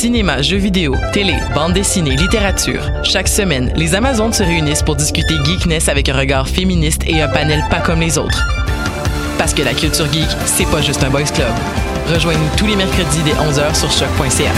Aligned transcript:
Cinéma, 0.00 0.40
jeux 0.40 0.56
vidéo, 0.56 0.96
télé, 1.12 1.34
bande 1.54 1.74
dessinée, 1.74 2.16
littérature. 2.16 2.80
Chaque 3.04 3.28
semaine, 3.28 3.70
les 3.76 3.94
Amazones 3.94 4.32
se 4.32 4.42
réunissent 4.42 4.82
pour 4.82 4.96
discuter 4.96 5.34
geekness 5.44 5.90
avec 5.90 6.08
un 6.08 6.16
regard 6.16 6.48
féministe 6.48 7.02
et 7.06 7.20
un 7.20 7.28
panel 7.28 7.62
pas 7.68 7.80
comme 7.80 8.00
les 8.00 8.16
autres. 8.16 8.48
Parce 9.36 9.52
que 9.52 9.60
la 9.60 9.74
culture 9.74 10.10
geek, 10.10 10.26
c'est 10.46 10.64
pas 10.70 10.80
juste 10.80 11.04
un 11.04 11.10
boys 11.10 11.24
club. 11.24 11.52
Rejoignez-nous 12.06 12.48
tous 12.56 12.64
les 12.64 12.76
mercredis 12.76 13.20
dès 13.26 13.32
11h 13.32 13.74
sur 13.74 13.90
choc.ca. 13.90 14.52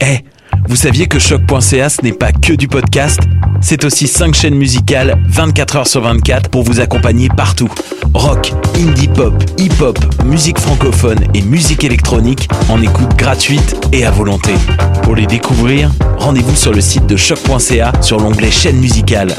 Eh, 0.00 0.18
vous 0.66 0.74
saviez 0.74 1.06
que 1.06 1.20
choc.ca 1.20 1.88
ce 1.90 2.02
n'est 2.02 2.12
pas 2.12 2.32
que 2.32 2.54
du 2.54 2.66
podcast? 2.66 3.20
C'est 3.60 3.84
aussi 3.84 4.06
5 4.06 4.34
chaînes 4.34 4.54
musicales 4.54 5.22
24 5.28 5.76
heures 5.76 5.86
sur 5.86 6.00
24 6.02 6.48
pour 6.50 6.62
vous 6.62 6.80
accompagner 6.80 7.28
partout. 7.28 7.68
Rock, 8.14 8.52
indie 8.76 9.08
pop, 9.08 9.34
hip-hop, 9.58 9.98
musique 10.24 10.58
francophone 10.58 11.20
et 11.34 11.42
musique 11.42 11.84
électronique 11.84 12.48
en 12.68 12.82
écoute 12.82 13.14
gratuite 13.16 13.76
et 13.92 14.04
à 14.04 14.10
volonté. 14.10 14.52
Pour 15.02 15.14
les 15.14 15.26
découvrir, 15.26 15.90
rendez-vous 16.18 16.56
sur 16.56 16.72
le 16.72 16.80
site 16.80 17.06
de 17.06 17.16
choc.ca 17.16 17.92
sur 18.00 18.18
l'onglet 18.18 18.50
chaîne 18.50 18.78
musicale. 18.78 19.34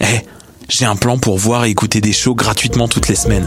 Eh, 0.00 0.20
j'ai 0.68 0.86
un 0.86 0.96
plan 0.96 1.18
pour 1.18 1.38
voir 1.38 1.64
et 1.64 1.70
écouter 1.70 2.00
des 2.00 2.12
shows 2.12 2.34
gratuitement 2.34 2.88
toutes 2.88 3.08
les 3.08 3.16
semaines. 3.16 3.46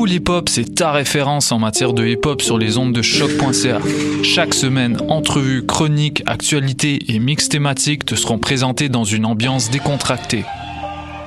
Pool 0.00 0.12
Hip 0.12 0.30
Hop, 0.30 0.48
c'est 0.48 0.76
ta 0.76 0.92
référence 0.92 1.52
en 1.52 1.58
matière 1.58 1.92
de 1.92 2.06
hip 2.06 2.20
hop 2.24 2.40
sur 2.40 2.56
les 2.56 2.78
ondes 2.78 2.94
de 2.94 3.02
choc.ca. 3.02 3.80
Chaque 4.22 4.54
semaine, 4.54 4.96
entrevues, 5.10 5.66
chroniques, 5.66 6.22
actualités 6.24 7.00
et 7.08 7.18
mix 7.18 7.50
thématiques 7.50 8.06
te 8.06 8.14
seront 8.14 8.38
présentés 8.38 8.88
dans 8.88 9.04
une 9.04 9.26
ambiance 9.26 9.68
décontractée. 9.68 10.46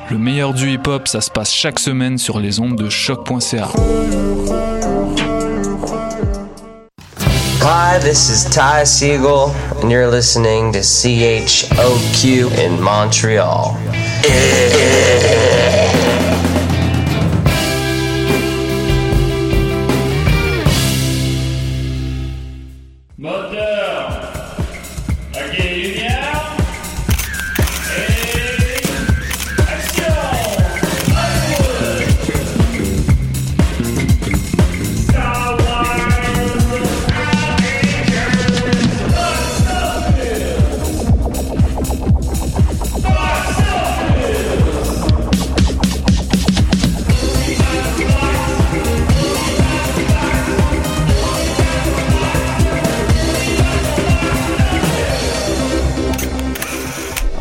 Le 0.09 0.17
meilleur 0.17 0.55
du 0.55 0.71
hip 0.71 0.87
hop, 0.87 1.07
ça 1.07 1.21
se 1.21 1.29
passe 1.29 1.53
chaque 1.53 1.77
semaine 1.77 2.17
sur 2.17 2.39
les 2.39 2.59
ondes 2.59 2.75
de 2.75 2.89
choc.ca. 2.89 3.69
Hi, 7.61 7.99
this 7.99 8.27
is 8.27 8.49
Ty 8.49 8.87
Siegel, 8.87 9.51
and 9.83 9.91
you're 9.91 10.09
listening 10.09 10.73
to 10.73 10.79
CHOQ 10.79 12.49
in 12.57 12.81
Montreal. 12.81 13.77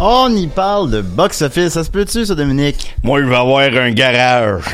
On 0.05 0.35
y 0.35 0.49
parle 0.49 0.91
de 0.91 1.01
box-office. 1.01 1.75
Ça 1.75 1.85
se 1.85 1.89
peut-tu, 1.89 2.27
ça, 2.27 2.35
Dominique? 2.35 2.93
Moi, 3.05 3.21
je 3.21 3.27
vais 3.27 3.37
avoir 3.37 3.61
un 3.61 3.93
garage. 3.93 4.65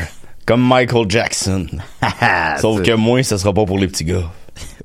Comme 0.43 0.67
Michael 0.67 1.05
Jackson. 1.07 1.67
Sauf 2.57 2.81
que 2.81 2.95
moi, 2.95 3.21
ça 3.21 3.37
sera 3.37 3.53
pas 3.53 3.63
pour 3.63 3.77
les 3.77 3.87
petits 3.87 4.05
gars. 4.05 4.31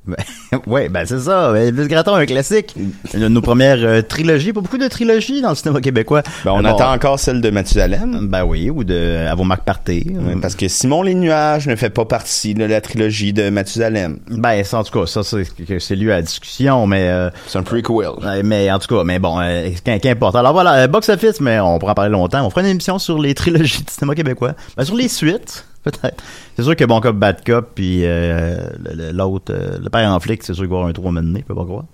ouais, 0.67 0.89
ben 0.89 1.05
c'est 1.05 1.19
ça. 1.19 1.53
Elvis 1.57 1.87
Gratton, 1.87 2.15
un 2.15 2.25
classique. 2.25 2.75
Une 3.13 3.19
de 3.21 3.27
nos 3.27 3.41
premières 3.41 3.77
euh, 3.81 4.01
trilogies. 4.01 4.53
Pas 4.53 4.61
beaucoup 4.61 4.77
de 4.77 4.87
trilogies 4.87 5.41
dans 5.41 5.49
le 5.49 5.55
cinéma 5.55 5.81
québécois. 5.81 6.21
Ben, 6.43 6.51
on 6.51 6.59
Euh, 6.59 6.61
bon, 6.61 6.67
attend 6.75 6.91
encore 6.93 7.19
celle 7.19 7.41
de 7.41 7.49
Mathusalem. 7.49 8.27
Ben 8.29 8.43
oui, 8.45 8.69
ou 8.69 8.83
de 8.83 9.25
À 9.29 9.33
vos 9.35 9.43
marques 9.43 9.63
partez. 9.65 10.05
Ouais, 10.09 10.35
Parce 10.41 10.55
que 10.55 10.67
Simon 10.67 11.01
les 11.01 11.15
Nuages 11.15 11.67
ne 11.67 11.75
fait 11.75 11.89
pas 11.89 12.05
partie 12.05 12.53
de 12.53 12.63
la 12.65 12.81
trilogie 12.81 13.33
de 13.33 13.49
Mathusalem. 13.49 14.19
Ben, 14.29 14.63
ça, 14.63 14.79
en 14.79 14.83
tout 14.83 14.99
cas, 14.99 15.05
ça, 15.07 15.21
c'est 15.23 15.95
lieu 15.95 16.13
à 16.13 16.21
discussion, 16.21 16.85
mais... 16.87 17.09
euh, 17.09 17.29
C'est 17.47 17.57
un 17.57 17.63
prequel. 17.63 17.85
Mais 18.43 18.71
en 18.71 18.79
tout 18.79 18.95
cas, 18.95 19.03
mais 19.03 19.19
bon, 19.19 19.39
euh, 19.39 19.69
qu'im- 19.83 19.99
qu'importe. 19.99 20.35
Alors 20.35 20.53
voilà, 20.53 20.73
euh, 20.83 20.87
box 20.87 21.09
office, 21.09 21.41
mais 21.41 21.59
on 21.59 21.79
pourra 21.79 21.93
en 21.93 21.95
parler 21.95 22.11
longtemps. 22.11 22.45
On 22.45 22.49
fera 22.49 22.61
une 22.61 22.67
émission 22.67 22.99
sur 22.99 23.19
les 23.19 23.33
trilogies 23.33 23.83
de 23.83 23.89
cinéma 23.89 24.15
québécois. 24.15 24.53
Ben, 24.77 24.83
sur 24.85 24.95
les 24.95 25.07
suites, 25.07 25.65
peut-être. 25.85 26.23
C'est 26.55 26.63
sûr 26.63 26.75
que 26.75 26.83
Bon 26.83 26.99
Cop, 26.99 27.15
Bad 27.15 27.43
Cop, 27.45 27.69
puis 27.75 28.01
euh, 28.03 28.57
l'autre, 29.13 29.53
euh, 29.53 29.77
le 29.81 29.89
père 29.89 30.09
en 30.09 30.19
flic, 30.19 30.43
c'est 30.43 30.53
sûr 30.53 30.63
qu'il 30.63 30.71
va 30.71 30.77
avoir 30.77 30.89
un 30.89 30.93
trou 30.93 31.07
à 31.07 31.11
mener, 31.11 31.39
je 31.39 31.45
peux 31.45 31.55
pas 31.55 31.65
croire. 31.65 31.85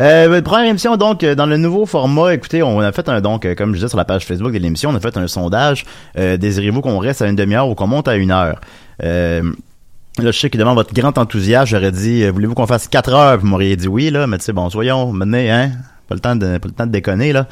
Euh, 0.00 0.42
première 0.42 0.70
émission, 0.70 0.96
donc, 0.96 1.24
dans 1.24 1.46
le 1.46 1.56
nouveau 1.56 1.86
format, 1.86 2.34
écoutez, 2.34 2.62
on 2.62 2.80
a 2.80 2.90
fait 2.92 3.08
un, 3.08 3.20
donc, 3.20 3.46
comme 3.54 3.70
je 3.70 3.76
disais 3.76 3.88
sur 3.88 3.98
la 3.98 4.04
page 4.04 4.24
Facebook 4.24 4.52
de 4.52 4.58
l'émission, 4.58 4.90
on 4.90 4.94
a 4.94 5.00
fait 5.00 5.16
un 5.16 5.28
sondage. 5.28 5.84
Désirez-vous 6.16 6.80
qu'on 6.80 6.98
reste 6.98 7.22
à 7.22 7.28
une 7.28 7.36
demi-heure 7.36 7.68
ou 7.68 7.74
qu'on 7.74 7.86
monte 7.86 8.08
à 8.08 8.16
une 8.16 8.32
heure? 8.32 8.60
Là, 9.00 10.30
je 10.30 10.38
sais 10.38 10.50
qu'il 10.50 10.60
demande 10.60 10.76
votre 10.76 10.94
grand 10.94 11.16
enthousiasme. 11.16 11.66
J'aurais 11.66 11.92
dit, 11.92 12.28
voulez-vous 12.28 12.54
qu'on 12.54 12.66
fasse 12.66 12.88
4 12.88 13.12
heures? 13.12 13.38
Vous 13.38 13.46
m'auriez 13.46 13.76
dit 13.76 13.88
oui, 13.88 14.10
là. 14.10 14.26
Mais 14.26 14.38
tu 14.38 14.44
sais, 14.44 14.52
bon, 14.52 14.68
soyons, 14.68 15.12
menez, 15.12 15.50
hein? 15.50 15.70
Pas 16.08 16.14
le 16.14 16.20
temps 16.20 16.36
de, 16.36 16.58
pas 16.58 16.68
le 16.68 16.74
temps 16.74 16.86
de 16.86 16.92
déconner, 16.92 17.32
là. 17.32 17.46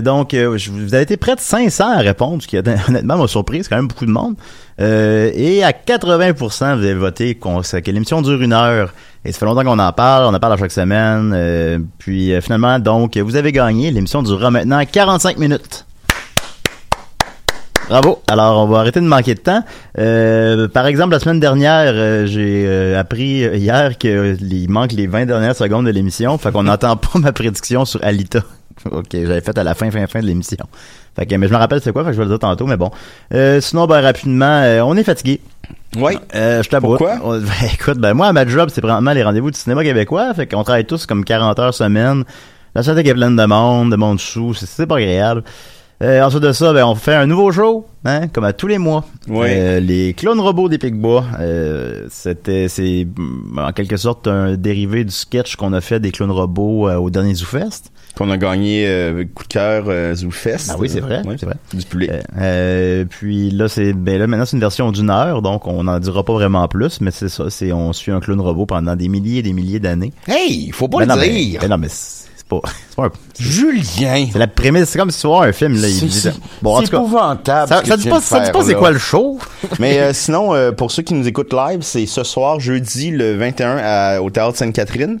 Donc, 0.00 0.34
vous 0.34 0.94
avez 0.94 1.02
été 1.02 1.18
près 1.18 1.36
de 1.36 1.40
500 1.40 1.90
à 1.90 1.98
répondre, 1.98 2.42
ce 2.42 2.48
qui, 2.48 2.56
honnêtement, 2.88 3.18
m'a 3.18 3.28
surpris. 3.28 3.62
C'est 3.62 3.68
quand 3.68 3.76
même 3.76 3.88
beaucoup 3.88 4.06
de 4.06 4.10
monde. 4.10 4.36
Euh, 4.80 5.30
et 5.34 5.62
à 5.62 5.72
80%, 5.72 6.76
vous 6.76 6.84
avez 6.84 6.94
voté 6.94 7.34
que 7.34 7.90
l'émission 7.90 8.22
dure 8.22 8.40
une 8.40 8.52
heure. 8.52 8.92
Et 9.24 9.32
ça 9.32 9.38
fait 9.38 9.44
longtemps 9.44 9.64
qu'on 9.64 9.78
en 9.78 9.92
parle. 9.92 10.24
On 10.24 10.34
en 10.34 10.40
parle 10.40 10.54
à 10.54 10.56
chaque 10.56 10.72
semaine. 10.72 11.32
Euh, 11.34 11.78
puis, 11.98 12.32
euh, 12.32 12.40
finalement, 12.40 12.78
donc, 12.78 13.16
vous 13.18 13.36
avez 13.36 13.52
gagné. 13.52 13.90
L'émission 13.90 14.22
durera 14.22 14.50
maintenant 14.50 14.82
45 14.84 15.36
minutes. 15.36 15.84
Bravo. 17.88 18.22
Alors, 18.28 18.64
on 18.64 18.66
va 18.68 18.78
arrêter 18.78 19.00
de 19.00 19.06
manquer 19.06 19.34
de 19.34 19.40
temps. 19.40 19.62
Par 20.72 20.86
exemple, 20.86 21.12
la 21.12 21.18
semaine 21.18 21.40
dernière, 21.40 22.26
j'ai 22.26 22.94
appris 22.94 23.40
hier 23.58 23.98
qu'il 23.98 24.66
manque 24.70 24.92
les 24.92 25.08
20 25.08 25.26
dernières 25.26 25.56
secondes 25.56 25.86
de 25.86 25.90
l'émission. 25.90 26.38
Fait 26.38 26.52
qu'on 26.52 26.62
n'entend 26.62 26.96
pas 26.96 27.18
ma 27.18 27.32
prédiction 27.32 27.84
sur 27.84 28.02
Alita. 28.04 28.40
ok, 28.90 29.08
j'avais 29.12 29.40
fait 29.40 29.58
à 29.58 29.64
la 29.64 29.74
fin, 29.74 29.90
fin, 29.90 30.06
fin 30.06 30.20
de 30.20 30.26
l'émission. 30.26 30.66
Fait 31.16 31.26
que, 31.26 31.34
mais 31.34 31.48
je 31.48 31.52
me 31.52 31.58
rappelle 31.58 31.80
c'est 31.80 31.92
quoi, 31.92 32.04
fait 32.04 32.10
que 32.10 32.16
je 32.16 32.18
vais 32.18 32.24
le 32.24 32.30
dire 32.30 32.38
tantôt, 32.38 32.66
mais 32.66 32.76
bon. 32.76 32.90
Euh, 33.34 33.60
sinon, 33.60 33.86
ben, 33.86 34.00
rapidement, 34.00 34.62
euh, 34.62 34.80
on 34.82 34.96
est 34.96 35.04
fatigué. 35.04 35.40
Oui. 35.96 36.18
Euh, 36.34 36.62
je 36.62 36.68
t'abroute. 36.68 36.98
Pourquoi? 36.98 37.18
Ben, 37.40 37.68
écoute, 37.72 37.98
ben, 37.98 38.14
moi, 38.14 38.32
ma 38.32 38.46
job, 38.46 38.70
c'est 38.72 38.80
vraiment 38.80 39.12
les 39.12 39.22
rendez-vous 39.22 39.50
du 39.50 39.58
cinéma 39.58 39.82
québécois. 39.82 40.32
Fait 40.34 40.46
qu'on 40.46 40.62
travaille 40.62 40.86
tous 40.86 41.06
comme 41.06 41.24
40 41.24 41.58
heures 41.58 41.74
semaine. 41.74 42.24
La 42.74 42.82
salle 42.82 42.98
est 42.98 43.14
pleine 43.14 43.34
de 43.34 43.44
monde, 43.44 43.90
de 43.90 43.96
monde 43.96 44.20
sous. 44.20 44.54
C'est 44.54 44.86
pas 44.86 44.96
agréable. 44.96 45.42
Euh, 46.02 46.22
ensuite 46.22 46.42
de 46.42 46.52
ça, 46.52 46.72
ben, 46.72 46.84
on 46.86 46.94
fait 46.94 47.14
un 47.14 47.26
nouveau 47.26 47.52
show, 47.52 47.86
hein, 48.06 48.28
comme 48.28 48.44
à 48.44 48.54
tous 48.54 48.66
les 48.66 48.78
mois. 48.78 49.04
Ouais. 49.28 49.54
Euh, 49.58 49.80
les 49.80 50.14
clones 50.14 50.40
robots 50.40 50.70
des 50.70 50.78
Picbois. 50.78 51.24
Euh, 51.40 52.06
c'était, 52.08 52.68
c'est 52.68 53.06
mm, 53.14 53.58
en 53.58 53.72
quelque 53.72 53.98
sorte 53.98 54.26
un 54.26 54.56
dérivé 54.56 55.04
du 55.04 55.10
sketch 55.12 55.56
qu'on 55.56 55.74
a 55.74 55.82
fait 55.82 56.00
des 56.00 56.10
clones 56.10 56.30
robots 56.30 56.88
euh, 56.88 56.96
au 56.96 57.10
dernier 57.10 57.34
ZooFest. 57.34 57.92
Qu'on 58.16 58.30
a 58.30 58.38
gagné 58.38 58.86
euh, 58.88 59.24
coup 59.34 59.42
de 59.44 59.48
cœur 59.48 59.84
ZooFest. 60.16 60.70
Ah 60.70 60.76
oui, 60.78 60.88
c'est 60.88 61.00
vrai, 61.00 61.22
Ouais. 61.26 61.36
c'est 61.38 61.44
vrai. 61.46 61.56
Du 61.74 61.84
public. 61.84 62.10
Puis 63.10 63.50
là, 63.50 63.68
c'est 63.68 63.92
ben 63.92 64.18
là 64.18 64.26
maintenant 64.26 64.46
c'est 64.46 64.56
une 64.56 64.60
version 64.60 64.90
d'une 64.92 65.10
heure, 65.10 65.42
donc 65.42 65.66
on 65.66 65.84
n'en 65.84 65.98
dira 66.00 66.24
pas 66.24 66.32
vraiment 66.32 66.66
plus, 66.66 67.00
mais 67.00 67.10
c'est 67.10 67.28
ça, 67.28 67.50
c'est 67.50 67.72
on 67.72 67.92
suit 67.92 68.10
un 68.10 68.20
clown 68.20 68.40
robot 68.40 68.66
pendant 68.66 68.96
des 68.96 69.08
milliers 69.08 69.38
et 69.38 69.42
des 69.42 69.52
milliers 69.52 69.80
d'années. 69.80 70.12
Hey, 70.26 70.70
faut 70.72 70.88
pas 70.88 71.04
Ben 71.04 71.14
le 71.16 71.22
dire. 71.22 71.60
ben 71.60 71.68
non, 71.68 71.78
mais 71.78 71.88
pas, 72.50 72.60
c'est 72.90 72.96
pas 72.96 73.04
un- 73.06 73.10
Julien. 73.38 74.26
c'est 74.32 74.38
la 74.38 74.46
prémisse, 74.46 74.90
c'est 74.90 74.98
comme 74.98 75.10
si 75.10 75.20
tu 75.20 75.26
vois 75.26 75.46
un 75.46 75.52
film 75.52 75.80
là. 75.80 75.88
il 75.88 76.06
dit- 76.08 76.28
bon, 76.60 76.74
en 76.76 76.80
c'est 76.80 76.84
tout 76.86 76.90
cas, 76.90 76.96
épouvantable. 76.98 77.68
ça, 77.68 77.82
ça 77.84 77.96
dit 77.96 78.08
pas, 78.08 78.20
ça 78.20 78.40
dit 78.40 78.50
pas 78.50 78.62
c'est 78.64 78.74
quoi 78.74 78.90
le 78.90 78.98
show. 78.98 79.38
Mais 79.78 79.98
euh, 80.00 80.12
sinon, 80.12 80.54
euh, 80.54 80.72
pour 80.72 80.90
ceux 80.90 81.02
qui 81.02 81.14
nous 81.14 81.26
écoutent 81.26 81.52
live, 81.54 81.80
c'est 81.82 82.04
ce 82.06 82.22
soir, 82.24 82.60
jeudi, 82.60 83.10
le 83.10 83.36
21 83.36 83.78
à- 83.82 84.20
au 84.20 84.28
Théâtre 84.30 84.56
Sainte-Catherine 84.58 85.20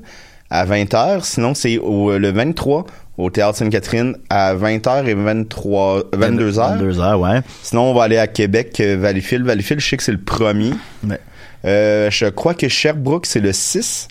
à 0.50 0.64
20h. 0.66 1.24
Sinon, 1.24 1.54
c'est 1.54 1.78
au- 1.78 2.18
le 2.18 2.30
23 2.32 2.84
au 3.18 3.30
Théâtre 3.30 3.56
Sainte-Catherine 3.58 4.16
à 4.30 4.54
20h 4.54 5.06
et 5.06 5.14
23, 5.14 6.02
22h. 6.12 6.76
22 6.78 7.00
heures, 7.00 7.20
ouais. 7.20 7.40
Sinon, 7.62 7.82
on 7.90 7.94
va 7.94 8.04
aller 8.04 8.18
à 8.18 8.26
Québec, 8.26 8.78
euh, 8.80 8.96
Valleyfield. 9.00 9.44
Valleyfield, 9.46 9.80
je 9.80 9.88
sais 9.88 9.96
que 9.96 10.02
c'est 10.02 10.12
le 10.12 10.18
premier. 10.20 10.72
Ouais. 11.06 11.20
Euh, 11.66 12.10
je 12.10 12.26
crois 12.26 12.54
que 12.54 12.68
Sherbrooke, 12.68 13.26
c'est 13.26 13.40
le 13.40 13.52
6. 13.52 14.08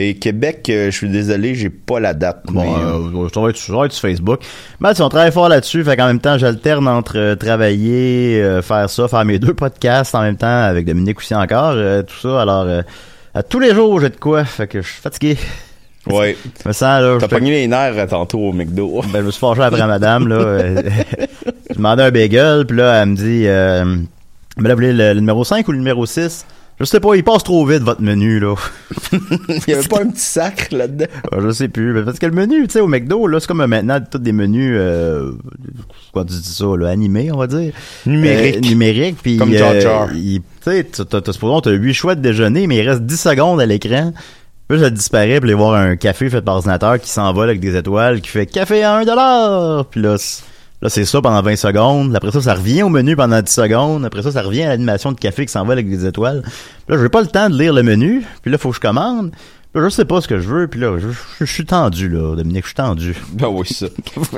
Et 0.00 0.14
Québec, 0.14 0.68
euh, 0.70 0.92
je 0.92 0.96
suis 0.96 1.08
désolé, 1.08 1.56
j'ai 1.56 1.70
pas 1.70 1.98
la 1.98 2.14
date. 2.14 2.42
Bon, 2.46 2.62
mais, 2.62 2.68
euh, 2.68 3.24
euh, 3.24 3.28
ça 3.34 3.40
va 3.40 3.48
être 3.50 3.56
sur 3.56 4.00
Facebook. 4.00 4.38
Mais 4.78 5.00
on 5.00 5.08
travaille 5.08 5.32
fort 5.32 5.48
là-dessus, 5.48 5.82
fait 5.82 5.96
qu'en 5.96 6.06
même 6.06 6.20
temps, 6.20 6.38
j'alterne 6.38 6.86
entre 6.86 7.18
euh, 7.18 7.34
travailler, 7.34 8.40
euh, 8.40 8.62
faire 8.62 8.88
ça, 8.88 9.08
faire 9.08 9.24
mes 9.24 9.38
deux 9.40 9.54
podcasts 9.54 10.14
en 10.14 10.22
même 10.22 10.36
temps 10.36 10.46
avec 10.46 10.86
Dominique 10.86 11.18
aussi 11.18 11.34
encore, 11.34 11.72
euh, 11.74 12.02
tout 12.04 12.14
ça. 12.14 12.42
Alors, 12.42 12.68
à 13.34 13.42
tous 13.42 13.58
les 13.58 13.74
jours, 13.74 14.00
j'ai 14.00 14.10
de 14.10 14.16
quoi, 14.16 14.44
fait 14.44 14.68
que 14.68 14.82
je 14.82 14.86
suis 14.86 15.00
fatigué. 15.02 15.36
ouais. 16.06 16.36
Je 16.62 16.68
me 16.68 16.72
sens 16.72 17.02
là. 17.02 17.16
T'as 17.18 17.26
je- 17.26 17.30
pogné 17.34 17.50
les 17.50 17.66
nerfs 17.66 18.06
tantôt 18.06 18.38
au 18.38 18.52
McDo. 18.52 19.02
Ben, 19.12 19.18
je 19.22 19.26
me 19.26 19.30
suis 19.32 19.40
fâché 19.40 19.62
après 19.62 19.84
madame, 19.84 20.28
là. 20.28 20.60
je 21.70 21.74
demandais 21.74 22.04
un 22.04 22.10
bagel, 22.12 22.66
puis 22.66 22.76
là, 22.76 23.02
elle 23.02 23.08
me 23.08 23.16
dit, 23.16 23.48
euh, 23.48 23.84
mais 24.58 24.68
là, 24.68 24.74
vous 24.76 24.80
voulez 24.80 24.92
le, 24.92 25.14
le 25.14 25.18
numéro 25.18 25.42
5 25.42 25.66
ou 25.66 25.72
le 25.72 25.78
numéro 25.78 26.06
6? 26.06 26.46
Je 26.80 26.84
sais 26.84 27.00
pas, 27.00 27.16
il 27.16 27.24
passe 27.24 27.42
trop 27.42 27.66
vite, 27.66 27.82
votre 27.82 28.02
menu, 28.02 28.38
là. 28.38 28.54
Il 29.12 29.62
y 29.66 29.74
avait 29.74 29.88
pas 29.88 30.00
un 30.02 30.10
petit 30.10 30.20
sacre 30.24 30.66
là-dedans. 30.70 31.06
Euh, 31.34 31.40
Je 31.42 31.50
sais 31.50 31.68
plus. 31.68 31.92
mais 31.92 32.02
Parce 32.02 32.20
que 32.20 32.26
le 32.26 32.32
menu, 32.32 32.66
tu 32.68 32.74
sais, 32.74 32.80
au 32.80 32.86
McDo, 32.86 33.26
là, 33.26 33.40
c'est 33.40 33.48
comme 33.48 33.64
maintenant 33.66 33.98
tous 34.08 34.18
des 34.18 34.30
menus, 34.32 34.76
euh, 34.78 35.32
quoi 36.12 36.24
tu 36.24 36.34
dis 36.34 36.42
ça, 36.52 36.66
là, 36.78 36.88
animés, 36.88 37.32
on 37.32 37.36
va 37.38 37.48
dire. 37.48 37.72
Numérique. 38.06 38.56
Euh, 38.58 38.60
numérique, 38.60 39.16
puis 39.20 39.36
Comme 39.38 39.52
Jar 39.52 39.80
Jar. 39.80 40.08
euh, 40.14 40.14
tu 40.14 40.40
sais, 40.62 40.84
t'as- 40.84 41.32
supposons, 41.32 41.60
t'as 41.60 41.72
8 41.72 41.94
choix 41.94 42.14
de 42.14 42.20
déjeuner, 42.20 42.68
mais 42.68 42.76
il 42.76 42.88
reste 42.88 43.02
10 43.02 43.20
secondes 43.20 43.60
à 43.60 43.66
l'écran. 43.66 44.12
Puis 44.68 44.78
là, 44.78 44.84
ça 44.84 44.90
disparaît, 44.90 45.40
puis 45.40 45.48
aller 45.50 45.54
voir 45.54 45.74
un 45.74 45.96
café 45.96 46.30
fait 46.30 46.42
par 46.42 46.56
ordinateur 46.56 47.00
qui 47.00 47.08
s'envole 47.08 47.48
avec 47.48 47.60
des 47.60 47.74
étoiles, 47.74 48.20
qui 48.20 48.28
fait 48.28 48.46
café 48.46 48.84
à 48.84 48.94
1 48.98 49.04
dollar. 49.04 49.86
Puis 49.86 50.00
là, 50.00 50.16
là, 50.82 50.88
c'est 50.88 51.04
ça 51.04 51.20
pendant 51.20 51.42
20 51.42 51.56
secondes. 51.56 52.14
Après 52.16 52.30
ça, 52.30 52.40
ça 52.40 52.54
revient 52.54 52.82
au 52.82 52.88
menu 52.88 53.16
pendant 53.16 53.40
10 53.40 53.52
secondes. 53.52 54.04
Après 54.04 54.22
ça, 54.22 54.32
ça 54.32 54.42
revient 54.42 54.62
à 54.62 54.68
l'animation 54.68 55.12
de 55.12 55.18
café 55.18 55.46
qui 55.46 55.52
s'envole 55.52 55.74
avec 55.74 55.88
des 55.88 56.06
étoiles. 56.06 56.42
Puis 56.42 56.96
là, 56.96 57.02
j'ai 57.02 57.08
pas 57.08 57.20
le 57.20 57.26
temps 57.26 57.50
de 57.50 57.58
lire 57.58 57.72
le 57.72 57.82
menu. 57.82 58.24
Puis 58.42 58.50
là, 58.50 58.58
faut 58.58 58.70
que 58.70 58.76
je 58.76 58.80
commande. 58.80 59.32
Je 59.82 59.88
sais 59.88 60.04
pas 60.04 60.20
ce 60.20 60.28
que 60.28 60.38
je 60.40 60.48
veux. 60.48 60.66
Puis 60.68 60.80
là, 60.80 60.96
je, 60.98 61.08
je- 61.08 61.44
je 61.44 61.52
suis 61.52 61.64
tendu, 61.64 62.08
là, 62.08 62.34
Dominique, 62.36 62.64
je 62.64 62.68
suis 62.68 62.74
tendu. 62.74 63.14
Ben 63.32 63.48
oui, 63.48 63.66
ça. 63.68 63.86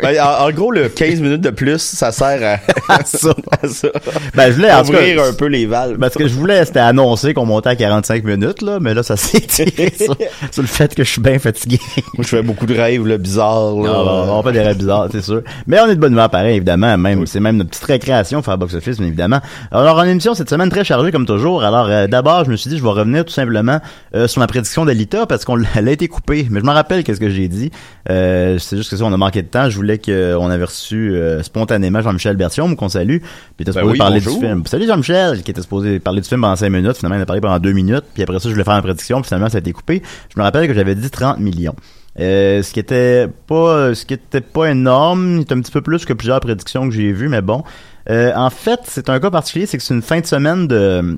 Ben, 0.02 0.18
en, 0.20 0.46
en 0.46 0.50
gros, 0.50 0.70
le 0.70 0.88
15 0.88 1.20
minutes 1.20 1.40
de 1.40 1.50
plus, 1.50 1.78
ça 1.80 2.12
sert 2.12 2.58
à, 2.88 2.92
À 2.94 3.04
ça. 3.04 3.30
à 3.62 3.68
ça. 3.68 3.88
Ben, 4.34 4.50
je 4.50 4.56
voulais, 4.56 4.72
en 4.72 4.82
tout 4.84 4.92
cas, 4.92 4.98
Ouvrir 4.98 5.22
un 5.22 5.32
peu 5.32 5.46
les 5.46 5.66
valves. 5.66 5.98
Parce 5.98 6.14
que 6.14 6.26
je 6.28 6.34
voulais, 6.34 6.64
c'était 6.64 6.80
annoncé 6.80 7.34
qu'on 7.34 7.46
montait 7.46 7.70
à 7.70 7.76
45 7.76 8.24
minutes, 8.24 8.62
là, 8.62 8.78
mais 8.80 8.94
là, 8.94 9.02
ça 9.02 9.16
s'est 9.16 9.40
tiré 9.40 9.92
sur, 9.96 10.16
sur 10.50 10.62
le 10.62 10.68
fait 10.68 10.94
que 10.94 11.04
je 11.04 11.10
suis 11.10 11.20
bien 11.20 11.38
fatigué. 11.38 11.78
Moi, 12.14 12.22
je 12.24 12.28
fais 12.28 12.42
beaucoup 12.42 12.66
de 12.66 12.74
rêves, 12.74 13.06
là, 13.06 13.16
bizarres, 13.18 13.76
là. 13.82 13.90
Ah, 13.94 14.24
on 14.32 14.42
fait 14.42 14.52
des 14.52 14.60
rêves 14.62 14.78
bizarres, 14.78 15.08
c'est 15.12 15.22
sûr. 15.22 15.42
Mais 15.66 15.78
on 15.80 15.86
est 15.86 15.94
de 15.94 16.00
bonne 16.00 16.12
humeur 16.12 16.28
pareil, 16.30 16.56
évidemment. 16.56 16.96
Même, 16.98 17.26
c'est 17.26 17.40
même 17.40 17.56
notre 17.56 17.70
petite 17.70 17.84
récréation 17.84 18.42
faire 18.42 18.58
box-office, 18.58 18.98
bien 18.98 19.06
évidemment. 19.06 19.40
Alors, 19.70 19.96
en 19.98 20.04
émission, 20.04 20.34
cette 20.34 20.50
semaine 20.50 20.68
très 20.70 20.84
chargée, 20.84 21.12
comme 21.12 21.26
toujours. 21.26 21.62
Alors, 21.62 21.86
euh, 21.88 22.06
d'abord, 22.06 22.44
je 22.44 22.50
me 22.50 22.56
suis 22.56 22.70
dit, 22.70 22.78
je 22.78 22.82
vais 22.82 22.88
revenir 22.90 23.24
tout 23.24 23.32
simplement 23.32 23.78
euh, 24.14 24.26
sur 24.28 24.40
ma 24.40 24.46
prédiction 24.46 24.84
d'Alita, 24.84 25.26
parce 25.30 25.44
qu'on 25.44 25.62
elle 25.76 25.88
a 25.88 25.92
été 25.92 26.08
coupée. 26.08 26.46
Mais 26.50 26.60
je 26.60 26.64
me 26.64 26.70
rappelle 26.70 27.04
qu'est-ce 27.04 27.20
que 27.20 27.30
j'ai 27.30 27.48
dit. 27.48 27.70
Euh, 28.10 28.58
c'est 28.58 28.76
juste 28.76 28.90
que 28.90 28.96
ça, 28.96 29.04
on 29.04 29.12
a 29.12 29.16
manqué 29.16 29.42
de 29.42 29.46
temps. 29.46 29.70
Je 29.70 29.76
voulais 29.76 29.96
qu'on 29.98 30.50
avait 30.50 30.64
reçu 30.64 31.14
euh, 31.14 31.42
spontanément 31.42 32.02
Jean-Michel 32.02 32.36
Bertium, 32.36 32.76
qu'on 32.76 32.88
salue. 32.88 33.18
Puis 33.18 33.28
était 33.60 33.66
Ben 33.66 33.72
supposé 33.72 33.92
oui, 33.92 33.98
parler 33.98 34.20
bonjour. 34.20 34.40
du 34.40 34.46
film. 34.46 34.66
Salut 34.66 34.86
Jean-Michel, 34.86 35.42
qui 35.42 35.50
était 35.50 35.62
supposé 35.62 36.00
parler 36.00 36.20
du 36.20 36.28
film 36.28 36.42
pendant 36.42 36.56
5 36.56 36.68
minutes. 36.68 36.96
Finalement, 36.96 37.16
il 37.16 37.22
a 37.22 37.26
parlé 37.26 37.40
pendant 37.40 37.58
2 37.58 37.72
minutes. 37.72 38.04
Puis 38.12 38.22
après 38.22 38.38
ça, 38.40 38.48
je 38.48 38.52
voulais 38.52 38.64
faire 38.64 38.74
une 38.74 38.82
prédiction. 38.82 39.20
Puis 39.20 39.28
finalement, 39.28 39.48
ça 39.48 39.58
a 39.58 39.60
été 39.60 39.72
coupé. 39.72 40.02
Je 40.34 40.38
me 40.38 40.44
rappelle 40.44 40.66
que 40.66 40.74
j'avais 40.74 40.94
dit 40.94 41.10
30 41.10 41.38
millions. 41.38 41.76
Euh, 42.18 42.62
ce 42.62 42.72
qui 42.72 42.80
était 42.80 43.28
pas 43.46 43.94
ce 43.94 44.04
qui 44.04 44.14
était 44.14 44.40
pas 44.40 44.66
énorme, 44.70 45.44
c'est 45.46 45.54
un 45.54 45.60
petit 45.60 45.70
peu 45.70 45.80
plus 45.80 46.04
que 46.04 46.12
plusieurs 46.12 46.40
prédictions 46.40 46.88
que 46.88 46.94
j'ai 46.94 47.12
vues, 47.12 47.28
mais 47.28 47.40
bon. 47.40 47.62
Euh, 48.10 48.32
en 48.34 48.50
fait, 48.50 48.80
c'est 48.84 49.08
un 49.08 49.20
cas 49.20 49.30
particulier, 49.30 49.66
c'est 49.66 49.78
que 49.78 49.82
c'est 49.84 49.94
une 49.94 50.02
fin 50.02 50.20
de 50.20 50.26
semaine 50.26 50.66
de 50.66 51.16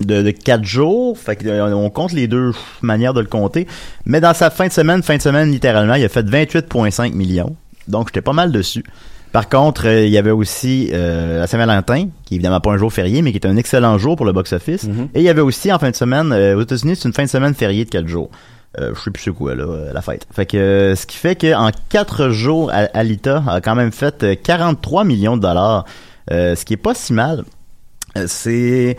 de, 0.00 0.22
de 0.22 0.30
quatre 0.30 0.64
jours, 0.64 1.16
fait 1.18 1.36
que, 1.36 1.48
euh, 1.48 1.74
on 1.74 1.88
compte 1.90 2.12
les 2.12 2.26
deux 2.28 2.52
manières 2.82 3.14
de 3.14 3.20
le 3.20 3.26
compter, 3.26 3.66
mais 4.04 4.20
dans 4.20 4.34
sa 4.34 4.50
fin 4.50 4.66
de 4.66 4.72
semaine, 4.72 5.02
fin 5.02 5.16
de 5.16 5.22
semaine 5.22 5.50
littéralement, 5.50 5.94
il 5.94 6.04
a 6.04 6.08
fait 6.08 6.22
28,5 6.26 7.12
millions, 7.14 7.56
donc 7.88 8.08
j'étais 8.08 8.20
pas 8.22 8.32
mal 8.34 8.52
dessus. 8.52 8.84
Par 9.32 9.48
contre, 9.48 9.86
euh, 9.86 10.04
il 10.06 10.10
y 10.12 10.18
avait 10.18 10.30
aussi 10.30 10.90
euh, 10.92 11.40
la 11.40 11.46
Saint-Valentin, 11.46 12.08
qui 12.24 12.34
est 12.34 12.36
évidemment 12.36 12.60
pas 12.60 12.70
un 12.72 12.76
jour 12.78 12.92
férié, 12.92 13.22
mais 13.22 13.32
qui 13.32 13.38
est 13.38 13.46
un 13.46 13.56
excellent 13.56 13.98
jour 13.98 14.16
pour 14.16 14.24
le 14.26 14.32
box-office. 14.32 14.84
Et 15.14 15.20
il 15.20 15.22
y 15.22 15.28
avait 15.28 15.40
aussi 15.42 15.72
en 15.72 15.78
fin 15.78 15.90
de 15.90 15.96
semaine, 15.96 16.32
aux 16.32 16.62
États-Unis, 16.62 16.96
c'est 16.96 17.08
une 17.08 17.14
fin 17.14 17.24
de 17.24 17.28
semaine 17.28 17.54
fériée 17.54 17.84
de 17.84 17.90
quatre 17.90 18.08
jours. 18.08 18.30
Je 18.78 18.92
sais 19.02 19.10
plus 19.10 19.22
c'est 19.22 19.30
quoi 19.32 19.54
là, 19.54 19.64
la 19.94 20.02
fête. 20.02 20.26
Fait 20.30 20.44
que 20.44 20.92
ce 20.96 21.06
qui 21.06 21.16
fait 21.16 21.34
qu'en 21.34 21.70
quatre 21.88 22.28
jours, 22.28 22.70
Al- 22.70 22.90
Alita 22.92 23.42
a 23.48 23.62
quand 23.62 23.74
même 23.74 23.90
fait 23.92 24.22
euh, 24.22 24.34
43 24.42 25.04
millions 25.04 25.36
de 25.38 25.42
dollars, 25.42 25.86
ce 26.30 26.62
qui 26.64 26.74
est 26.74 26.78
pas 26.78 26.94
si 26.94 27.14
mal. 27.14 27.44
C'est 28.26 28.96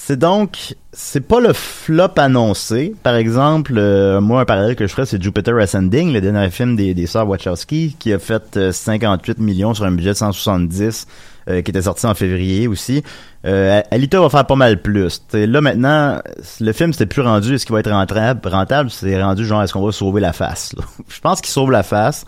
c'est 0.00 0.16
donc 0.16 0.76
c'est 0.92 1.20
pas 1.20 1.40
le 1.40 1.52
flop 1.52 2.12
annoncé. 2.16 2.94
Par 3.02 3.16
exemple, 3.16 3.74
euh, 3.76 4.20
moi 4.20 4.40
un 4.40 4.44
parallèle 4.44 4.76
que 4.76 4.86
je 4.86 4.92
ferais 4.92 5.04
c'est 5.04 5.20
Jupiter 5.20 5.56
Ascending, 5.58 6.12
le 6.12 6.20
dernier 6.20 6.48
film 6.50 6.76
des 6.76 6.94
des 6.94 7.06
sœurs 7.06 7.28
Wachowski 7.28 7.96
qui 7.98 8.12
a 8.12 8.20
fait 8.20 8.56
euh, 8.56 8.72
58 8.72 9.38
millions 9.40 9.74
sur 9.74 9.84
un 9.84 9.90
budget 9.90 10.10
de 10.10 10.14
170 10.14 11.08
euh, 11.48 11.62
qui 11.62 11.72
était 11.72 11.82
sorti 11.82 12.06
en 12.06 12.14
février 12.14 12.68
aussi. 12.68 13.02
Euh, 13.44 13.82
Alita 13.90 14.20
va 14.20 14.30
faire 14.30 14.46
pas 14.46 14.54
mal 14.54 14.80
plus. 14.80 15.26
T'sais, 15.26 15.48
là 15.48 15.60
maintenant, 15.60 16.22
le 16.60 16.72
film 16.72 16.92
c'était 16.92 17.06
plus 17.06 17.22
rendu 17.22 17.56
est-ce 17.56 17.66
qu'il 17.66 17.74
va 17.74 17.80
être 17.80 17.90
rentable, 17.90 18.48
rentable, 18.48 18.90
c'est 18.90 19.20
rendu 19.20 19.44
genre 19.44 19.64
est-ce 19.64 19.72
qu'on 19.72 19.84
va 19.84 19.90
sauver 19.90 20.20
la 20.20 20.32
face. 20.32 20.76
Je 21.08 21.20
pense 21.20 21.40
qu'il 21.40 21.50
sauve 21.50 21.72
la 21.72 21.82
face. 21.82 22.24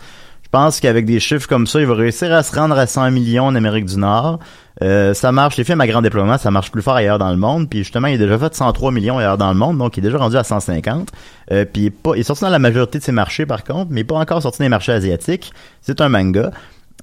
Je 0.53 0.57
pense 0.57 0.81
qu'avec 0.81 1.05
des 1.05 1.21
chiffres 1.21 1.47
comme 1.47 1.65
ça, 1.65 1.79
il 1.79 1.85
va 1.85 1.93
réussir 1.93 2.33
à 2.33 2.43
se 2.43 2.53
rendre 2.53 2.77
à 2.77 2.85
100 2.85 3.11
millions 3.11 3.45
en 3.45 3.55
Amérique 3.55 3.85
du 3.85 3.95
Nord. 3.95 4.39
Euh, 4.83 5.13
ça 5.13 5.31
marche, 5.31 5.55
les 5.55 5.63
films 5.63 5.79
à 5.79 5.87
grand 5.87 6.01
déploiement, 6.01 6.37
ça 6.37 6.51
marche 6.51 6.71
plus 6.71 6.81
fort 6.81 6.95
ailleurs 6.95 7.19
dans 7.19 7.31
le 7.31 7.37
monde. 7.37 7.69
Puis 7.69 7.79
justement, 7.79 8.09
il 8.09 8.15
a 8.15 8.17
déjà 8.17 8.37
fait 8.37 8.53
103 8.53 8.91
millions 8.91 9.17
ailleurs 9.17 9.37
dans 9.37 9.47
le 9.47 9.57
monde, 9.57 9.77
donc 9.77 9.95
il 9.95 10.01
est 10.01 10.07
déjà 10.09 10.17
rendu 10.17 10.35
à 10.35 10.43
150. 10.43 11.09
Euh, 11.53 11.63
puis 11.63 11.83
il 11.83 11.85
est, 11.87 11.93
il 12.17 12.19
est 12.19 12.23
sorti 12.23 12.43
dans 12.43 12.49
la 12.49 12.59
majorité 12.59 12.99
de 12.99 13.03
ses 13.05 13.13
marchés 13.13 13.45
par 13.45 13.63
contre, 13.63 13.91
mais 13.91 14.03
pas 14.03 14.15
encore 14.15 14.41
sorti 14.41 14.57
dans 14.57 14.65
les 14.65 14.69
marchés 14.69 14.91
asiatiques. 14.91 15.53
C'est 15.81 16.01
un 16.01 16.09
manga. 16.09 16.51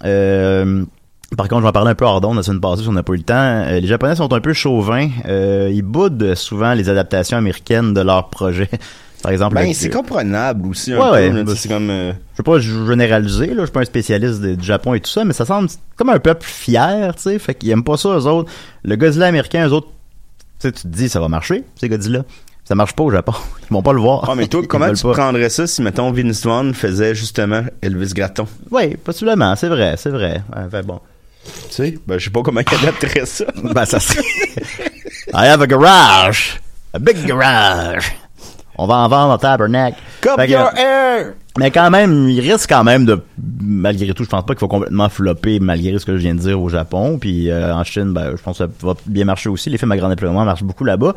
Euh, 0.05 0.85
par 1.35 1.49
contre, 1.49 1.61
je 1.61 1.63
vais 1.63 1.69
en 1.71 1.73
parler 1.73 1.93
un 1.93 1.95
peu 1.95 2.05
hors 2.05 2.21
d'onde 2.21 2.37
la 2.37 2.43
semaine 2.43 2.61
passée 2.61 2.83
si 2.83 2.89
on 2.89 2.93
n'a 2.93 3.03
pas 3.03 3.15
eu 3.15 3.17
le 3.17 3.23
temps. 3.23 3.35
Euh, 3.35 3.81
les 3.81 3.89
Japonais 3.89 4.17
sont 4.17 4.31
un 4.31 4.41
peu 4.43 4.53
chauvins. 4.53 5.09
Ils 5.27 5.81
boudent 5.81 6.35
souvent 6.35 6.75
les 6.75 6.91
adaptations 6.91 7.39
américaines 7.39 7.95
de 7.95 8.03
leurs 8.03 8.29
projets. 8.29 8.69
Par 9.23 9.33
exemple, 9.33 9.57
Ben, 9.57 9.73
c'est 9.75 9.91
comprenable 9.91 10.67
aussi, 10.69 10.93
un 10.93 10.99
Ouais, 11.11 11.31
peu. 11.31 11.43
ouais, 11.43 11.57
c'est 11.57 11.69
comme... 11.69 11.91
euh, 11.91 12.13
je 12.35 12.39
veux 12.39 12.45
pas 12.45 12.59
généraliser, 12.61 13.47
là, 13.49 13.55
je 13.59 13.63
suis 13.65 13.73
pas 13.73 13.81
un 13.81 13.85
spécialiste 13.85 14.41
du 14.41 14.65
Japon 14.65 14.95
et 14.95 15.01
tout 15.01 15.11
ça, 15.11 15.25
mais 15.25 15.33
ça 15.33 15.45
semble 15.45 15.69
comme 15.97 16.11
un 16.11 16.21
peuple 16.21 16.45
fier, 16.47 17.15
tu 17.17 17.23
sais, 17.23 17.39
fait 17.41 17.55
qu'ils 17.55 17.71
aiment 17.71 17.83
pas 17.85 17.97
ça, 17.97 18.11
eux 18.11 18.27
autres. 18.27 18.51
Le 18.85 18.95
Godzilla 18.97 19.27
américain, 19.27 19.67
eux 19.67 19.73
autres, 19.73 19.89
tu 20.61 20.69
sais, 20.69 20.73
tu 20.73 20.83
te 20.83 20.89
dis, 20.89 21.09
ça 21.09 21.19
va 21.21 21.29
marcher, 21.29 21.65
ces 21.81 21.89
Godzilla. 21.89 22.23
Ça 22.65 22.75
marche 22.75 22.93
pas 22.95 23.03
au 23.03 23.11
Japon. 23.11 23.33
Ils 23.71 23.73
vont 23.75 23.83
pas 23.83 23.93
le 23.95 24.01
voir. 24.01 24.29
Ah, 24.31 24.35
mais 24.37 24.47
toi, 24.47 24.63
comment 24.69 24.93
tu 24.93 25.03
pas. 25.03 25.13
prendrais 25.13 25.49
ça 25.49 25.67
si, 25.67 25.81
mettons, 25.83 26.13
Vince 26.13 26.45
Vaughn 26.45 26.75
faisait 26.75 27.15
justement 27.15 27.63
Elvis 27.83 28.13
Gratton? 28.15 28.47
Oui, 28.71 28.95
possiblement, 28.97 29.57
c'est 29.57 29.69
vrai, 29.69 29.95
c'est 29.97 30.11
vrai. 30.11 30.43
Ouais, 30.55 30.63
fait 30.71 30.83
bon. 30.87 31.01
Tu 31.45 31.51
sais? 31.71 31.99
Ben, 32.07 32.19
je 32.19 32.25
sais 32.27 32.31
pas 32.31 32.43
comment 32.43 32.61
il 32.61 32.75
adapterait 32.75 33.25
ça. 33.27 33.47
Ben, 33.65 33.85
ça 33.87 33.99
serait... 33.99 34.21
I 35.33 35.47
have 35.47 35.63
a 35.63 35.67
garage! 35.67 36.61
A 36.93 36.99
big 36.99 37.25
garage! 37.25 38.13
On 38.79 38.87
va 38.87 38.95
en 38.97 39.09
vendre 39.09 39.33
en 39.35 39.39
tabernacle. 39.39 39.99
Cup 40.21 40.33
Fait 40.37 40.47
que- 40.47 40.53
your 40.53 40.71
hair! 40.77 41.35
Mais 41.59 41.73
quand 41.73 41.91
même, 41.91 42.29
il 42.29 42.41
risque 42.41 42.69
quand 42.69 42.85
même 42.85 43.05
de, 43.05 43.21
malgré 43.61 44.15
tout, 44.15 44.23
je 44.23 44.29
pense 44.29 44.45
pas 44.47 44.55
qu'il 44.55 44.61
faut 44.61 44.69
complètement 44.69 45.09
flopper 45.09 45.59
malgré 45.59 45.99
ce 45.99 46.07
que 46.07 46.13
je 46.13 46.19
viens 46.23 46.35
de 46.37 46.41
dire 46.41 46.63
au 46.63 46.69
Japon. 46.69 47.19
Puis 47.19 47.51
euh, 47.51 47.75
en 47.75 47.83
Chine, 47.83 48.13
ben, 48.13 48.37
je 48.37 48.43
pense 48.43 48.59
que 48.59 48.65
ça 48.65 48.71
va 48.87 48.95
bien 49.07 49.25
marcher 49.25 49.49
aussi. 49.49 49.69
Les 49.69 49.77
films 49.79 49.91
à 49.93 49.97
grand 49.97 50.09
déploiement 50.09 50.45
marchent 50.45 50.63
beaucoup 50.63 50.85
là-bas. 50.85 51.15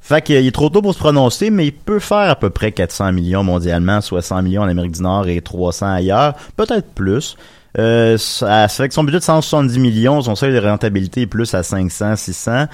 Fait 0.00 0.20
qu'il 0.22 0.36
est 0.36 0.54
trop 0.54 0.68
tôt 0.68 0.82
pour 0.82 0.92
se 0.94 0.98
prononcer, 0.98 1.50
mais 1.50 1.66
il 1.66 1.72
peut 1.72 1.98
faire 1.98 2.30
à 2.30 2.36
peu 2.36 2.50
près 2.50 2.72
400 2.72 3.12
millions 3.12 3.42
mondialement, 3.42 4.00
soit 4.00 4.22
100 4.22 4.42
millions 4.42 4.62
en 4.62 4.68
Amérique 4.68 4.92
du 4.92 5.02
Nord 5.02 5.26
et 5.28 5.40
300 5.40 5.86
ailleurs, 5.94 6.34
peut-être 6.56 6.88
plus. 6.94 7.36
Euh, 7.78 8.16
ça- 8.18 8.64
avec 8.78 8.92
son 8.92 9.04
budget 9.04 9.18
de 9.18 9.24
170 9.24 9.78
millions, 9.78 10.20
son 10.22 10.34
seuil 10.34 10.52
de 10.52 10.58
rentabilité 10.60 11.22
est 11.22 11.26
plus 11.26 11.52
à 11.54 11.62
500, 11.62 12.16
600. 12.16 12.66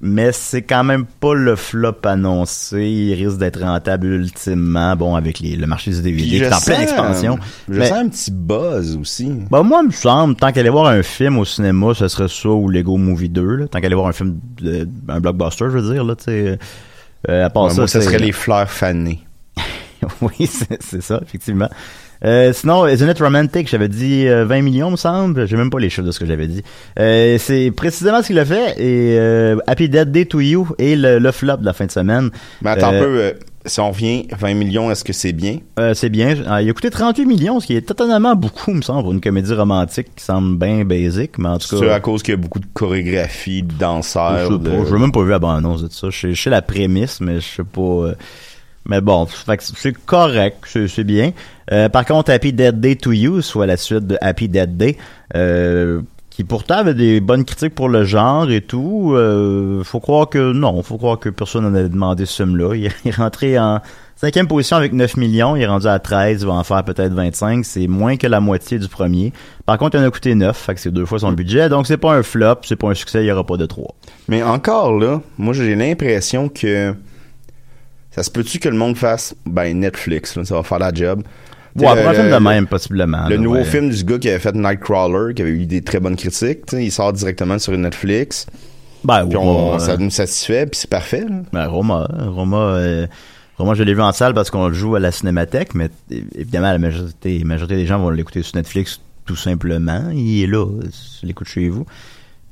Mais 0.00 0.30
c'est 0.30 0.62
quand 0.62 0.84
même 0.84 1.06
pas 1.06 1.34
le 1.34 1.56
flop 1.56 1.96
annoncé. 2.04 2.84
Il 2.84 3.14
risque 3.14 3.38
d'être 3.38 3.60
rentable 3.60 4.06
ultimement, 4.06 4.94
bon, 4.94 5.16
avec 5.16 5.40
les, 5.40 5.56
le 5.56 5.66
marché 5.66 5.90
du 5.90 6.00
DVD 6.02 6.22
qui 6.28 6.36
est 6.42 6.52
en 6.52 6.60
pleine 6.60 6.82
expansion. 6.82 7.38
Je 7.68 7.80
Mais- 7.80 7.88
sens 7.88 7.98
un 7.98 8.08
petit 8.08 8.30
buzz 8.30 8.96
aussi. 8.96 9.32
bah, 9.50 9.62
moi, 9.64 9.80
il 9.82 9.88
me 9.88 9.92
semble, 9.92 10.36
tant 10.36 10.52
qu'aller 10.52 10.68
voir 10.70 10.86
un 10.86 11.02
film 11.02 11.38
au 11.38 11.44
cinéma, 11.44 11.94
ce 11.94 12.06
serait 12.06 12.28
ça 12.28 12.48
ou 12.50 12.68
Lego 12.68 12.96
Movie 12.96 13.28
2, 13.28 13.42
là. 13.56 13.66
Tant 13.68 13.80
qu'aller 13.80 13.96
voir 13.96 14.06
un 14.06 14.12
film, 14.12 14.38
de- 14.60 14.88
un 15.08 15.18
blockbuster, 15.20 15.64
je 15.72 15.78
veux 15.78 15.92
dire, 15.94 16.04
là, 16.04 16.14
tu 16.14 16.24
sais. 16.24 16.58
Euh, 17.28 17.44
à 17.46 17.50
part 17.50 17.70
ça, 17.72 17.78
moi, 17.78 17.88
ce 17.88 18.00
serait 18.00 18.18
les 18.18 18.30
fleurs 18.32 18.70
fanées. 18.70 19.20
oui, 20.20 20.48
c'est 20.48 21.02
ça, 21.02 21.18
effectivement. 21.26 21.68
Euh, 22.24 22.52
sinon, 22.52 22.86
Isn't 22.86 23.10
It 23.10 23.18
Romantic, 23.18 23.68
j'avais 23.68 23.88
dit 23.88 24.26
euh, 24.26 24.44
20 24.44 24.62
millions, 24.62 24.90
me 24.90 24.96
semble. 24.96 25.46
J'ai 25.46 25.56
même 25.56 25.70
pas 25.70 25.78
les 25.78 25.90
chiffres 25.90 26.06
de 26.06 26.12
ce 26.12 26.18
que 26.18 26.26
j'avais 26.26 26.46
dit. 26.48 26.62
Euh, 26.98 27.36
c'est 27.38 27.70
précisément 27.70 28.22
ce 28.22 28.28
qu'il 28.28 28.38
a 28.38 28.44
fait. 28.44 28.70
Et 28.80 29.18
euh, 29.18 29.56
Happy 29.66 29.88
Dead 29.88 30.10
Day 30.10 30.24
to 30.24 30.40
You 30.40 30.68
et 30.78 30.96
le, 30.96 31.18
le 31.18 31.32
flop 31.32 31.58
de 31.58 31.64
la 31.66 31.72
fin 31.72 31.86
de 31.86 31.90
semaine. 31.90 32.30
Mais 32.62 32.70
attends 32.70 32.92
Euh, 32.92 32.98
un 32.98 33.02
peu, 33.02 33.18
euh, 33.20 33.32
si 33.66 33.80
on 33.80 33.90
revient 33.90 34.26
20 34.38 34.54
millions, 34.54 34.90
est-ce 34.90 35.04
que 35.04 35.12
c'est 35.12 35.32
bien? 35.32 35.58
Euh, 35.78 35.92
c'est 35.92 36.08
bien. 36.08 36.36
Ah, 36.48 36.62
il 36.62 36.70
a 36.70 36.72
coûté 36.72 36.88
38 36.88 37.26
millions, 37.26 37.60
ce 37.60 37.66
qui 37.66 37.76
est 37.76 37.82
totalement 37.82 38.34
beaucoup, 38.34 38.72
me 38.72 38.80
semble, 38.80 39.02
pour 39.02 39.12
une 39.12 39.20
comédie 39.20 39.52
romantique 39.52 40.06
qui 40.16 40.24
semble 40.24 40.56
bien 40.56 40.84
basic, 40.84 41.36
mais 41.38 41.48
en 41.48 41.58
tout 41.58 41.66
C'est 41.78 41.86
cas... 41.86 41.94
à 41.96 42.00
cause 42.00 42.22
qu'il 42.22 42.32
y 42.32 42.36
a 42.36 42.40
beaucoup 42.40 42.60
de 42.60 42.66
chorégraphie, 42.72 43.62
de 43.62 43.72
Je 43.72 43.76
danseurs. 43.78 44.48
sais 44.52 44.58
de- 44.58 44.96
même 44.98 45.12
pas 45.12 45.22
vu 45.22 45.30
la 45.30 45.38
bande-annonce 45.38 45.82
de 45.82 45.88
ça. 45.92 46.08
Je 46.10 46.18
sais- 46.18 46.34
je 46.34 46.40
sais 46.42 46.50
la 46.50 46.62
prémisse, 46.62 47.20
mais 47.20 47.40
je 47.40 47.46
sais 47.56 47.64
pas... 47.64 48.12
Mais 48.88 49.00
bon, 49.00 49.26
c'est 49.28 49.92
correct, 50.06 50.64
c'est 50.64 51.04
bien. 51.04 51.32
Euh, 51.72 51.88
par 51.88 52.04
contre, 52.04 52.30
Happy 52.30 52.52
Dead 52.52 52.80
Day 52.80 52.96
to 52.96 53.12
You, 53.12 53.42
soit 53.42 53.66
la 53.66 53.76
suite 53.76 54.06
de 54.06 54.16
Happy 54.20 54.48
Dead 54.48 54.76
Day, 54.76 54.96
euh, 55.34 56.02
qui 56.30 56.44
pourtant 56.44 56.76
avait 56.76 56.94
des 56.94 57.20
bonnes 57.20 57.44
critiques 57.44 57.74
pour 57.74 57.88
le 57.88 58.04
genre 58.04 58.48
et 58.50 58.60
tout, 58.60 59.12
euh, 59.14 59.82
faut 59.82 59.98
croire 59.98 60.28
que 60.28 60.52
non, 60.52 60.82
faut 60.82 60.98
croire 60.98 61.18
que 61.18 61.28
personne 61.30 61.64
n'en 61.64 61.74
a 61.74 61.82
demandé 61.82 62.26
ce 62.26 62.44
film-là. 62.44 62.74
Il, 62.76 62.84
est 63.08 63.16
rentré 63.16 63.58
en 63.58 63.80
cinquième 64.14 64.46
position 64.46 64.76
avec 64.76 64.92
9 64.92 65.16
millions, 65.16 65.56
il 65.56 65.62
est 65.62 65.66
rendu 65.66 65.88
à 65.88 65.98
13, 65.98 66.42
il 66.42 66.46
va 66.46 66.52
en 66.52 66.62
faire 66.62 66.84
peut-être 66.84 67.12
25, 67.12 67.64
c'est 67.64 67.88
moins 67.88 68.16
que 68.16 68.28
la 68.28 68.38
moitié 68.38 68.78
du 68.78 68.86
premier. 68.86 69.32
Par 69.64 69.78
contre, 69.78 69.96
il 69.96 70.04
en 70.04 70.06
a 70.06 70.10
coûté 70.10 70.36
9, 70.36 70.56
fait 70.56 70.74
que 70.74 70.80
c'est 70.80 70.92
deux 70.92 71.06
fois 71.06 71.18
son 71.18 71.32
budget, 71.32 71.68
donc 71.68 71.88
c'est 71.88 71.96
pas 71.96 72.14
un 72.14 72.22
flop, 72.22 72.58
c'est 72.62 72.76
pas 72.76 72.88
un 72.88 72.94
succès, 72.94 73.24
il 73.24 73.26
y 73.26 73.32
aura 73.32 73.44
pas 73.44 73.56
de 73.56 73.66
3. 73.66 73.96
Mais 74.28 74.44
encore 74.44 74.96
là, 74.96 75.20
moi 75.38 75.54
j'ai 75.54 75.74
l'impression 75.74 76.48
que 76.48 76.94
ça 78.16 78.22
se 78.22 78.30
peut-tu 78.30 78.58
que 78.58 78.68
le 78.68 78.76
monde 78.76 78.96
fasse 78.96 79.34
ben 79.44 79.78
Netflix, 79.78 80.36
là, 80.36 80.44
ça 80.44 80.54
va 80.54 80.62
faire 80.62 80.78
la 80.78 80.92
job? 80.92 81.22
Ouais, 81.76 81.84
pour 81.84 82.08
un 82.08 82.14
film 82.14 82.30
de 82.30 82.36
même, 82.36 82.66
possiblement. 82.66 83.28
Le 83.28 83.36
là, 83.36 83.42
nouveau 83.42 83.56
ouais. 83.56 83.64
film 83.64 83.90
du 83.90 84.02
gars 84.02 84.18
qui 84.18 84.30
avait 84.30 84.38
fait 84.38 84.54
Nightcrawler, 84.54 85.34
qui 85.34 85.42
avait 85.42 85.50
eu 85.50 85.66
des 85.66 85.82
très 85.82 86.00
bonnes 86.00 86.16
critiques, 86.16 86.60
il 86.72 86.90
sort 86.90 87.12
directement 87.12 87.58
sur 87.58 87.76
Netflix. 87.76 88.46
Ben, 89.04 89.26
Puis 89.26 89.36
on, 89.36 89.78
ça 89.78 89.98
nous 89.98 90.10
satisfait, 90.10 90.66
puis 90.66 90.80
c'est 90.80 90.90
parfait. 90.90 91.26
là. 91.28 91.42
Ben, 91.52 91.66
Roma, 91.66 92.08
hein, 92.10 92.30
Roma, 92.30 92.56
euh, 92.56 93.06
Roma, 93.58 93.74
je 93.74 93.82
l'ai 93.82 93.92
vu 93.92 94.00
en 94.00 94.12
salle 94.12 94.32
parce 94.32 94.48
qu'on 94.50 94.68
le 94.68 94.74
joue 94.74 94.96
à 94.96 95.00
la 95.00 95.12
cinémathèque, 95.12 95.74
mais 95.74 95.90
évidemment, 96.10 96.72
la 96.72 96.78
majorité, 96.78 97.38
la 97.38 97.44
majorité 97.44 97.76
des 97.76 97.86
gens 97.86 97.98
vont 97.98 98.08
l'écouter 98.08 98.42
sur 98.42 98.56
Netflix 98.56 99.02
tout 99.26 99.36
simplement. 99.36 100.08
Il 100.12 100.42
est 100.42 100.46
là, 100.46 100.64
tu 101.20 101.26
l'écoutes 101.26 101.48
chez 101.48 101.68
vous. 101.68 101.84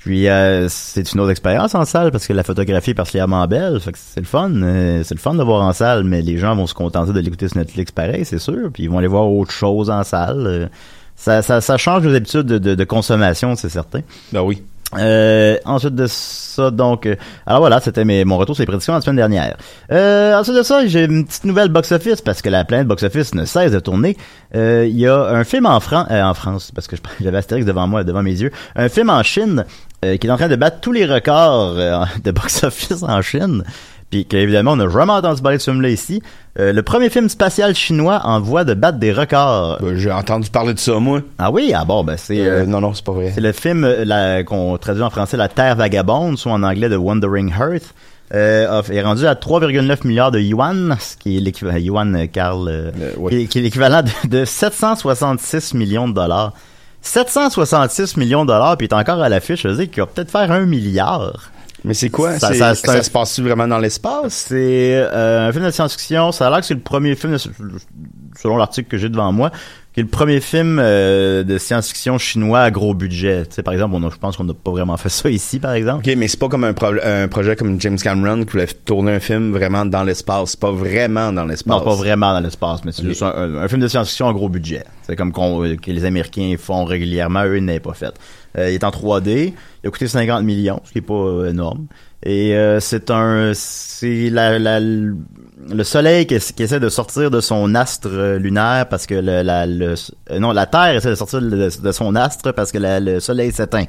Puis 0.04 0.28
euh, 0.28 0.68
c'est 0.68 1.12
une 1.14 1.20
autre 1.20 1.30
expérience 1.30 1.74
en 1.74 1.86
salle 1.86 2.10
parce 2.10 2.26
que 2.26 2.34
la 2.34 2.42
photographie 2.42 2.90
est 2.90 2.94
particulièrement 2.94 3.46
belle, 3.46 3.80
fait 3.80 3.92
que 3.92 3.98
c'est 3.98 4.20
le 4.20 4.26
fun, 4.26 4.50
euh, 4.54 5.02
c'est 5.02 5.14
le 5.14 5.20
fun 5.20 5.32
de 5.34 5.42
voir 5.42 5.62
en 5.62 5.72
salle, 5.72 6.04
mais 6.04 6.20
les 6.20 6.36
gens 6.36 6.54
vont 6.54 6.66
se 6.66 6.74
contenter 6.74 7.12
de 7.14 7.20
l'écouter 7.20 7.48
sur 7.48 7.56
Netflix 7.56 7.90
pareil, 7.90 8.26
c'est 8.26 8.38
sûr, 8.38 8.70
puis 8.72 8.82
ils 8.82 8.90
vont 8.90 8.98
aller 8.98 9.06
voir 9.06 9.26
autre 9.30 9.50
chose 9.52 9.88
en 9.88 10.04
salle. 10.04 10.46
euh, 10.46 10.66
ça, 11.16 11.40
ça, 11.40 11.60
ça 11.62 11.78
change 11.78 12.02
nos 12.02 12.14
habitudes 12.14 12.42
de, 12.42 12.58
de, 12.58 12.74
de 12.74 12.84
consommation, 12.84 13.54
c'est 13.56 13.70
certain. 13.70 14.00
Ben 14.32 14.42
oui. 14.42 14.62
Euh, 14.98 15.56
ensuite 15.64 15.94
de 15.96 16.06
ça, 16.06 16.70
donc, 16.70 17.06
euh, 17.06 17.16
alors 17.46 17.60
voilà, 17.60 17.80
c'était 17.80 18.04
mes, 18.04 18.24
mon 18.24 18.36
retour 18.36 18.54
sur 18.54 18.62
les 18.62 18.66
prédictions 18.66 18.92
la 18.92 19.00
semaine 19.00 19.16
dernière. 19.16 19.56
Euh, 19.90 20.38
ensuite 20.38 20.56
de 20.56 20.62
ça, 20.62 20.86
j'ai 20.86 21.04
une 21.04 21.24
petite 21.24 21.44
nouvelle 21.44 21.68
box-office 21.68 22.20
parce 22.20 22.42
que 22.42 22.48
la 22.48 22.64
planète 22.64 22.86
box-office 22.86 23.34
ne 23.34 23.44
cesse 23.44 23.72
de 23.72 23.80
tourner. 23.80 24.16
Euh, 24.54 24.86
Il 24.88 24.96
y 24.96 25.08
a 25.08 25.20
un 25.20 25.42
film 25.42 25.66
en, 25.66 25.80
Fran 25.80 26.06
euh, 26.10 26.22
en 26.22 26.34
France, 26.34 26.70
parce 26.72 26.86
que 26.86 26.94
j'avais 27.20 27.38
Astérix 27.38 27.66
devant 27.66 27.88
moi, 27.88 28.04
devant 28.04 28.22
mes 28.22 28.40
yeux, 28.40 28.52
un 28.76 28.88
film 28.88 29.10
en 29.10 29.22
Chine 29.24 29.64
euh, 30.04 30.16
qui 30.16 30.26
est 30.26 30.30
en 30.30 30.36
train 30.36 30.48
de 30.48 30.56
battre 30.56 30.78
tous 30.80 30.92
les 30.92 31.06
records 31.06 31.74
euh, 31.76 32.04
de 32.24 32.30
box-office 32.30 33.02
en 33.02 33.20
Chine. 33.22 33.64
Puis 34.10 34.26
qu'évidemment, 34.26 34.72
on 34.72 34.76
n'a 34.76 34.88
jamais 34.88 35.12
entendu 35.12 35.42
parler 35.42 35.56
de 35.58 35.62
ce 35.62 35.70
film-là 35.72 35.88
ici. 35.88 36.22
Euh, 36.60 36.72
le 36.72 36.82
premier 36.84 37.10
film 37.10 37.28
spatial 37.28 37.74
chinois 37.74 38.20
en 38.24 38.38
voie 38.40 38.62
de 38.62 38.74
battre 38.74 38.98
des 38.98 39.12
records. 39.12 39.78
Ben, 39.80 39.96
j'ai 39.96 40.12
entendu 40.12 40.50
parler 40.50 40.72
de 40.74 40.78
ça, 40.78 41.00
moi. 41.00 41.20
Ah 41.38 41.50
oui? 41.50 41.72
Ah 41.74 41.84
bon, 41.84 42.04
ben 42.04 42.16
c'est... 42.16 42.64
Non, 42.66 42.80
non, 42.80 42.94
c'est 42.94 43.04
pas 43.04 43.10
vrai. 43.12 43.32
c'est 43.34 43.40
le 43.40 43.50
film 43.52 43.88
qu'on 44.46 44.76
traduit 44.78 45.02
en 45.02 45.10
français 45.10 45.36
La 45.36 45.48
Terre 45.48 45.74
vagabonde, 45.74 46.38
soit 46.38 46.52
en 46.52 46.62
anglais 46.62 46.88
de 46.88 46.96
Wandering 46.96 47.50
Earth. 47.58 47.92
Euh, 48.32 48.82
est 48.90 49.02
rendu 49.02 49.26
à 49.26 49.34
3,9 49.34 50.06
milliards 50.06 50.30
de 50.30 50.40
yuan, 50.40 50.96
ce 50.98 51.16
qui 51.16 51.36
est 51.36 51.40
l'équivalent 51.40 51.76
yuan 51.78 52.26
Carl, 52.32 52.68
euh, 52.68 52.90
Euh, 53.00 53.10
ouais. 53.18 53.30
qui, 53.30 53.36
est- 53.42 53.46
qui 53.46 53.58
est 53.58 53.62
l'équivalent 53.62 54.02
de, 54.02 54.28
de 54.28 54.44
766 54.44 55.74
millions 55.74 56.08
de 56.08 56.14
dollars. 56.14 56.52
766 57.04 58.16
millions 58.16 58.44
de 58.44 58.48
dollars, 58.48 58.76
puis 58.76 58.88
il 58.90 58.94
encore 58.94 59.20
à 59.20 59.28
l'affiche, 59.28 59.62
je 59.62 59.68
veux 59.68 59.76
dire 59.76 59.90
qu'il 59.90 60.02
va 60.02 60.06
peut-être 60.06 60.30
faire 60.30 60.50
un 60.50 60.64
milliard. 60.64 61.50
Mais 61.84 61.94
c'est 61.94 62.08
quoi? 62.08 62.38
Ça- 62.38 62.54
ça- 62.54 62.74
Ça, 62.74 62.92
un- 62.92 63.02
se 63.02 63.10
passe-tu 63.10 63.42
vraiment 63.42 63.68
dans 63.68 63.78
l'espace? 63.78 64.46
C'est 64.48 64.94
euh, 64.96 65.48
un 65.48 65.52
film 65.52 65.64
de 65.66 65.70
science-fiction. 65.70 66.32
Ça 66.32 66.46
a 66.46 66.50
l'air 66.50 66.60
que 66.60 66.66
c'est 66.66 66.74
le 66.74 66.80
premier 66.80 67.14
film, 67.14 67.32
de- 67.34 67.38
selon 68.40 68.56
l'article 68.56 68.88
que 68.88 68.96
j'ai 68.96 69.08
devant 69.10 69.30
moi, 69.32 69.50
qui 69.92 70.00
est 70.00 70.02
le 70.04 70.08
premier 70.08 70.40
film 70.40 70.78
euh, 70.82 71.44
de 71.44 71.58
science-fiction 71.58 72.16
chinois 72.18 72.60
à 72.62 72.70
gros 72.70 72.94
budget. 72.94 73.44
Tu 73.46 73.56
sais, 73.56 73.62
par 73.62 73.74
exemple, 73.74 73.94
on 73.96 74.02
a- 74.06 74.10
je 74.10 74.16
pense 74.16 74.36
qu'on 74.36 74.44
n'a 74.44 74.54
pas 74.54 74.70
vraiment 74.70 74.96
fait 74.96 75.08
ça 75.10 75.28
ici, 75.28 75.58
par 75.60 75.72
exemple. 75.74 76.08
Ok, 76.08 76.16
mais 76.16 76.26
c'est 76.26 76.38
pas 76.40 76.48
comme 76.48 76.64
un, 76.64 76.72
pro- 76.72 76.94
un 77.02 77.28
projet 77.28 77.54
comme 77.54 77.78
James 77.80 77.98
Cameron 77.98 78.44
qui 78.44 78.52
voulait 78.52 78.66
tourner 78.66 79.12
un 79.12 79.20
film 79.20 79.52
vraiment 79.52 79.84
dans 79.84 80.02
l'espace. 80.04 80.52
C'est 80.52 80.60
pas 80.60 80.72
vraiment 80.72 81.32
dans 81.32 81.44
l'espace. 81.44 81.70
Non, 81.78 81.84
pas 81.84 81.94
vraiment 81.94 82.32
dans 82.32 82.40
l'espace, 82.40 82.80
mais 82.84 82.92
c'est 82.92 83.04
juste 83.04 83.22
un, 83.22 83.28
un- 83.36 83.56
un 83.56 83.68
film 83.68 83.82
de 83.82 83.88
science-fiction 83.88 84.26
à 84.28 84.32
gros 84.32 84.48
budget. 84.48 84.84
C'est 85.02 85.16
comme 85.16 85.32
qu'on- 85.32 85.62
euh, 85.64 85.76
que 85.76 85.90
les 85.90 86.04
Américains 86.06 86.54
font 86.58 86.84
régulièrement, 86.86 87.44
eux, 87.44 87.58
ils 87.58 87.64
n'avaient 87.64 87.78
pas 87.78 87.94
fait. 87.94 88.14
Euh, 88.56 88.70
il 88.70 88.74
est 88.74 88.84
en 88.84 88.90
3D, 88.90 89.52
il 89.82 89.86
a 89.86 89.90
coûté 89.90 90.06
50 90.06 90.44
millions, 90.44 90.80
ce 90.84 90.92
qui 90.92 90.98
est 90.98 91.02
pas 91.02 91.14
euh, 91.14 91.50
énorme. 91.50 91.86
Et 92.22 92.54
euh, 92.56 92.80
c'est 92.80 93.10
un, 93.10 93.52
c'est 93.54 94.30
la, 94.30 94.58
la- 94.58 94.80
le 94.80 95.82
Soleil 95.84 96.26
qui, 96.26 96.38
qui 96.38 96.62
essaie 96.62 96.80
de 96.80 96.88
sortir 96.88 97.30
de 97.30 97.40
son 97.40 97.74
astre 97.74 98.08
euh, 98.10 98.38
lunaire 98.38 98.88
parce 98.88 99.06
que 99.06 99.14
le, 99.14 99.42
la, 99.42 99.66
le- 99.66 99.94
non, 100.38 100.52
la 100.52 100.66
Terre 100.66 100.94
essaie 100.96 101.10
de 101.10 101.14
sortir 101.16 101.40
de, 101.42 101.48
de 101.82 101.92
son 101.92 102.14
astre 102.14 102.52
parce 102.54 102.70
que 102.72 102.78
la- 102.78 103.00
le 103.00 103.20
Soleil 103.20 103.52
s'éteint. 103.52 103.84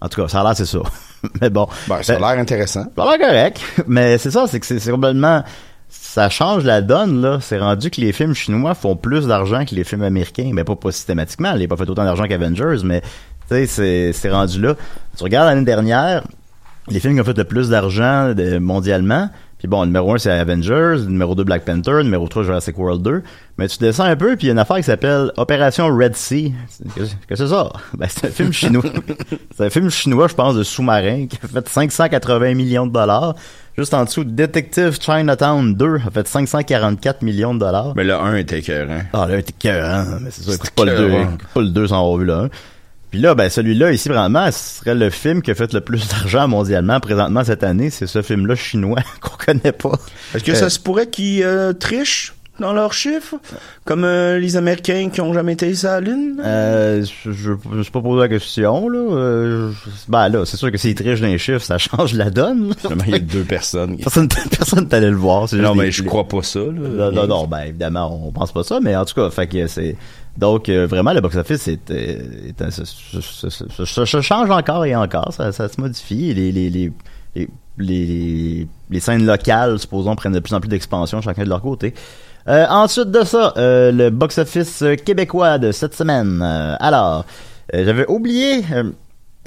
En 0.00 0.08
tout 0.08 0.20
cas, 0.22 0.28
ça 0.28 0.40
a 0.40 0.44
l'air 0.44 0.56
c'est 0.56 0.64
ça. 0.64 0.78
mais 1.40 1.50
bon, 1.50 1.66
Ben, 1.88 2.02
ça 2.02 2.14
a 2.16 2.18
l'air 2.18 2.40
intéressant. 2.40 2.84
ça 2.96 3.02
a 3.02 3.16
l'air 3.16 3.28
correct, 3.28 3.60
mais 3.86 4.16
c'est 4.18 4.30
ça, 4.30 4.46
c'est 4.48 4.58
que 4.60 4.66
c'est 4.66 4.78
c'est 4.78 4.90
complètement... 4.90 5.42
Ça 5.90 6.28
change 6.28 6.64
la 6.64 6.82
donne, 6.82 7.22
là. 7.22 7.38
C'est 7.40 7.58
rendu 7.58 7.90
que 7.90 8.00
les 8.02 8.12
films 8.12 8.34
chinois 8.34 8.74
font 8.74 8.94
plus 8.94 9.26
d'argent 9.26 9.64
que 9.64 9.74
les 9.74 9.84
films 9.84 10.02
américains. 10.02 10.50
Mais 10.52 10.62
pas, 10.62 10.76
pas 10.76 10.92
systématiquement. 10.92 11.54
Ils 11.54 11.62
n'ont 11.62 11.68
pas 11.68 11.78
fait 11.78 11.88
autant 11.88 12.04
d'argent 12.04 12.24
qu'Avengers, 12.26 12.82
mais 12.84 13.00
tu 13.48 13.54
sais, 13.54 13.66
c'est- 13.66 14.12
c'est 14.12 14.30
rendu 14.30 14.60
là. 14.60 14.74
Tu 15.16 15.24
regardes 15.24 15.48
l'année 15.48 15.64
dernière, 15.64 16.24
les 16.88 17.00
films 17.00 17.14
qui 17.14 17.20
ont 17.20 17.24
fait 17.24 17.36
le 17.38 17.44
plus 17.44 17.68
d'argent 17.70 18.32
mondialement, 18.60 19.28
puis 19.58 19.66
bon, 19.66 19.80
le 19.80 19.86
numéro 19.86 20.14
1 20.14 20.18
c'est 20.18 20.30
Avengers, 20.30 20.98
le 21.04 21.06
numéro 21.06 21.34
2 21.34 21.42
Black 21.44 21.64
Panther, 21.64 21.90
le 21.90 22.02
numéro 22.04 22.28
3 22.28 22.44
Jurassic 22.44 22.78
World 22.78 23.02
2, 23.02 23.22
mais 23.58 23.66
tu 23.68 23.78
descends 23.78 24.04
un 24.04 24.14
peu, 24.16 24.36
puis 24.36 24.46
il 24.46 24.46
y 24.46 24.50
a 24.50 24.52
une 24.52 24.58
affaire 24.60 24.76
qui 24.76 24.84
s'appelle 24.84 25.32
Opération 25.36 25.88
Red 25.94 26.14
Sea. 26.16 26.54
Qu'est-ce 26.94 27.14
que 27.26 27.34
c'est 27.36 27.48
ça? 27.48 27.72
Ben, 27.98 28.06
c'est 28.08 28.28
un 28.28 28.30
film 28.30 28.52
chinois. 28.52 28.84
c'est 29.56 29.66
un 29.66 29.70
film 29.70 29.90
chinois, 29.90 30.28
je 30.28 30.34
pense, 30.34 30.54
de 30.54 30.62
sous-marin, 30.62 31.26
qui 31.26 31.38
a 31.42 31.48
fait 31.48 31.68
580 31.68 32.54
millions 32.54 32.86
de 32.86 32.92
dollars. 32.92 33.34
Juste 33.76 33.94
en 33.94 34.04
dessous, 34.04 34.24
Detective 34.24 34.96
Chinatown 35.00 35.74
2 35.74 35.96
a 36.06 36.10
fait 36.10 36.26
544 36.26 37.22
millions 37.22 37.54
de 37.54 37.60
dollars. 37.60 37.92
Mais 37.96 38.04
le 38.04 38.14
1 38.14 38.36
était 38.36 38.58
écœurant. 38.60 39.02
Ah, 39.12 39.26
là, 39.28 39.42
t'es 39.42 39.52
cœurant, 39.52 40.04
mais 40.20 40.30
c'est 40.30 40.42
ça, 40.42 40.52
écoute 40.54 40.62
C'est 40.64 40.74
pas 40.74 40.84
le 40.84 40.96
2, 40.96 41.08
écœurant. 41.08 41.22
écoute 41.34 41.48
pas 41.54 41.60
le 41.60 41.68
2 41.68 41.86
sans 41.88 42.00
avoir 42.00 42.16
vu 42.16 42.24
le 42.24 42.32
1. 42.34 42.48
Puis 43.10 43.20
là, 43.20 43.34
ben, 43.34 43.48
celui-là, 43.48 43.92
ici, 43.92 44.08
vraiment, 44.08 44.50
ce 44.50 44.80
serait 44.80 44.94
le 44.94 45.08
film 45.10 45.40
qui 45.42 45.50
a 45.50 45.54
fait 45.54 45.72
le 45.72 45.80
plus 45.80 46.08
d'argent 46.10 46.46
mondialement 46.48 47.00
présentement 47.00 47.42
cette 47.44 47.62
année. 47.64 47.90
C'est 47.90 48.06
ce 48.06 48.20
film-là 48.22 48.54
chinois 48.54 49.00
qu'on 49.20 49.36
connaît 49.46 49.72
pas. 49.72 49.92
Est-ce 50.34 50.44
que 50.44 50.52
Euh, 50.52 50.54
ça 50.54 50.68
se 50.70 50.78
pourrait 50.78 51.06
qu'ils 51.08 51.42
euh, 51.42 51.72
trichent 51.72 52.34
dans 52.60 52.72
leurs 52.72 52.92
chiffres? 52.92 53.36
Comme 53.86 54.04
euh, 54.04 54.38
les 54.38 54.56
Américains 54.56 55.08
qui 55.10 55.20
ont 55.22 55.32
jamais 55.32 55.54
été 55.54 55.74
sur 55.74 55.88
la 55.88 56.00
Lune? 56.00 56.42
Euh, 56.44 57.02
je, 57.24 57.30
je, 57.32 57.52
je 57.70 57.76
me 57.76 57.82
suis 57.82 57.92
pas 57.92 58.00
posé 58.02 58.20
la 58.20 58.28
question, 58.28 58.88
là. 58.90 58.98
Euh, 58.98 59.70
je- 59.70 59.90
ben 60.10 60.28
là, 60.28 60.44
c'est 60.44 60.56
sûr 60.58 60.70
que 60.70 60.76
s'ils 60.76 60.94
trichent 60.94 61.20
dans 61.22 61.28
les 61.28 61.38
chiffres, 61.38 61.64
ça 61.64 61.78
change 61.78 62.12
la 62.14 62.28
donne. 62.30 62.74
il 63.06 63.12
y 63.12 63.14
a 63.14 63.18
deux 63.20 63.44
personnes. 63.44 63.96
Personne, 63.96 64.28
personne 64.50 64.86
t'allait 64.86 65.08
le 65.10 65.16
voir. 65.16 65.46
non, 65.54 65.74
mais 65.74 65.84
des- 65.86 65.92
je 65.92 66.02
les- 66.02 66.08
crois 66.08 66.28
pas 66.28 66.42
ça. 66.42 66.58
Là. 66.58 67.10
Non, 67.10 67.12
non, 67.12 67.26
non, 67.26 67.46
ben 67.46 67.60
évidemment, 67.68 68.26
on 68.26 68.32
pense 68.32 68.52
pas 68.52 68.64
ça, 68.64 68.80
mais 68.82 68.94
en 68.96 69.04
tout 69.06 69.14
cas, 69.14 69.30
fait 69.30 69.46
que 69.46 69.66
c'est. 69.66 69.96
Donc, 70.38 70.68
euh, 70.68 70.86
vraiment, 70.86 71.12
le 71.12 71.20
box-office 71.20 71.66
est, 71.66 71.90
euh, 71.90 72.48
est 72.48 72.70
ça 72.70 74.04
change 74.22 74.50
encore 74.50 74.84
et 74.84 74.94
encore, 74.94 75.32
ça, 75.32 75.50
ça 75.50 75.68
se 75.68 75.80
modifie. 75.80 76.32
Les, 76.32 76.52
les, 76.52 76.70
les, 76.70 76.92
les, 77.76 78.68
les, 78.88 79.00
scènes 79.00 79.26
locales, 79.26 79.80
supposons, 79.80 80.14
prennent 80.14 80.32
de 80.32 80.38
plus 80.38 80.54
en 80.54 80.60
plus 80.60 80.68
d'expansion 80.68 81.20
chacun 81.20 81.42
de 81.42 81.48
leur 81.48 81.60
côté. 81.60 81.92
Euh, 82.46 82.66
ensuite 82.70 83.10
de 83.10 83.24
ça, 83.24 83.52
euh, 83.56 83.90
le 83.90 84.10
box-office 84.10 84.84
québécois 85.04 85.58
de 85.58 85.72
cette 85.72 85.94
semaine. 85.94 86.40
Euh, 86.40 86.76
alors, 86.78 87.24
euh, 87.74 87.84
j'avais 87.84 88.06
oublié 88.06 88.62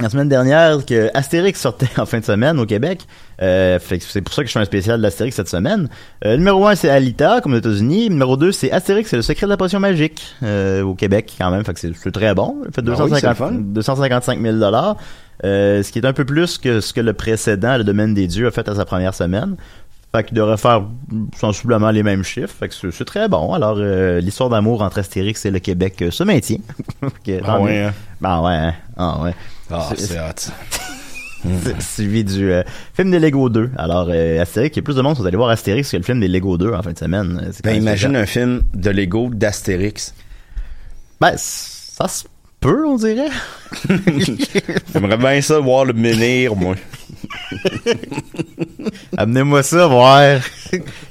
la 0.02 0.10
semaine 0.10 0.30
dernière 0.30 0.86
que 0.86 1.10
Astérix 1.14 1.60
sortait 1.60 1.88
en 1.98 2.06
fin 2.06 2.20
de 2.20 2.26
semaine 2.26 2.60
au 2.60 2.66
Québec. 2.66 3.02
Euh, 3.42 3.80
fait 3.80 4.00
que 4.00 4.04
c'est 4.06 4.22
pour 4.22 4.34
ça 4.34 4.42
que 4.42 4.48
je 4.48 4.54
fais 4.54 4.60
un 4.60 4.66
spécial 4.66 5.02
d'Astérix 5.02 5.36
cette 5.36 5.50
semaine. 5.50 5.90
Euh, 6.26 6.38
numéro 6.38 6.66
1, 6.68 6.76
c'est 6.76 6.90
Alita, 6.90 7.42
comme 7.42 7.54
aux 7.54 7.58
États-Unis. 7.58 8.10
Numéro 8.10 8.38
2, 8.38 8.52
c'est 8.52 8.72
Astérix, 8.72 9.10
c'est 9.10 9.16
le 9.16 9.22
secret 9.22 9.46
de 9.46 9.52
la 9.52 9.58
potion 9.58 9.80
magique 9.80 10.22
euh, 10.44 10.82
au 10.84 10.96
Québec 10.96 11.34
quand 11.38 11.52
même. 11.52 11.64
Fait 11.64 11.74
que 11.74 11.80
c'est 11.80 12.12
très 12.12 12.34
bon. 12.34 12.58
Il 12.68 12.74
fait 12.74 12.82
Ah 12.88 13.04
oui, 13.04 13.10
c'est 13.20 13.28
le 13.28 13.34
250, 13.34 13.38
fun. 13.38 13.52
255 13.54 14.42
000 14.42 14.58
dollars. 14.58 14.98
Ce 15.44 15.92
qui 15.92 16.00
est 16.00 16.06
un 16.06 16.14
peu 16.14 16.26
plus 16.26 16.58
que 16.58 16.82
ce 16.82 16.94
que 16.94 17.02
le 17.02 17.14
précédent, 17.14 17.78
le 17.78 17.84
domaine 17.84 18.14
des 18.14 18.28
dieux, 18.28 18.48
a 18.48 18.52
fait 18.52 18.68
à 18.68 18.76
sa 18.76 18.86
première 18.86 19.14
semaine. 19.14 19.56
Fait 20.14 20.26
qu'il 20.26 20.36
devrait 20.36 20.58
faire 20.58 20.84
sensiblement 21.40 21.90
les 21.90 22.04
mêmes 22.04 22.24
chiffres. 22.24 22.54
Fait 22.60 22.68
que 22.68 22.74
c'est- 22.92 23.06
très 23.06 23.30
bon. 23.30 23.54
Alors, 23.54 23.78
euh, 23.80 24.20
l'histoire 24.20 24.50
d'amour 24.50 24.82
entre 24.82 25.00
Astérix 25.00 25.46
et 25.46 25.52
le 25.52 25.60
Québec 25.60 26.04
se 26.12 26.24
maintient. 26.24 26.58
Ah 27.46 27.60
ouais, 27.62 27.84
hein? 27.86 27.94
Ben 28.20 28.42
ouais, 28.42 28.54
hein. 28.54 28.74
Ah 28.98 29.22
ouais. 29.22 29.34
Ah, 29.72 29.90
C'est- 29.96 30.08
c'est 30.08 30.20
hot. 30.20 30.52
C'est 31.64 31.82
suivi 31.82 32.24
du 32.24 32.52
euh, 32.52 32.62
film 32.94 33.10
des 33.10 33.18
Lego 33.18 33.50
2. 33.50 33.72
Alors, 33.76 34.10
euh, 34.12 34.40
Astérix, 34.40 34.76
il 34.76 34.80
y 34.80 34.82
a 34.82 34.84
plus 34.84 34.96
de 34.96 35.02
monde 35.02 35.16
qui 35.16 35.22
sont 35.22 35.26
allés 35.28 35.38
voir 35.38 35.50
Astérix 35.50 35.90
que 35.90 35.98
le 35.98 36.04
film 36.04 36.20
des 36.20 36.28
Lego 36.28 36.56
2 36.56 36.72
en 36.72 36.84
fin 36.84 36.92
de 36.94 36.98
semaine. 37.00 37.52
Ben, 37.64 37.76
imagine 37.76 38.16
un 38.16 38.28
film 38.28 38.62
de 38.76 38.92
Lego 38.92 39.30
d'Astérix. 39.34 40.14
Ben, 41.20 41.34
ça 41.38 42.08
se 42.08 42.26
peut, 42.60 42.86
on 42.86 42.96
dirait. 42.96 43.30
J'aimerais 44.94 45.18
bien 45.18 45.42
ça 45.42 45.58
voir 45.60 45.86
le 45.86 45.94
menhir, 45.94 46.56
moi. 46.56 46.76
Amenez-moi 49.18 49.64
ça, 49.64 49.88
voir. 49.88 50.40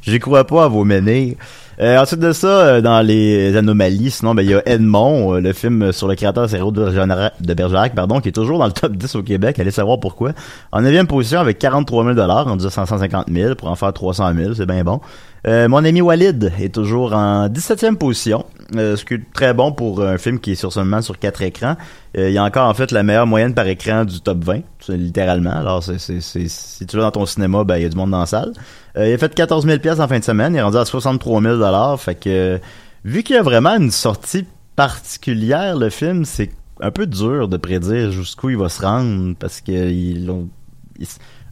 J'y 0.02 0.18
crois 0.20 0.46
pas 0.46 0.64
à 0.64 0.68
vos 0.68 0.84
menhirs. 0.84 1.34
Euh, 1.80 1.98
ensuite 1.98 2.20
de 2.20 2.32
ça, 2.32 2.46
euh, 2.46 2.80
dans 2.82 3.00
les 3.00 3.56
anomalies, 3.56 4.10
sinon, 4.10 4.34
ben, 4.34 4.42
il 4.42 4.50
y 4.50 4.54
a 4.54 4.60
Edmond, 4.66 5.36
euh, 5.36 5.40
le 5.40 5.54
film 5.54 5.92
sur 5.92 6.08
le 6.08 6.14
créateur 6.14 6.46
Céro 6.46 6.70
de 6.72 6.84
Bergerac, 6.84 7.40
de 7.40 7.54
Bergerac, 7.54 7.94
pardon, 7.94 8.20
qui 8.20 8.28
est 8.28 8.32
toujours 8.32 8.58
dans 8.58 8.66
le 8.66 8.72
top 8.72 8.92
10 8.96 9.14
au 9.14 9.22
Québec. 9.22 9.58
Allez 9.58 9.70
savoir 9.70 9.98
pourquoi. 9.98 10.32
En 10.72 10.82
9 10.82 11.06
position 11.06 11.40
avec 11.40 11.58
43 11.58 12.14
000 12.14 12.20
en 12.20 12.56
disant 12.56 12.68
150 12.68 13.28
000 13.30 13.54
pour 13.54 13.70
en 13.70 13.76
faire 13.76 13.94
300 13.94 14.30
000, 14.36 14.54
c'est 14.54 14.66
bien 14.66 14.84
bon. 14.84 15.00
Euh, 15.46 15.68
mon 15.68 15.84
ami 15.84 16.00
Walid 16.02 16.52
est 16.60 16.74
toujours 16.74 17.14
en 17.14 17.48
17e 17.48 17.96
position, 17.96 18.44
euh, 18.76 18.94
ce 18.96 19.04
qui 19.06 19.14
est 19.14 19.32
très 19.32 19.54
bon 19.54 19.72
pour 19.72 20.02
un 20.02 20.18
film 20.18 20.38
qui 20.38 20.52
est 20.52 20.54
sur 20.54 20.70
seulement 20.72 21.00
sur 21.00 21.18
quatre 21.18 21.40
écrans. 21.42 21.76
Euh, 22.18 22.28
il 22.28 22.34
y 22.34 22.38
a 22.38 22.44
encore 22.44 22.68
en 22.68 22.74
fait 22.74 22.92
la 22.92 23.02
meilleure 23.02 23.26
moyenne 23.26 23.54
par 23.54 23.66
écran 23.66 24.04
du 24.04 24.20
top 24.20 24.44
20, 24.44 24.60
c'est 24.80 24.96
littéralement. 24.98 25.52
Alors 25.52 25.82
si 25.82 26.86
tu 26.86 26.96
vas 26.96 27.02
dans 27.04 27.10
ton 27.10 27.26
cinéma, 27.26 27.64
ben 27.64 27.76
il 27.78 27.82
y 27.82 27.86
a 27.86 27.88
du 27.88 27.96
monde 27.96 28.10
dans 28.10 28.20
la 28.20 28.26
salle. 28.26 28.52
Il 28.96 29.02
a 29.12 29.16
fait 29.18 29.34
14 29.34 29.64
000 29.66 29.78
pièces 29.78 30.00
en 30.00 30.08
fin 30.08 30.18
de 30.18 30.24
semaine, 30.24 30.54
il 30.54 30.58
est 30.58 30.62
rendu 30.62 30.76
à 30.76 30.84
63 30.84 31.40
000 31.40 31.54
dollars. 31.56 31.98
Fait 32.00 32.16
que 32.16 32.60
vu 33.04 33.22
qu'il 33.22 33.36
y 33.36 33.38
a 33.38 33.42
vraiment 33.42 33.76
une 33.76 33.90
sortie 33.90 34.44
particulière, 34.76 35.76
le 35.76 35.88
film, 35.90 36.24
c'est 36.24 36.50
un 36.82 36.90
peu 36.90 37.06
dur 37.06 37.48
de 37.48 37.56
prédire 37.56 38.10
jusqu'où 38.12 38.50
il 38.50 38.56
va 38.56 38.68
se 38.68 38.82
rendre 38.82 39.34
parce 39.38 39.60
que 39.60 39.72
ils 39.72 40.26
l'ont- 40.26 40.48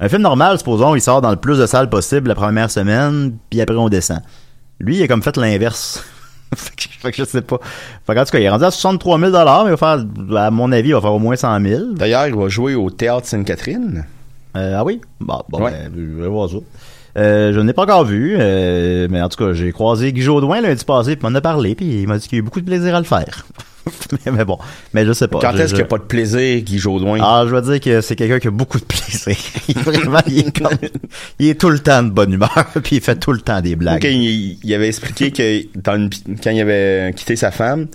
un 0.00 0.08
film 0.08 0.22
normal, 0.22 0.58
supposons, 0.58 0.94
il 0.94 1.00
sort 1.00 1.20
dans 1.20 1.30
le 1.30 1.36
plus 1.36 1.58
de 1.58 1.66
salles 1.66 1.90
possible 1.90 2.28
la 2.28 2.34
première 2.34 2.70
semaine, 2.70 3.36
puis 3.50 3.60
après 3.60 3.76
on 3.76 3.88
descend. 3.88 4.20
Lui, 4.80 4.96
il 4.96 5.02
a 5.02 5.08
comme 5.08 5.22
fait 5.22 5.36
l'inverse. 5.36 6.04
fait, 6.54 6.74
que, 6.76 7.08
que 7.10 7.16
je 7.16 7.24
sais 7.24 7.42
pas. 7.42 7.58
Fait 8.06 8.14
qu'en 8.14 8.24
tout 8.24 8.30
cas, 8.30 8.38
il 8.38 8.44
est 8.44 8.48
rendu 8.48 8.64
à 8.64 8.70
63 8.70 9.18
000 9.18 9.32
mais 9.32 9.38
il 9.38 9.70
va 9.70 9.76
faire, 9.76 10.04
à 10.36 10.50
mon 10.50 10.70
avis, 10.72 10.90
il 10.90 10.94
va 10.94 11.00
faire 11.00 11.12
au 11.12 11.18
moins 11.18 11.36
100 11.36 11.60
000. 11.60 11.82
D'ailleurs, 11.94 12.26
il 12.26 12.34
va 12.34 12.48
jouer 12.48 12.74
au 12.74 12.90
Théâtre 12.90 13.26
Sainte-Catherine. 13.26 14.04
Euh, 14.56 14.76
ah 14.78 14.84
oui? 14.84 15.00
Bon, 15.20 15.42
bon 15.48 15.62
Ouais. 15.62 15.72
ben, 15.72 15.92
je 15.94 16.22
vais 16.22 16.28
voir 16.28 16.48
ça. 16.48 16.56
Euh, 17.18 17.52
je 17.52 17.60
n'ai 17.60 17.72
pas 17.72 17.82
encore 17.82 18.04
vu, 18.04 18.36
euh, 18.38 19.08
mais 19.10 19.20
en 19.20 19.28
tout 19.28 19.42
cas, 19.44 19.52
j'ai 19.52 19.72
croisé 19.72 20.12
Guy 20.12 20.22
Jodoin 20.22 20.60
lundi 20.60 20.84
passé, 20.84 21.16
puis 21.16 21.26
il 21.26 21.30
m'en 21.30 21.36
a 21.36 21.40
parlé, 21.40 21.74
puis 21.74 22.02
il 22.02 22.06
m'a 22.08 22.16
dit 22.18 22.28
qu'il 22.28 22.36
y 22.36 22.38
a 22.38 22.42
eu 22.42 22.44
beaucoup 22.44 22.60
de 22.60 22.66
plaisir 22.66 22.94
à 22.94 22.98
le 23.00 23.04
faire. 23.04 23.44
mais, 24.26 24.32
mais 24.32 24.44
bon, 24.44 24.58
mais 24.94 25.04
je 25.04 25.12
sais 25.12 25.26
pas. 25.26 25.38
Quand 25.40 25.52
est-ce 25.54 25.62
je- 25.62 25.68
qu'il 25.70 25.76
n'y 25.78 25.82
a 25.82 25.86
pas 25.86 25.98
de 25.98 26.02
plaisir, 26.04 26.60
Guy 26.62 26.78
Jodoin? 26.78 27.18
Ah, 27.22 27.44
je 27.48 27.54
veux 27.54 27.62
dire 27.62 27.80
que 27.80 28.00
c'est 28.02 28.14
quelqu'un 28.14 28.38
qui 28.38 28.46
a 28.48 28.50
beaucoup 28.52 28.78
de 28.78 28.84
plaisir. 28.84 29.36
il, 29.68 29.76
est 29.78 29.82
vraiment, 29.82 30.20
il 30.28 30.38
est, 30.46 30.56
comme- 30.58 30.78
il 31.40 31.48
est 31.48 31.60
tout 31.60 31.70
le 31.70 31.80
temps 31.80 32.02
de 32.04 32.10
bonne 32.10 32.32
humeur, 32.32 32.66
puis 32.84 32.96
il 32.96 33.02
fait 33.02 33.16
tout 33.16 33.32
le 33.32 33.40
temps 33.40 33.60
des 33.60 33.74
blagues. 33.74 34.04
Il, 34.04 34.58
il 34.62 34.74
avait 34.74 34.88
expliqué 34.88 35.32
que 35.32 35.62
dans 35.78 35.96
une 35.96 36.10
pi- 36.10 36.22
quand 36.42 36.50
il 36.50 36.60
avait 36.60 37.12
quitté 37.16 37.34
sa 37.34 37.50
femme, 37.50 37.86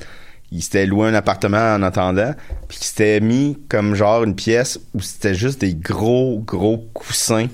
il 0.52 0.62
s'était 0.62 0.86
loué 0.86 1.08
un 1.08 1.14
appartement 1.14 1.76
en 1.76 1.82
attendant, 1.82 2.34
puis 2.68 2.78
qu'il 2.78 2.88
s'était 2.88 3.20
mis 3.22 3.58
comme 3.70 3.96
genre 3.96 4.24
une 4.24 4.36
pièce 4.36 4.80
où 4.94 5.00
c'était 5.02 5.34
juste 5.34 5.62
des 5.62 5.74
gros, 5.76 6.44
gros 6.46 6.86
coussins 6.94 7.48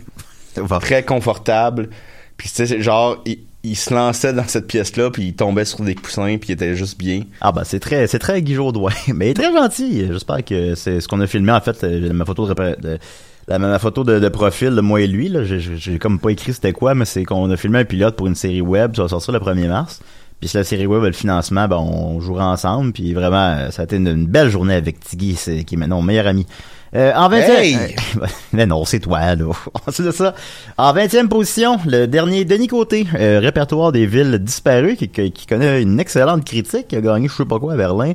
très 0.79 1.03
confortables. 1.03 1.89
Puis 2.37 2.47
c'était 2.47 2.81
genre, 2.81 3.21
il, 3.63 3.75
se 3.75 3.93
lançait 3.93 4.31
dans 4.31 4.47
cette 4.47 4.67
pièce-là, 4.67 5.11
puis 5.11 5.23
il 5.27 5.35
tombait 5.35 5.65
sur 5.65 5.81
des 5.81 5.93
coussins, 5.93 6.37
puis 6.39 6.49
il 6.49 6.51
était 6.53 6.75
juste 6.75 6.97
bien. 6.97 7.23
Ah 7.41 7.51
ben 7.51 7.63
c'est 7.65 7.81
très 7.81 8.07
c'est 8.07 8.19
très 8.19 8.41
mais 9.13 9.27
il 9.27 9.29
est 9.29 9.33
très 9.33 9.53
gentil. 9.53 10.07
J'espère 10.09 10.43
que 10.45 10.75
c'est 10.75 11.01
ce 11.01 11.07
qu'on 11.07 11.19
a 11.19 11.27
filmé 11.27 11.51
en 11.51 11.59
fait 11.59 11.83
ma 11.83 12.23
photo 12.23 12.47
de, 12.47 12.99
la, 13.49 13.59
ma 13.59 13.77
photo 13.77 14.05
de, 14.05 14.29
profil 14.29 14.71
moi 14.81 15.01
et 15.01 15.07
lui 15.07 15.27
là, 15.27 15.43
j'ai- 15.43 15.99
comme 15.99 16.19
pas 16.19 16.29
écrit 16.29 16.53
c'était 16.53 16.71
quoi 16.71 16.95
mais 16.95 17.05
c'est 17.05 17.25
qu'on 17.25 17.51
a 17.51 17.57
filmé 17.57 17.79
un 17.79 17.85
pilote 17.85 18.15
pour 18.15 18.27
une 18.27 18.35
série 18.35 18.61
web, 18.61 18.95
ça 18.95 19.03
va 19.03 19.09
sortir 19.09 19.33
le 19.33 19.39
1er 19.39 19.67
mars. 19.67 19.99
Puis 20.39 20.47
si 20.47 20.55
la 20.55 20.63
série 20.63 20.85
web 20.85 21.03
le 21.03 21.11
financement, 21.11 21.67
ben 21.67 21.75
on 21.75 22.21
jouera 22.21 22.49
ensemble 22.49 22.93
puis 22.93 23.13
vraiment 23.13 23.69
ça 23.71 23.81
a 23.81 23.85
été 23.85 23.97
une, 23.97 24.07
une 24.07 24.27
belle 24.27 24.49
journée 24.49 24.75
avec 24.75 25.01
Tiggy 25.01 25.35
qui 25.65 25.75
est 25.75 25.77
maintenant 25.77 25.97
mon 25.97 26.03
meilleur 26.03 26.27
ami. 26.27 26.45
Euh, 26.95 27.13
en 27.15 27.29
20 27.29 27.37
Hey! 27.37 27.95
mais 28.53 28.65
non, 28.65 28.83
c'est 28.85 28.99
toi, 28.99 29.35
là. 29.35 29.45
Ensuite 29.87 30.07
de 30.07 30.11
ça, 30.11 30.33
en 30.77 30.93
20e 30.93 31.27
position, 31.27 31.77
le 31.85 32.07
dernier 32.07 32.45
Denis 32.45 32.67
Côté, 32.67 33.05
euh, 33.15 33.39
répertoire 33.39 33.91
des 33.91 34.05
villes 34.05 34.39
disparues, 34.39 34.95
qui, 34.95 35.31
connaît 35.47 35.81
une 35.81 35.99
excellente 35.99 36.45
critique, 36.45 36.87
qui 36.87 36.95
a 36.95 37.01
gagné 37.01 37.27
je 37.27 37.35
sais 37.35 37.45
pas 37.45 37.59
quoi 37.59 37.73
à 37.73 37.77
Berlin. 37.77 38.13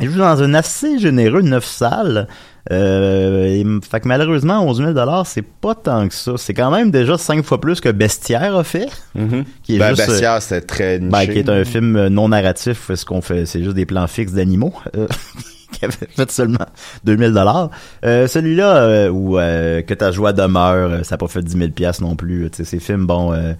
Il 0.00 0.10
joue 0.10 0.18
dans 0.18 0.42
un 0.42 0.54
assez 0.54 0.98
généreux 0.98 1.42
9 1.42 1.64
salles. 1.64 2.26
Euh, 2.70 3.44
et 3.44 3.66
fait 3.88 4.00
que 4.00 4.08
malheureusement, 4.08 4.64
11 4.64 4.94
000 4.94 5.24
c'est 5.24 5.42
pas 5.42 5.74
tant 5.74 6.08
que 6.08 6.14
ça. 6.14 6.32
C'est 6.36 6.54
quand 6.54 6.70
même 6.70 6.90
déjà 6.90 7.18
5 7.18 7.44
fois 7.44 7.60
plus 7.60 7.80
que 7.80 7.88
Bestiaire 7.88 8.56
a 8.56 8.64
fait. 8.64 8.88
Qui 9.62 9.76
est 9.76 9.78
Ben, 9.78 9.90
juste, 9.90 10.02
euh, 10.02 10.06
Bestiaire, 10.06 10.42
c'était 10.42 10.66
très 10.66 10.98
niché. 10.98 11.10
ben, 11.10 11.26
qui 11.26 11.38
est 11.38 11.48
un 11.48 11.64
film 11.64 11.96
euh, 11.96 12.08
non 12.08 12.28
narratif, 12.28 12.90
est-ce 12.90 13.04
qu'on 13.04 13.20
fait, 13.20 13.46
c'est 13.46 13.62
juste 13.62 13.76
des 13.76 13.86
plans 13.86 14.06
fixes 14.06 14.32
d'animaux. 14.32 14.74
qui 15.82 15.96
avait 16.02 16.12
fait 16.14 16.30
seulement 16.30 16.66
2000 17.04 17.32
dollars. 17.32 17.70
Euh, 18.04 18.26
celui-là 18.26 18.76
euh, 18.76 19.08
où 19.10 19.38
euh, 19.38 19.82
que 19.82 19.94
ta 19.94 20.10
joie 20.10 20.32
demeure, 20.32 20.90
euh, 20.90 21.02
ça 21.02 21.16
a 21.16 21.18
pas 21.18 21.28
fait 21.28 21.42
10 21.42 21.56
000 21.56 21.70
pièces 21.70 22.00
non 22.00 22.16
plus. 22.16 22.48
Tu 22.50 22.58
sais, 22.58 22.64
ces 22.64 22.80
films, 22.80 23.06
bon, 23.06 23.32
euh, 23.32 23.54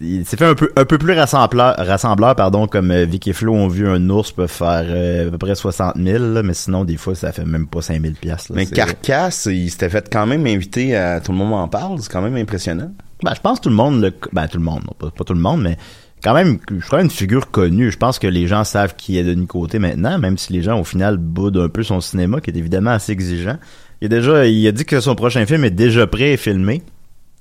il 0.00 0.24
s'est 0.24 0.36
fait 0.36 0.46
un 0.46 0.54
peu 0.54 0.70
un 0.76 0.84
peu 0.84 0.96
plus 0.96 1.12
rassembleur, 1.14 1.74
rassembleur 1.76 2.36
pardon, 2.36 2.66
comme 2.66 2.94
Vic 3.04 3.26
et 3.26 3.32
Flo 3.32 3.54
ont 3.54 3.68
vu 3.68 3.88
un 3.88 4.10
ours 4.10 4.30
peut 4.30 4.46
faire 4.46 5.26
à 5.26 5.30
peu 5.30 5.38
près 5.38 5.54
60 5.54 5.96
000, 5.96 6.24
là, 6.34 6.42
mais 6.42 6.54
sinon 6.54 6.84
des 6.84 6.96
fois 6.96 7.14
ça 7.14 7.32
fait 7.32 7.44
même 7.44 7.66
pas 7.66 7.82
5 7.82 8.00
000 8.00 8.14
pièces. 8.20 8.50
Mais 8.50 8.66
Carcasse, 8.66 9.46
il 9.46 9.70
s'était 9.70 9.88
fait 9.88 10.08
quand 10.12 10.26
même 10.26 10.46
inviter 10.46 10.94
à 10.94 11.20
Tout 11.20 11.32
le 11.32 11.38
monde 11.38 11.54
en 11.54 11.66
parle, 11.66 11.98
c'est 12.00 12.12
quand 12.12 12.22
même 12.22 12.36
impressionnant. 12.36 12.92
Ben, 13.24 13.32
je 13.34 13.40
pense 13.40 13.58
que 13.58 13.64
tout 13.64 13.70
le 13.70 13.74
monde, 13.74 14.00
le, 14.00 14.12
ben, 14.32 14.46
tout 14.46 14.58
le 14.58 14.64
monde, 14.64 14.84
pas 14.98 15.24
tout 15.24 15.34
le 15.34 15.40
monde, 15.40 15.62
mais 15.62 15.76
quand 16.22 16.34
même, 16.34 16.58
je 16.70 16.84
crois 16.86 17.02
une 17.02 17.10
figure 17.10 17.50
connue. 17.50 17.90
Je 17.90 17.96
pense 17.96 18.18
que 18.18 18.26
les 18.26 18.46
gens 18.46 18.64
savent 18.64 18.94
qui 18.96 19.18
est 19.18 19.24
Denis 19.24 19.46
Côté 19.46 19.78
maintenant, 19.78 20.18
même 20.18 20.38
si 20.38 20.52
les 20.52 20.62
gens, 20.62 20.78
au 20.78 20.84
final, 20.84 21.16
boudent 21.16 21.64
un 21.64 21.68
peu 21.68 21.82
son 21.82 22.00
cinéma, 22.00 22.40
qui 22.40 22.50
est 22.50 22.56
évidemment 22.56 22.90
assez 22.90 23.12
exigeant. 23.12 23.58
Il 24.00 24.06
a 24.06 24.08
déjà, 24.08 24.46
il 24.46 24.66
a 24.66 24.72
dit 24.72 24.84
que 24.84 25.00
son 25.00 25.14
prochain 25.14 25.44
film 25.46 25.64
est 25.64 25.70
déjà 25.70 26.06
prêt 26.06 26.32
et 26.32 26.36
filmé. 26.36 26.82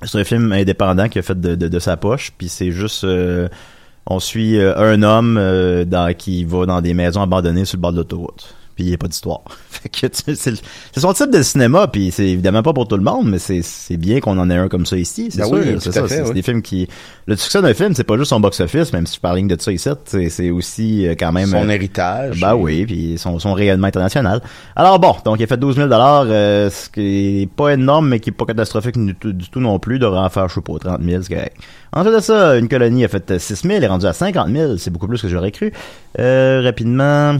C'est 0.03 0.19
un 0.19 0.23
film 0.23 0.51
indépendant 0.51 1.09
qu'il 1.09 1.19
a 1.19 1.23
fait 1.23 1.39
de, 1.39 1.79
sa 1.79 1.97
poche, 1.97 2.31
puis 2.37 2.49
c'est 2.49 2.71
juste, 2.71 3.03
euh, 3.03 3.47
on 4.05 4.19
suit 4.19 4.57
euh, 4.57 4.77
un 4.77 5.01
homme 5.01 5.37
euh, 5.39 6.13
qui 6.13 6.45
va 6.45 6.67
dans 6.67 6.81
des 6.81 6.93
maisons 6.93 7.21
abandonnées 7.21 7.65
sur 7.65 7.77
le 7.77 7.81
bord 7.81 7.93
de 7.93 7.97
l'autoroute. 7.97 8.55
Puis 8.77 8.85
il 8.85 8.87
n'y 8.89 8.93
a 8.93 8.97
pas 8.97 9.07
d'histoire. 9.07 9.41
Fait 9.69 9.89
que, 9.89 10.07
tu 10.07 10.23
sais, 10.23 10.35
c'est 10.35 10.51
le- 10.51 10.57
c'est 10.93 11.01
son 11.01 11.11
type 11.11 11.31
de 11.31 11.41
cinéma, 11.41 11.87
puis 11.87 12.11
c'est 12.11 12.27
évidemment 12.27 12.61
pas 12.63 12.71
pour 12.71 12.87
tout 12.87 12.95
le 12.95 13.03
monde, 13.03 13.27
mais 13.29 13.39
c'est 13.39 13.61
c'est 13.61 13.97
bien 13.97 14.19
qu'on 14.21 14.37
en 14.39 14.49
ait 14.49 14.55
un 14.55 14.69
comme 14.69 14.85
ça 14.85 14.95
ici. 14.95 15.27
C'est 15.31 15.39
Ben 15.39 15.47
sûr, 15.47 15.55
oui, 15.57 15.75
c'est 15.79 15.91
ça. 15.91 16.07
c'est 16.07 16.21
oui. 16.21 16.33
des 16.33 16.41
films 16.43 16.61
qui. 16.61 16.87
Le 17.25 17.35
succès 17.35 17.61
d'un 17.61 17.73
film, 17.73 17.93
c'est 17.95 18.05
pas 18.05 18.15
juste 18.17 18.29
son 18.29 18.39
box-office, 18.39 18.93
même 18.93 19.05
si 19.05 19.15
je 19.15 19.19
parle 19.19 19.45
de 19.47 19.57
ça 19.59 19.71
ici, 19.71 19.89
c'est 20.05 20.49
aussi 20.51 21.05
euh, 21.07 21.15
quand 21.19 21.31
même. 21.33 21.47
Son 21.49 21.67
euh, 21.67 21.69
héritage. 21.69 22.39
Ben 22.39 22.55
oui, 22.55 22.85
puis 22.85 23.17
son, 23.17 23.39
son 23.39 23.53
rayonnement 23.53 23.87
international. 23.87 24.41
Alors 24.75 24.99
bon, 24.99 25.15
donc 25.25 25.39
il 25.39 25.43
a 25.43 25.47
fait 25.47 25.57
12 25.57 25.75
000 25.75 25.89
euh, 25.91 26.69
ce 26.69 26.89
qui 26.89 27.41
est 27.41 27.51
pas 27.51 27.73
énorme, 27.73 28.09
mais 28.09 28.19
qui 28.19 28.29
est 28.29 28.33
pas 28.33 28.45
catastrophique 28.45 28.97
du 28.97 29.15
tout, 29.15 29.33
du 29.33 29.49
tout 29.49 29.59
non 29.59 29.79
plus, 29.79 30.03
en 30.03 30.29
faire, 30.29 30.47
je 30.49 30.55
sais 30.55 30.61
pas, 30.61 30.73
30 30.79 31.01
000, 31.03 31.23
c'est 31.23 31.33
correct. 31.33 31.57
Ensuite 31.93 32.15
de 32.15 32.19
ça, 32.19 32.57
une 32.57 32.67
colonie 32.69 33.05
a 33.05 33.07
fait 33.07 33.39
6 33.39 33.63
000, 33.63 33.81
est 33.81 33.87
rendu 33.87 34.05
à 34.05 34.13
50 34.13 34.49
000, 34.49 34.77
c'est 34.77 34.91
beaucoup 34.91 35.07
plus 35.07 35.21
que 35.21 35.27
j'aurais 35.27 35.51
cru. 35.51 35.71
Euh, 36.19 36.61
rapidement, 36.63 37.33
euh, 37.33 37.37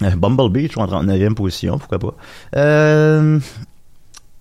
Bumblebee, 0.00 0.66
je 0.66 0.72
suis 0.72 0.80
en 0.80 0.86
39e 0.86 1.34
position, 1.34 1.78
pourquoi 1.78 1.98
pas. 1.98 2.14
Euh, 2.56 3.38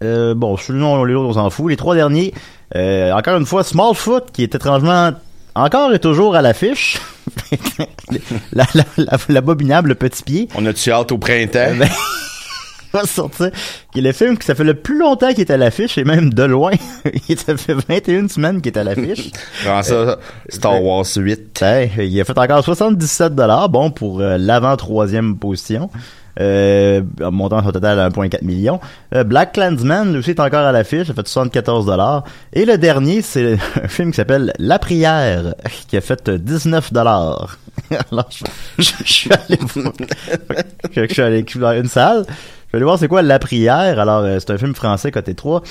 euh, 0.04 0.36
bon, 0.36 0.58
sinon, 0.58 1.04
les 1.04 1.16
autres, 1.16 1.30
on 1.30 1.34
s'en 1.34 1.50
fout. 1.50 1.70
Les 1.70 1.78
trois 1.78 1.96
derniers, 1.96 2.34
euh, 2.76 3.12
encore 3.12 3.38
une 3.38 3.46
fois, 3.46 3.64
Smallfoot, 3.64 4.32
qui 4.32 4.44
est 4.44 4.54
étrangement 4.54 5.12
encore 5.56 5.94
et 5.94 6.00
toujours 6.00 6.36
à 6.36 6.42
l'affiche. 6.42 7.00
la, 8.54 8.66
la, 8.74 8.84
la, 8.98 9.18
l'abominable 9.30 9.96
petit 9.96 10.24
pied. 10.24 10.48
On 10.56 10.66
a-tu 10.66 10.92
hâte 10.92 11.12
au 11.12 11.18
printemps? 11.18 11.74
Ben, 11.80 11.90
va 12.94 13.06
sortir, 13.06 13.52
qui 13.92 14.00
est 14.00 14.02
le 14.02 14.12
film 14.12 14.38
qui 14.38 14.46
ça 14.46 14.56
fait 14.56 14.64
le 14.64 14.74
plus 14.76 14.98
longtemps 15.00 15.30
qu'il 15.30 15.42
est 15.42 15.52
à 15.52 15.58
l'affiche, 15.58 15.98
et 15.98 16.04
même 16.04 16.34
de 16.34 16.44
loin. 16.44 16.72
ça 17.46 17.58
fait 17.58 17.74
21 17.88 18.28
semaines 18.28 18.62
qu'il 18.62 18.72
est 18.74 18.78
à 18.80 18.84
l'affiche. 18.84 19.32
Comment 19.64 19.84
ça, 19.84 20.18
Star 20.50 20.82
Wars 20.84 21.06
8. 21.16 21.60
Ouais, 21.62 21.92
il 22.00 22.20
a 22.22 22.24
fait 22.26 22.38
encore 22.38 22.64
77 22.64 23.36
dollars, 23.36 23.70
bon 23.70 23.92
pour 23.92 24.22
euh, 24.22 24.38
l'avant 24.38 24.76
troisième 24.78 25.38
position. 25.38 25.90
Euh, 26.40 27.02
en 27.24 27.32
montant 27.32 27.64
son 27.64 27.72
total 27.72 28.00
à 28.00 28.10
1,4 28.12 28.44
million. 28.44 28.80
Euh, 29.16 29.24
Black 29.24 29.54
Clansman, 29.54 30.12
lui 30.12 30.20
aussi, 30.20 30.30
est 30.30 30.40
encore 30.40 30.60
à 30.68 30.72
l'affiche, 30.72 31.10
a 31.10 31.14
fait 31.16 31.28
74 31.28 31.88
dollars. 31.88 32.26
Et 32.54 32.64
le 32.66 32.78
dernier, 32.78 33.24
c'est 33.24 33.58
un 33.84 33.88
film 33.88 34.12
qui 34.12 34.18
s'appelle 34.18 34.54
La 34.60 34.78
Prière, 34.78 35.56
qui 35.88 35.98
a 35.98 36.02
fait 36.02 36.30
19 36.30 36.94
dollars. 36.94 37.58
Alors, 38.12 38.30
je, 38.30 38.44
je- 38.84 38.92
je 39.04 39.12
suis 39.12 39.32
allé 39.34 39.58
voir, 39.62 39.94
je, 40.92 41.08
je 41.08 41.12
suis 41.14 41.22
allé 41.24 41.44
dans 41.56 41.72
une 41.74 41.88
salle, 41.88 42.26
vais 42.78 42.84
aller 42.84 42.86
voir 42.86 43.00
c'est 43.00 43.08
quoi 43.08 43.22
La 43.22 43.40
Prière? 43.40 44.00
Alors, 44.00 44.20
euh, 44.24 44.38
c'est 44.40 44.52
un 44.52 44.58
film 44.58 44.76
français 44.76 45.12
côté 45.12 45.34
3. 45.34 45.62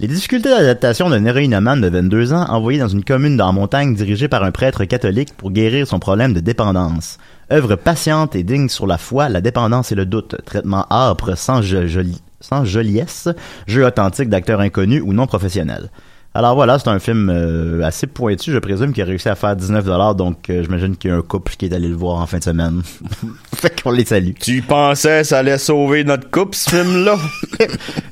Les 0.00 0.06
difficultés 0.08 0.48
d'adaptation 0.50 1.10
d'un 1.10 1.24
héroïnomane 1.24 1.80
de 1.80 1.88
22 1.88 2.32
ans 2.32 2.44
envoyé 2.48 2.78
dans 2.78 2.88
une 2.88 3.02
commune 3.04 3.36
dans 3.36 3.46
la 3.46 3.52
montagne 3.52 3.94
dirigée 3.94 4.28
par 4.28 4.44
un 4.44 4.52
prêtre 4.52 4.84
catholique 4.84 5.36
pour 5.36 5.50
guérir 5.50 5.86
son 5.88 5.98
problème 5.98 6.32
de 6.34 6.40
dépendance. 6.40 7.18
Œuvre 7.52 7.74
patiente 7.74 8.36
et 8.36 8.44
digne 8.44 8.68
sur 8.68 8.86
la 8.86 8.96
foi, 8.98 9.28
la 9.28 9.40
dépendance 9.40 9.90
et 9.90 9.96
le 9.96 10.06
doute. 10.06 10.36
Traitement 10.44 10.86
âpre 10.90 11.36
sans, 11.36 11.62
jo- 11.62 11.86
joli- 11.88 12.22
sans 12.40 12.64
joliesse. 12.64 13.28
Jeu 13.66 13.84
authentique 13.84 14.28
d'acteurs 14.28 14.60
inconnus 14.60 15.02
ou 15.04 15.12
non 15.12 15.26
professionnels. 15.26 15.90
Alors 16.34 16.54
voilà, 16.54 16.78
c'est 16.78 16.88
un 16.88 16.98
film 17.00 17.30
euh, 17.34 17.82
assez 17.82 18.06
pointu, 18.06 18.52
je 18.52 18.58
présume, 18.58 18.92
qui 18.92 19.02
a 19.02 19.04
réussi 19.04 19.28
à 19.28 19.34
faire 19.34 19.56
19$, 19.56 20.14
donc 20.14 20.50
euh, 20.50 20.62
j'imagine 20.62 20.94
qu'il 20.96 21.10
y 21.10 21.12
a 21.12 21.16
un 21.16 21.22
couple 21.22 21.54
qui 21.56 21.66
est 21.66 21.74
allé 21.74 21.88
le 21.88 21.96
voir 21.96 22.20
en 22.20 22.26
fin 22.26 22.38
de 22.38 22.44
semaine. 22.44 22.82
fait 23.56 23.82
qu'on 23.82 23.90
les 23.90 24.04
salue. 24.04 24.32
Tu 24.38 24.62
pensais 24.62 25.24
ça 25.24 25.38
allait 25.38 25.58
sauver 25.58 26.04
notre 26.04 26.30
couple, 26.30 26.54
ce 26.54 26.70
film-là? 26.70 27.16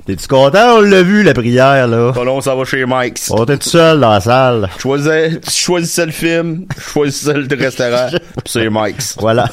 T'es-tu 0.07 0.27
content? 0.27 0.79
On 0.79 0.81
l'a 0.81 1.03
vu, 1.03 1.23
la 1.23 1.35
prière, 1.35 1.87
là. 1.87 2.13
Pas 2.13 2.25
long, 2.25 2.41
ça 2.41 2.55
va 2.55 2.65
chez 2.65 2.85
Mike's. 2.87 3.31
On 3.31 3.45
était 3.45 3.59
tout 3.59 3.69
seul 3.69 4.01
dans 4.01 4.11
la 4.11 4.21
salle. 4.21 4.71
Choisissais, 4.79 5.39
tu 5.41 5.51
choisissais 5.51 6.07
le 6.07 6.13
film, 6.13 6.67
je 6.77 6.83
choisissais 6.83 7.35
le 7.35 7.57
restaurant, 7.57 8.09
c'est 8.47 8.69
Mike's. 8.71 9.17
Voilà. 9.21 9.49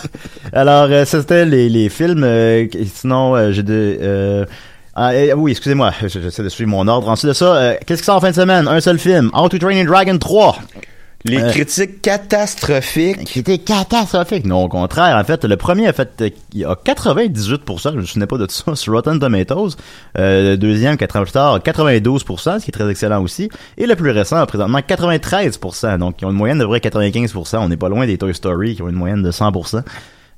Alors, 0.52 0.88
euh, 0.90 1.06
c'était 1.06 1.46
les, 1.46 1.70
les 1.70 1.90
films. 1.90 2.24
euh, 2.24 2.66
sinon, 2.92 3.36
euh, 3.36 3.52
j'ai 3.52 3.64
de... 3.64 4.48
Ah, 4.96 5.16
eh, 5.16 5.34
oui, 5.34 5.52
excusez-moi, 5.52 5.92
je- 6.02 6.08
j'essaie 6.20 6.44
de 6.44 6.50
suivre 6.50 6.70
mon 6.70 6.88
ordre. 6.88 7.10
Ensuite 7.10 7.30
de 7.30 7.34
ça, 7.34 7.56
euh, 7.56 7.76
qu'est-ce 7.86 8.02
qui 8.02 8.06
sort 8.06 8.18
en 8.18 8.22
fin 8.22 8.30
de 8.30 8.36
semaine? 8.36 8.68
Un 8.68 8.80
seul 8.82 9.00
film, 9.00 9.32
How 9.34 9.50
to 9.50 9.58
Train 9.58 9.84
Dragon 9.86 10.18
3. 10.18 10.58
Les 11.26 11.42
Euh, 11.42 11.50
critiques 11.52 12.02
catastrophiques. 12.02 13.24
Qui 13.24 13.40
était 13.40 13.58
catastrophique. 13.58 14.46
Non, 14.46 14.64
au 14.66 14.68
contraire. 14.68 15.16
En 15.16 15.24
fait, 15.24 15.46
le 15.46 15.56
premier 15.56 15.88
a 15.88 15.94
fait 15.94 16.10
euh, 16.22 16.30
il 16.54 16.66
a 16.66 16.76
98%, 16.76 17.94
je 17.94 17.98
me 17.98 18.04
souvenais 18.06 18.28
pas 18.28 18.38
de 18.38 18.46
ça, 18.52 18.76
sur 18.76 18.92
Rotten 18.94 19.20
Tomatoes. 19.20 19.70
Euh, 20.20 20.52
le 20.52 20.58
deuxième, 20.58 20.98
quatre 20.98 21.16
ans 21.16 21.24
plus 21.24 21.32
tard, 21.32 21.60
92%, 21.60 22.60
ce 22.60 22.66
qui 22.66 22.72
est 22.72 22.74
très 22.74 22.90
excellent 22.90 23.24
aussi. 23.24 23.50
Et 23.78 23.86
le 23.88 23.96
plus 23.96 24.12
récent, 24.12 24.46
présentement, 24.46 24.80
93%. 24.80 25.98
Donc, 25.98 26.16
ils 26.22 26.26
ont 26.26 26.32
une 26.32 26.36
moyenne 26.36 26.60
de 26.60 26.66
vrai 26.66 26.80
95%. 26.80 27.58
On 27.60 27.70
n'est 27.70 27.78
pas 27.78 27.88
loin 27.90 28.06
des 28.06 28.18
Toy 28.18 28.34
Story 28.36 28.76
qui 28.76 28.82
ont 28.82 28.90
une 28.90 28.96
moyenne 28.96 29.24
de 29.24 29.32
100%. 29.32 29.82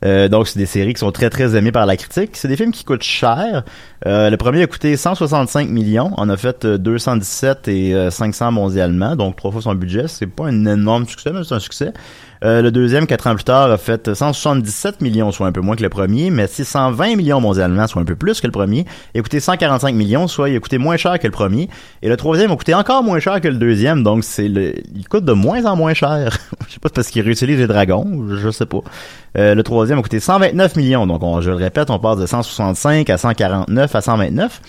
Euh, 0.05 0.27
donc, 0.27 0.47
c'est 0.47 0.59
des 0.59 0.65
séries 0.65 0.93
qui 0.93 0.99
sont 0.99 1.11
très, 1.11 1.29
très 1.29 1.55
aimées 1.55 1.71
par 1.71 1.85
la 1.85 1.97
critique. 1.97 2.31
C'est 2.33 2.47
des 2.47 2.55
films 2.55 2.71
qui 2.71 2.83
coûtent 2.83 3.03
cher. 3.03 3.63
Euh, 4.05 4.29
le 4.29 4.37
premier 4.37 4.61
a 4.61 4.67
coûté 4.67 4.95
165 4.95 5.69
millions. 5.69 6.11
On 6.17 6.29
a 6.29 6.37
fait 6.37 6.63
euh, 6.65 6.77
217 6.77 7.67
et 7.67 7.95
euh, 7.95 8.11
500 8.11 8.51
mondialement. 8.51 9.15
Donc, 9.15 9.35
trois 9.35 9.51
fois 9.51 9.61
son 9.61 9.73
budget. 9.73 10.07
C'est 10.07 10.27
pas 10.27 10.45
un 10.45 10.65
énorme 10.65 11.07
succès, 11.07 11.31
mais 11.33 11.43
c'est 11.43 11.55
un 11.55 11.59
succès. 11.59 11.91
Euh, 12.45 12.61
le 12.61 12.69
deuxième, 12.69 13.07
quatre 13.07 13.25
ans 13.25 13.33
plus 13.33 13.43
tard, 13.43 13.71
a 13.71 13.77
fait 13.77 14.13
177 14.13 15.01
millions, 15.01 15.31
soit 15.31 15.47
un 15.47 15.51
peu 15.51 15.61
moins 15.61 15.75
que 15.75 15.81
le 15.81 15.89
premier, 15.89 16.29
mais 16.29 16.45
620 16.45 17.15
millions 17.15 17.41
mondialement, 17.41 17.87
soit 17.87 18.03
un 18.03 18.05
peu 18.05 18.15
plus 18.15 18.39
que 18.39 18.45
le 18.45 18.51
premier. 18.51 18.85
Il 19.15 19.19
a 19.19 19.23
coûté 19.23 19.39
145 19.39 19.95
millions, 19.95 20.27
soit 20.27 20.49
il 20.49 20.55
a 20.55 20.59
coûté 20.59 20.77
moins 20.77 20.95
cher 20.95 21.17
que 21.17 21.25
le 21.25 21.31
premier. 21.31 21.69
Et 22.03 22.07
le 22.07 22.15
troisième 22.17 22.51
a 22.51 22.55
coûté 22.55 22.75
encore 22.75 23.01
moins 23.01 23.19
cher 23.19 23.41
que 23.41 23.47
le 23.47 23.55
deuxième, 23.57 24.03
donc 24.03 24.23
c'est 24.23 24.47
le, 24.47 24.75
il 24.95 25.07
coûte 25.07 25.25
de 25.25 25.33
moins 25.33 25.65
en 25.65 25.75
moins 25.75 25.95
cher. 25.95 26.37
je 26.67 26.73
sais 26.73 26.79
pas, 26.79 26.89
c'est 26.89 26.93
parce 26.93 27.09
qu'il 27.09 27.23
réutilise 27.23 27.57
les 27.57 27.67
dragons, 27.67 28.27
je 28.29 28.51
sais 28.51 28.67
pas. 28.67 28.81
Euh, 29.39 29.55
le 29.55 29.63
troisième 29.63 29.97
a 29.97 30.01
coûté 30.03 30.19
129 30.19 30.75
millions, 30.75 31.07
donc 31.07 31.23
on, 31.23 31.41
je 31.41 31.49
le 31.49 31.55
répète, 31.55 31.89
on 31.89 31.97
passe 31.97 32.19
de 32.19 32.27
165 32.27 33.09
à 33.09 33.17
149 33.17 33.95
à 33.95 34.01
129. 34.01 34.61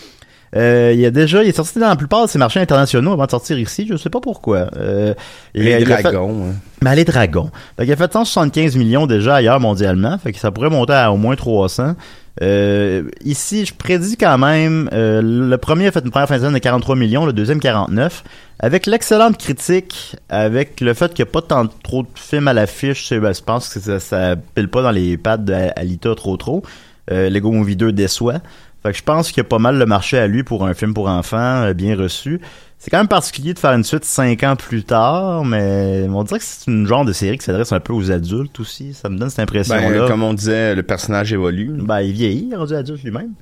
Euh, 0.54 0.92
il 0.94 1.00
y 1.00 1.06
a 1.06 1.10
déjà, 1.10 1.42
il 1.42 1.48
est 1.48 1.56
sorti 1.56 1.78
dans 1.78 1.88
la 1.88 1.96
plupart 1.96 2.24
de 2.26 2.30
ces 2.30 2.38
marchés 2.38 2.60
internationaux 2.60 3.12
avant 3.12 3.24
de 3.26 3.30
sortir 3.30 3.58
ici, 3.58 3.86
je 3.90 3.96
sais 3.96 4.10
pas 4.10 4.20
pourquoi. 4.20 4.68
Euh, 4.76 5.12
Les 5.54 5.80
il 5.80 5.86
fait- 5.86 6.02
dragons. 6.02 6.50
hein. 6.50 6.54
ben, 6.82 6.94
les 6.94 7.04
dragons. 7.04 7.50
Fait 7.76 7.84
qu'il 7.84 7.92
a 7.92 7.96
fait 7.96 8.12
175 8.12 8.76
millions 8.76 9.06
déjà 9.06 9.36
ailleurs 9.36 9.58
mondialement. 9.60 10.16
Fait 10.18 10.32
que 10.32 10.38
ça 10.38 10.50
pourrait 10.52 10.70
monter 10.70 10.92
à 10.92 11.10
au 11.12 11.16
moins 11.16 11.34
300. 11.36 11.94
Euh, 12.42 13.04
ici, 13.24 13.64
je 13.64 13.72
prédis 13.74 14.16
quand 14.18 14.36
même, 14.36 14.90
euh, 14.92 15.22
le 15.22 15.56
premier 15.56 15.86
a 15.86 15.92
fait 15.92 16.04
une 16.04 16.10
première 16.10 16.28
fin 16.28 16.36
de 16.36 16.40
semaine 16.42 16.52
de 16.54 16.58
43 16.58 16.94
millions, 16.94 17.24
le 17.24 17.32
deuxième 17.32 17.60
49. 17.60 18.22
Avec 18.60 18.86
l'excellente 18.86 19.38
critique, 19.38 20.16
avec 20.28 20.80
le 20.82 20.92
fait 20.94 21.12
qu'il 21.14 21.24
n'y 21.24 21.30
a 21.30 21.32
pas 21.32 21.40
tant 21.42 21.66
trop 21.82 22.02
de 22.02 22.08
films 22.14 22.46
à 22.48 22.52
l'affiche, 22.52 23.12
ben, 23.14 23.32
je 23.34 23.40
pense 23.42 23.68
que 23.72 23.80
ça, 23.80 24.00
ça 24.00 24.36
pile 24.54 24.68
pas 24.68 24.82
dans 24.82 24.90
les 24.90 25.16
pattes 25.16 25.44
d'Alita 25.44 26.14
trop 26.14 26.36
trop. 26.36 26.62
Euh, 27.10 27.30
Lego 27.30 27.52
Movie 27.52 27.76
2 27.76 27.92
déçoit. 27.92 28.40
Fait 28.86 28.92
que 28.92 28.98
je 28.98 29.02
pense 29.02 29.28
qu'il 29.28 29.38
y 29.38 29.40
a 29.40 29.48
pas 29.48 29.58
mal 29.58 29.78
le 29.78 29.86
marché 29.86 30.16
à 30.16 30.28
lui 30.28 30.44
pour 30.44 30.64
un 30.64 30.72
film 30.74 30.94
pour 30.94 31.08
enfants 31.08 31.64
euh, 31.64 31.74
bien 31.74 31.96
reçu. 31.96 32.40
C'est 32.78 32.88
quand 32.88 32.98
même 32.98 33.08
particulier 33.08 33.52
de 33.52 33.58
faire 33.58 33.72
une 33.72 33.82
suite 33.82 34.04
cinq 34.04 34.44
ans 34.44 34.54
plus 34.54 34.84
tard, 34.84 35.44
mais 35.44 36.06
on 36.08 36.22
dirait 36.22 36.38
que 36.38 36.44
c'est 36.44 36.70
une 36.70 36.86
genre 36.86 37.04
de 37.04 37.12
série 37.12 37.36
qui 37.36 37.44
s'adresse 37.44 37.72
un 37.72 37.80
peu 37.80 37.92
aux 37.92 38.12
adultes 38.12 38.60
aussi. 38.60 38.94
Ça 38.94 39.08
me 39.08 39.18
donne 39.18 39.28
cette 39.28 39.40
impression-là. 39.40 39.90
Ben, 39.90 40.06
comme 40.06 40.22
on 40.22 40.34
disait, 40.34 40.74
le 40.74 40.84
personnage 40.84 41.32
évolue. 41.32 41.72
Ben, 41.80 42.02
il 42.02 42.12
vieillit, 42.12 42.54
rendu 42.54 42.74
adulte 42.74 43.02
lui-même. 43.02 43.32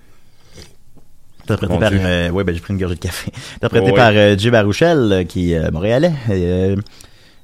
Interprété 1.42 1.78
par, 1.78 1.90
euh, 1.92 2.30
ouais, 2.30 2.42
ben, 2.42 2.54
j'ai 2.54 2.60
pris 2.60 2.72
une 2.72 2.80
gorgée 2.80 2.94
de 2.94 3.00
café. 3.00 3.30
Interprété 3.56 3.90
Oh, 3.92 3.94
par 3.94 4.12
euh, 4.14 4.34
Jay 4.38 4.50
Baruchel, 4.50 5.12
euh, 5.12 5.24
qui 5.24 5.52
est 5.52 5.58
euh, 5.58 5.70
montréalais, 5.70 6.14
et, 6.30 6.74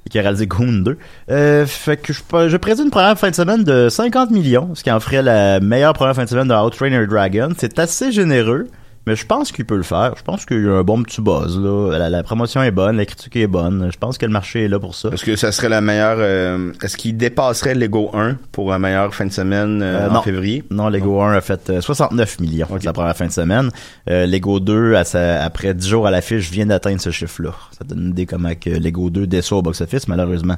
et 0.05 0.09
qui 0.09 0.19
a 0.19 0.21
réalisé 0.21 0.47
Goon 0.47 0.81
2. 0.83 0.97
Euh, 1.29 1.65
fait 1.65 1.97
que 1.97 2.13
je, 2.13 2.21
je 2.47 2.57
prédis 2.57 2.81
une 2.81 2.89
première 2.89 3.17
fin 3.17 3.29
de 3.29 3.35
semaine 3.35 3.63
de 3.63 3.89
50 3.89 4.31
millions, 4.31 4.73
ce 4.75 4.83
qui 4.83 4.91
en 4.91 4.99
ferait 4.99 5.21
la 5.21 5.59
meilleure 5.59 5.93
première 5.93 6.15
fin 6.15 6.23
de 6.23 6.29
semaine 6.29 6.47
de 6.47 6.53
Outrainer 6.53 7.05
Dragon. 7.07 7.49
C'est 7.57 7.79
assez 7.79 8.11
généreux, 8.11 8.67
mais 9.07 9.15
je 9.15 9.25
pense 9.25 9.51
qu'il 9.51 9.65
peut 9.65 9.75
le 9.77 9.83
faire. 9.83 10.13
Je 10.17 10.23
pense 10.23 10.45
qu'il 10.45 10.63
y 10.63 10.67
a 10.67 10.73
un 10.73 10.83
bon 10.83 11.01
petit 11.03 11.21
buzz, 11.21 11.59
là. 11.59 11.97
La, 11.97 12.09
la 12.09 12.23
promotion 12.23 12.61
est 12.61 12.71
bonne, 12.71 12.97
la 12.97 13.05
critique 13.05 13.35
est 13.35 13.47
bonne. 13.47 13.89
Je 13.91 13.97
pense 13.97 14.17
que 14.17 14.25
le 14.25 14.31
marché 14.31 14.65
est 14.65 14.67
là 14.67 14.79
pour 14.79 14.93
ça. 14.95 15.09
Est-ce 15.09 15.25
que 15.25 15.35
ça 15.35 15.51
serait 15.51 15.69
la 15.69 15.81
meilleure... 15.81 16.17
euh, 16.19 16.71
Est-ce 16.83 16.97
qu'il 16.97 17.17
dépasserait 17.17 17.73
Lego 17.75 18.11
1 18.13 18.37
pour 18.51 18.69
la 18.71 18.79
meilleure 18.79 19.13
fin 19.15 19.25
de 19.25 19.31
semaine 19.31 19.81
euh, 19.81 20.05
Euh, 20.05 20.09
en 20.09 20.13
non. 20.13 20.21
février? 20.21 20.63
Non, 20.69 20.89
Lego 20.89 21.21
1 21.21 21.33
a 21.33 21.41
fait 21.41 21.69
euh, 21.69 21.81
69 21.81 22.39
millions 22.39 22.67
Ok. 22.69 22.83
la 22.83 22.93
première 22.93 23.15
fin 23.17 23.25
de 23.27 23.31
semaine. 23.31 23.69
Euh, 24.09 24.25
Lego 24.25 24.59
2, 24.59 24.95
à 24.95 25.03
sa- 25.03 25.43
après 25.43 25.73
10 25.73 25.87
jours 25.89 26.07
à 26.07 26.11
l'affiche, 26.11 26.51
vient 26.51 26.65
d'atteindre 26.67 27.01
ce 27.01 27.09
chiffre-là. 27.11 27.51
Ça 27.77 27.83
donne 27.83 27.99
une 28.01 28.09
idée 28.09 28.25
comment 28.25 28.53
que 28.55 28.69
Lego 28.69 29.09
2 29.09 29.25
déçoit 29.27 29.57
au 29.57 29.61
box-office, 29.61 30.07
malheureusement. 30.07 30.57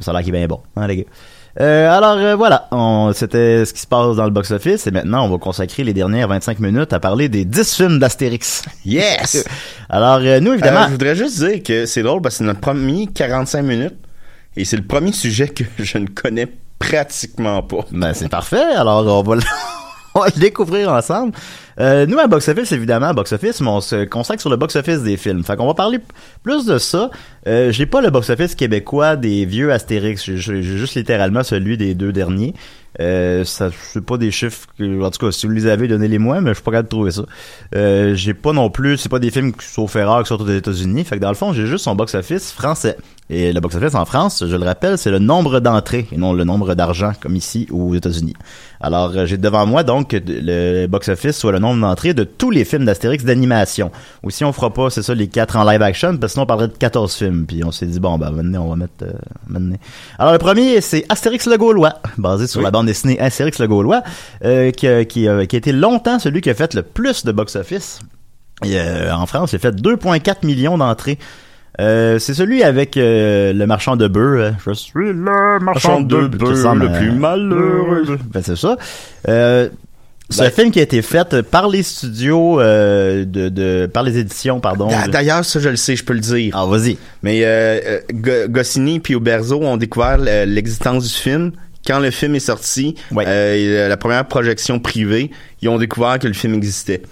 Ça 0.00 0.10
a 0.10 0.14
l'air 0.14 0.22
qu'il 0.24 0.34
est 0.34 0.38
bien 0.38 0.48
bon, 0.48 0.60
hein, 0.76 0.86
les 0.88 0.96
gars? 0.96 1.04
Euh, 1.60 1.88
alors 1.88 2.16
euh, 2.16 2.34
voilà, 2.34 2.68
c'était 3.14 3.64
ce 3.64 3.72
qui 3.72 3.80
se 3.80 3.86
passe 3.86 4.16
dans 4.16 4.24
le 4.24 4.30
box-office 4.30 4.88
et 4.88 4.90
maintenant 4.90 5.24
on 5.24 5.30
va 5.30 5.38
consacrer 5.38 5.84
les 5.84 5.92
dernières 5.92 6.26
25 6.26 6.58
minutes 6.58 6.92
à 6.92 6.98
parler 6.98 7.28
des 7.28 7.44
10 7.44 7.76
films 7.76 7.98
d'Astérix. 8.00 8.62
Yes! 8.84 9.44
Alors 9.88 10.18
euh, 10.20 10.40
nous 10.40 10.50
Euh, 10.50 10.54
évidemment, 10.54 10.86
je 10.86 10.92
voudrais 10.92 11.14
juste 11.14 11.38
dire 11.38 11.62
que 11.62 11.86
c'est 11.86 12.02
drôle 12.02 12.22
parce 12.22 12.34
que 12.34 12.38
c'est 12.38 12.44
notre 12.44 12.60
premier 12.60 13.06
45 13.06 13.62
minutes 13.62 13.94
et 14.56 14.64
c'est 14.64 14.76
le 14.76 14.82
premier 14.84 15.12
sujet 15.12 15.48
que 15.48 15.62
je 15.78 15.98
ne 15.98 16.08
connais 16.08 16.48
pratiquement 16.78 17.62
pas. 17.62 17.86
Ben, 17.92 18.14
c'est 18.14 18.28
parfait. 18.28 18.74
Alors, 18.76 19.06
on 19.06 19.22
va, 19.22 19.36
on 20.14 20.20
va 20.20 20.26
le 20.34 20.40
découvrir 20.40 20.90
ensemble. 20.92 21.32
Euh, 21.80 22.06
nous, 22.06 22.18
à 22.18 22.26
Box 22.26 22.48
Office, 22.48 22.72
évidemment, 22.72 23.06
à 23.06 23.12
Box 23.12 23.32
Office, 23.32 23.60
mais 23.60 23.68
on 23.68 23.80
se 23.80 24.04
consacre 24.04 24.40
sur 24.40 24.50
le 24.50 24.56
Box 24.56 24.76
Office 24.76 25.02
des 25.02 25.16
films. 25.16 25.42
Fait 25.44 25.56
qu'on 25.56 25.66
va 25.66 25.74
parler 25.74 25.98
plus 26.42 26.66
de 26.66 26.78
ça. 26.78 27.10
Euh, 27.46 27.72
j'ai 27.72 27.86
pas 27.86 28.00
le 28.00 28.10
Box 28.10 28.30
Office 28.30 28.54
québécois 28.54 29.16
des 29.16 29.44
vieux 29.44 29.72
Astérix. 29.72 30.24
J'ai 30.24 30.62
juste 30.62 30.94
littéralement 30.94 31.42
celui 31.42 31.76
des 31.76 31.94
deux 31.94 32.12
derniers. 32.12 32.54
Euh, 33.00 33.42
ça, 33.42 33.70
c'est 33.72 34.04
pas 34.04 34.18
des 34.18 34.30
chiffres 34.30 34.68
en 34.78 35.10
tout 35.10 35.26
cas, 35.26 35.32
si 35.32 35.48
vous 35.48 35.52
les 35.52 35.66
avez, 35.66 35.88
donnez-les-moi, 35.88 36.40
mais 36.40 36.50
je 36.50 36.54
suis 36.54 36.62
pas 36.62 36.70
capable 36.70 36.88
de 36.88 36.90
trouver 36.90 37.10
ça. 37.10 37.24
J'ai 38.14 38.34
pas 38.34 38.52
non 38.52 38.70
plus, 38.70 38.98
c'est 38.98 39.08
pas 39.08 39.18
des 39.18 39.32
films, 39.32 39.52
qui, 39.52 39.66
sauf 39.66 39.96
erreur, 39.96 40.22
qui 40.22 40.28
sortent 40.28 40.42
aux 40.42 40.48
États-Unis. 40.48 41.04
Fait 41.04 41.16
que 41.16 41.20
dans 41.20 41.28
le 41.28 41.34
fond, 41.34 41.52
j'ai 41.52 41.66
juste 41.66 41.84
son 41.84 41.96
box-office 41.96 42.52
français. 42.52 42.96
Et 43.30 43.52
le 43.52 43.60
box-office 43.60 43.94
en 43.94 44.04
France, 44.04 44.44
je 44.46 44.54
le 44.54 44.64
rappelle, 44.64 44.98
c'est 44.98 45.10
le 45.10 45.18
nombre 45.18 45.58
d'entrées 45.58 46.06
et 46.12 46.18
non 46.18 46.34
le 46.34 46.44
nombre 46.44 46.74
d'argent, 46.74 47.12
comme 47.20 47.36
ici 47.36 47.66
aux 47.72 47.94
États-Unis. 47.94 48.34
Alors, 48.80 49.26
j'ai 49.26 49.38
devant 49.38 49.64
moi, 49.64 49.82
donc, 49.82 50.14
le 50.26 50.86
box-office 50.86 51.36
soit 51.36 51.50
le 51.50 51.58
nombre 51.64 51.80
d'entrées 51.80 52.14
de 52.14 52.24
tous 52.24 52.50
les 52.50 52.64
films 52.64 52.84
d'Astérix 52.84 53.24
d'animation. 53.24 53.90
Ou 54.22 54.30
si 54.30 54.44
on 54.44 54.52
fera 54.52 54.72
pas, 54.72 54.90
c'est 54.90 55.02
ça, 55.02 55.14
les 55.14 55.28
quatre 55.28 55.56
en 55.56 55.64
live-action, 55.64 56.16
parce 56.16 56.32
que 56.32 56.34
sinon 56.34 56.42
on 56.44 56.46
parlerait 56.46 56.68
de 56.68 56.76
14 56.78 57.14
films. 57.14 57.44
Puis 57.46 57.62
on 57.64 57.70
s'est 57.72 57.86
dit, 57.86 57.98
bon, 58.00 58.16
ben, 58.18 58.30
maintenant, 58.30 58.64
on 58.66 58.70
va 58.70 58.76
mettre... 58.76 58.92
euh, 59.02 59.12
maintenant. 59.48 59.76
Alors, 60.18 60.32
le 60.32 60.38
premier, 60.38 60.80
c'est 60.80 61.04
Astérix 61.08 61.46
le 61.46 61.56
Gaulois, 61.58 61.94
basé 62.18 62.46
sur 62.46 62.58
Oui. 62.60 62.64
la 62.64 62.70
bande 62.70 62.86
dessinée 62.86 63.18
Astérix 63.20 63.58
le 63.58 63.66
Gaulois, 63.68 64.02
euh, 64.44 64.70
qui, 64.70 64.86
a- 64.86 65.04
qui, 65.04 65.26
a- 65.28 65.46
qui 65.46 65.56
a 65.56 65.58
été 65.58 65.72
longtemps 65.72 66.18
celui 66.18 66.40
qui 66.40 66.50
a 66.50 66.54
fait 66.54 66.74
le 66.74 66.82
plus 66.82 67.24
de 67.24 67.32
box-office. 67.32 68.00
Euh, 68.64 69.10
en 69.12 69.26
France, 69.26 69.52
il 69.52 69.56
a 69.56 69.58
fait 69.58 69.74
2,4 69.74 70.46
millions 70.46 70.78
d'entrées. 70.78 71.18
Euh, 71.80 72.20
c'est 72.20 72.34
celui 72.34 72.62
avec 72.62 72.96
euh, 72.96 73.52
le 73.52 73.66
marchand 73.66 73.96
de 73.96 74.06
bœufs. 74.06 74.38
euh, 74.40 74.50
Je 74.64 74.72
suis 74.74 75.08
le 75.12 75.58
marchand 75.60 76.00
de 76.02 76.28
bœufs. 76.28 76.38
qui 76.38 76.44
ressemble 76.44 76.86
le 76.86 76.92
plus 76.92 77.10
malheureux. 77.10 78.16
Ben, 78.32 78.42
c'est 78.44 78.54
ça. 78.56 78.76
Euh, 79.28 79.68
C'est 80.30 80.46
un 80.46 80.50
film 80.50 80.70
qui 80.70 80.80
a 80.80 80.82
été 80.82 81.02
fait 81.02 81.42
par 81.42 81.68
les 81.68 81.82
studios 81.82 82.58
euh, 82.60 83.24
de, 83.26 83.48
de 83.50 83.86
par 83.92 84.02
les 84.02 84.16
éditions 84.18 84.58
pardon. 84.58 84.88
D'ailleurs, 85.10 85.44
ça, 85.44 85.60
je 85.60 85.68
le 85.68 85.76
sais, 85.76 85.96
je 85.96 86.04
peux 86.04 86.14
le 86.14 86.20
dire. 86.20 86.54
Ah 86.56 86.64
vas-y. 86.66 86.96
Mais 87.22 87.44
euh, 87.44 87.80
euh, 87.84 88.00
Go- 88.12 88.48
Goscinny 88.48 89.00
puis 89.00 89.14
Uberzo 89.14 89.62
ont 89.62 89.76
découvert 89.76 90.16
euh, 90.20 90.44
l'existence 90.46 91.04
du 91.04 91.14
film. 91.14 91.52
Quand 91.86 91.98
le 91.98 92.10
film 92.10 92.34
est 92.34 92.40
sorti, 92.40 92.94
Ouais. 93.12 93.24
euh, 93.28 93.84
euh, 93.84 93.88
la 93.88 93.96
première 93.98 94.26
projection 94.26 94.78
privée, 94.80 95.30
ils 95.60 95.68
ont 95.68 95.76
découvert 95.76 96.18
que 96.18 96.26
le 96.26 96.32
film 96.32 96.54
existait. 96.54 97.02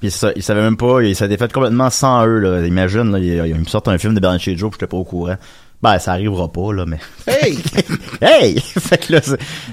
Puis 0.00 0.10
ça, 0.10 0.32
ils 0.34 0.42
savaient 0.42 0.62
même 0.62 0.76
pas, 0.76 1.02
ils- 1.02 1.14
ça 1.14 1.24
a 1.24 1.28
été 1.28 1.36
fait 1.36 1.52
complètement 1.52 1.90
sans 1.90 2.26
eux 2.26 2.38
là. 2.40 2.66
Imagine 2.66 3.12
là, 3.12 3.18
ils, 3.20 3.48
ils 3.50 3.54
me 3.54 3.64
sortent 3.66 3.86
un 3.88 3.96
film 3.98 4.14
de 4.14 4.20
Bernard 4.20 4.40
Joe, 4.40 4.56
puis 4.56 4.70
j'étais 4.72 4.86
pas 4.88 4.96
au 4.96 5.04
courant. 5.04 5.36
Ben 5.82 5.98
ça 6.00 6.12
arrivera 6.12 6.50
pas 6.50 6.72
là, 6.74 6.84
mais 6.84 6.98
Hey! 7.28 7.58
hey! 8.20 8.60
fait 8.60 8.98
que 8.98 9.12
là, 9.14 9.20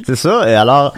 c'est 0.05 0.15
ça. 0.15 0.49
Et 0.49 0.53
alors, 0.53 0.93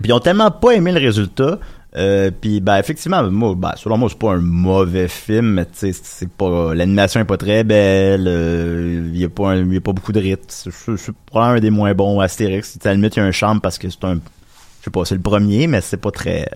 puis 0.00 0.10
ils 0.10 0.12
ont 0.12 0.20
tellement 0.20 0.50
pas 0.50 0.72
aimé 0.72 0.92
le 0.92 1.00
résultat. 1.00 1.58
Euh, 1.94 2.30
puis 2.40 2.60
ben 2.62 2.78
effectivement 2.78 3.22
moi 3.30 3.54
ben, 3.54 3.72
selon 3.76 3.98
moi 3.98 4.08
c'est 4.10 4.18
pas 4.18 4.32
un 4.32 4.40
mauvais 4.40 5.08
film 5.08 5.44
mais 5.56 5.66
tu 5.66 5.72
sais 5.74 5.92
c'est 5.92 6.30
pas 6.30 6.72
l'animation 6.72 7.20
est 7.20 7.26
pas 7.26 7.36
très 7.36 7.64
belle 7.64 8.24
euh, 8.26 9.10
il 9.12 9.20
y 9.20 9.24
a 9.24 9.28
pas 9.28 9.50
un- 9.50 9.70
y 9.70 9.76
a 9.76 9.80
pas 9.82 9.92
beaucoup 9.92 10.12
de 10.12 10.18
rythme 10.20 10.46
c'est 10.48 11.14
probablement 11.26 11.58
un 11.58 11.60
des 11.60 11.68
moins 11.68 11.92
bons 11.92 12.18
Astérix 12.20 12.78
à 12.82 12.88
la 12.88 12.94
limite 12.94 13.16
il 13.16 13.18
y 13.18 13.22
a 13.22 13.26
un 13.26 13.30
charme 13.30 13.60
parce 13.60 13.76
que 13.76 13.90
c'est 13.90 14.02
un 14.04 14.14
je 14.14 14.84
sais 14.84 14.90
pas 14.90 15.04
c'est 15.04 15.16
le 15.16 15.20
premier 15.20 15.66
mais 15.66 15.82
c'est 15.82 15.98
pas 15.98 16.10
très 16.10 16.48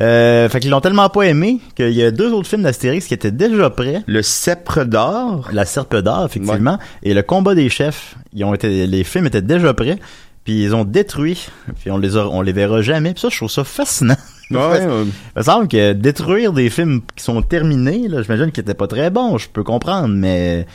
euh, 0.00 0.48
fait 0.48 0.60
qu'ils 0.60 0.70
l'ont 0.70 0.80
tellement 0.80 1.10
pas 1.10 1.24
aimé 1.24 1.60
qu'il 1.76 1.92
y 1.92 2.02
a 2.02 2.10
deux 2.10 2.32
autres 2.32 2.48
films 2.48 2.62
d'Astérix 2.62 3.06
qui 3.06 3.12
étaient 3.12 3.30
déjà 3.32 3.68
prêts 3.68 4.02
Le 4.06 4.22
Sceptre 4.22 4.84
d'or. 4.84 5.50
la 5.52 5.66
Serpe 5.66 5.94
d'or, 5.96 6.24
effectivement, 6.24 6.78
et 7.02 7.12
le 7.12 7.20
combat 7.22 7.54
des 7.54 7.68
chefs. 7.68 8.14
Ils 8.32 8.44
ont 8.44 8.54
été, 8.54 8.86
les 8.86 9.04
films 9.04 9.26
étaient 9.26 9.42
déjà 9.42 9.74
prêts, 9.74 9.98
puis 10.50 10.64
ils 10.64 10.74
ont 10.74 10.84
détruit, 10.84 11.46
puis 11.80 11.92
on 11.92 11.96
les 11.98 12.16
a- 12.16 12.26
on 12.28 12.42
les 12.42 12.52
verra 12.52 12.82
jamais. 12.82 13.12
Puis 13.12 13.20
ça, 13.20 13.28
je 13.30 13.36
trouve 13.36 13.50
ça 13.50 13.62
fascinant. 13.62 14.16
Ouais, 14.50 14.58
euh, 14.58 15.04
Il 15.06 15.38
me 15.38 15.42
semble 15.44 15.68
que 15.68 15.92
détruire 15.92 16.52
des 16.52 16.70
films 16.70 17.02
qui 17.14 17.22
sont 17.22 17.40
terminés, 17.40 18.08
là, 18.08 18.20
j'imagine 18.22 18.50
qu'ils 18.50 18.62
étaient 18.62 18.74
pas 18.74 18.88
très 18.88 19.08
bons, 19.10 19.38
je 19.38 19.48
peux 19.48 19.62
comprendre, 19.62 20.08
mais 20.12 20.66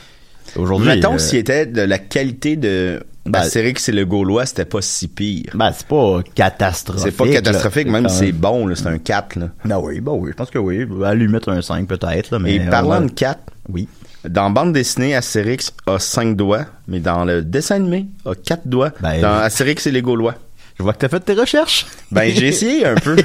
aujourd'hui. 0.56 0.88
Mettons 0.88 1.16
euh, 1.16 1.18
s'il 1.18 1.40
était 1.40 1.66
de 1.66 1.82
la 1.82 1.98
qualité 1.98 2.56
de 2.56 3.02
Ben, 3.26 3.40
Astérix 3.40 3.86
et 3.90 3.92
le 3.92 4.06
Gaulois, 4.06 4.46
c'était 4.46 4.64
pas 4.64 4.80
si 4.80 5.08
pire. 5.08 5.50
ben, 5.54 5.72
c'est 5.76 5.86
pas 5.86 6.20
catastrophique. 6.34 7.02
C'est 7.04 7.16
pas 7.16 7.28
catastrophique, 7.28 7.86
là. 7.88 7.92
même 8.00 8.08
si 8.08 8.16
c'est 8.16 8.32
bon, 8.32 8.74
c'est 8.74 8.86
un 8.86 8.96
4. 8.96 9.36
Là. 9.38 9.50
Ah 9.70 9.78
oui, 9.78 10.00
bon, 10.00 10.14
oui, 10.22 10.30
je 10.30 10.36
pense 10.36 10.48
que 10.48 10.58
oui. 10.58 10.86
À 11.04 11.12
lui 11.14 11.28
mettre 11.28 11.50
un 11.50 11.60
5 11.60 11.86
peut-être, 11.86 12.38
mais. 12.38 12.54
Et 12.54 12.60
euh, 12.60 12.70
parlant 12.70 13.00
ouais. 13.00 13.06
de 13.08 13.12
4, 13.12 13.40
Oui. 13.68 13.88
Dans 14.28 14.50
bande 14.50 14.72
dessinée, 14.72 15.14
Astérix 15.14 15.72
a 15.86 15.98
5 15.98 16.36
doigts, 16.36 16.66
mais 16.88 17.00
dans 17.00 17.24
le 17.24 17.42
dessin 17.42 17.76
animé, 17.76 18.06
a 18.24 18.34
4 18.34 18.66
doigts. 18.66 18.92
Ben, 19.00 19.20
dans. 19.20 19.34
Astérix 19.34 19.86
et 19.86 19.90
les 19.90 20.02
Gaulois. 20.02 20.34
Je 20.78 20.82
vois 20.82 20.92
que 20.92 20.98
t'as 20.98 21.08
fait 21.08 21.20
tes 21.20 21.32
recherches. 21.32 21.86
Ben, 22.10 22.30
j'ai 22.30 22.48
essayé 22.48 22.84
un 22.84 22.96
peu. 22.96 23.16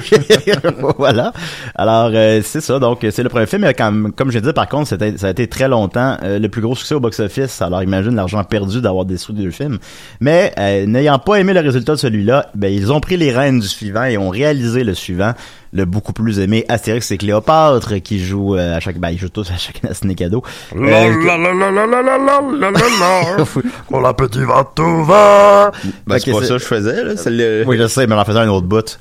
voilà. 0.98 1.34
Alors 1.74 2.10
euh, 2.14 2.40
c'est 2.42 2.62
ça. 2.62 2.78
Donc 2.78 3.06
c'est 3.10 3.22
le 3.22 3.28
premier 3.28 3.44
film. 3.44 3.62
Mais 3.62 3.74
comme 3.74 4.12
comme 4.12 4.30
je 4.30 4.38
dit, 4.38 4.52
par 4.54 4.68
contre, 4.68 4.88
c'était 4.88 5.18
ça 5.18 5.26
a 5.26 5.30
été 5.30 5.46
très 5.48 5.68
longtemps 5.68 6.16
euh, 6.22 6.38
le 6.38 6.48
plus 6.48 6.62
gros 6.62 6.74
succès 6.74 6.94
au 6.94 7.00
box-office. 7.00 7.60
Alors 7.60 7.82
imagine 7.82 8.14
l'argent 8.14 8.42
perdu 8.44 8.80
d'avoir 8.80 9.04
détruit 9.04 9.36
deux 9.36 9.50
films. 9.50 9.78
Mais 10.20 10.54
euh, 10.58 10.86
n'ayant 10.86 11.18
pas 11.18 11.40
aimé 11.40 11.52
le 11.52 11.60
résultat 11.60 11.92
de 11.92 11.98
celui-là, 11.98 12.50
ben 12.54 12.72
ils 12.72 12.90
ont 12.90 13.00
pris 13.00 13.18
les 13.18 13.30
rênes 13.30 13.60
du 13.60 13.68
suivant 13.68 14.04
et 14.04 14.16
ont 14.16 14.30
réalisé 14.30 14.82
le 14.82 14.94
suivant, 14.94 15.34
le 15.72 15.84
beaucoup 15.86 16.12
plus 16.12 16.38
aimé 16.38 16.64
Astérix 16.68 17.10
et 17.10 17.16
Cléopâtre, 17.18 17.94
qui 18.02 18.18
joue 18.22 18.56
euh, 18.56 18.76
à 18.76 18.80
chaque, 18.80 18.98
ben 18.98 19.10
ils 19.10 19.18
jouent 19.18 19.28
tous 19.30 19.50
à 19.50 19.56
chaque 19.56 19.80
année 19.84 19.94
ciné 19.94 20.14
cadeau. 20.14 20.42
Euh, 20.76 21.12
Pour 23.88 24.00
la 24.00 24.12
petite 24.14 24.42
va 24.42 24.68
tout 24.74 25.04
va. 25.04 25.70
Ben, 26.06 26.18
c'est 26.18 26.30
pas 26.32 26.40
c'est- 26.40 26.46
ça 26.46 26.54
que 26.54 26.58
je 26.60 26.64
faisais, 26.66 27.04
là. 27.04 27.16
C'est 27.16 27.30
le... 27.30 27.64
oui, 27.66 27.76
je 27.78 27.86
sais, 27.86 28.06
mais 28.06 28.14
on 28.14 28.18
en 28.18 28.24
faisait 28.24 28.38
un 28.38 28.48
autre 28.48 28.66
bout. 28.66 28.98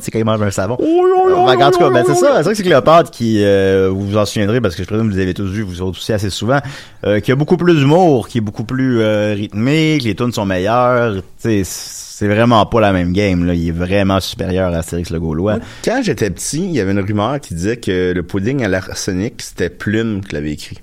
C'est 0.00 0.10
quand 0.10 0.18
il 0.18 0.24
mange 0.24 0.42
un 0.42 0.50
savon. 0.50 0.76
Ben, 0.80 1.62
en 1.62 1.70
tout 1.70 1.78
cas, 1.78 1.90
ben, 1.90 2.04
c'est 2.06 2.14
ça. 2.14 2.36
C'est 2.36 2.42
vrai 2.42 2.52
que 2.52 2.56
c'est 2.56 2.62
Cléopâtre 2.62 3.10
qui, 3.10 3.42
euh, 3.44 3.88
vous 3.92 4.06
vous 4.08 4.16
en 4.16 4.24
souviendrez 4.24 4.60
parce 4.60 4.76
que 4.76 4.82
je 4.82 4.88
présume 4.88 5.08
que 5.08 5.14
vous 5.14 5.20
avez 5.20 5.34
tous 5.34 5.46
vus, 5.46 5.62
vous 5.62 5.82
autres 5.82 5.98
aussi 5.98 6.12
assez 6.12 6.30
souvent, 6.30 6.60
euh, 7.04 7.20
qui 7.20 7.32
a 7.32 7.36
beaucoup 7.36 7.56
plus 7.56 7.74
d'humour, 7.74 8.28
qui 8.28 8.38
est 8.38 8.42
beaucoup 8.42 8.64
plus 8.64 9.00
euh, 9.00 9.34
rythmé, 9.34 9.98
que 10.00 10.04
les 10.04 10.14
tunes 10.14 10.32
sont 10.32 10.46
meilleures. 10.46 11.16
Tu 11.42 11.64
sais, 11.64 12.05
c'est 12.18 12.28
vraiment 12.28 12.64
pas 12.64 12.80
la 12.80 12.94
même 12.94 13.12
game. 13.12 13.44
Là. 13.44 13.52
Il 13.52 13.68
est 13.68 13.72
vraiment 13.72 14.20
supérieur 14.20 14.72
à 14.72 14.78
Astérix 14.78 15.10
le 15.10 15.20
Gaulois. 15.20 15.58
Quand 15.84 16.00
j'étais 16.02 16.30
petit, 16.30 16.64
il 16.64 16.70
y 16.70 16.80
avait 16.80 16.92
une 16.92 17.00
rumeur 17.00 17.38
qui 17.40 17.52
disait 17.52 17.76
que 17.76 18.14
le 18.14 18.22
pudding 18.22 18.64
à 18.64 18.68
l'arsenic, 18.68 19.42
c'était 19.42 19.68
Plume 19.68 20.22
qui 20.24 20.34
l'avait 20.34 20.52
écrit. 20.52 20.78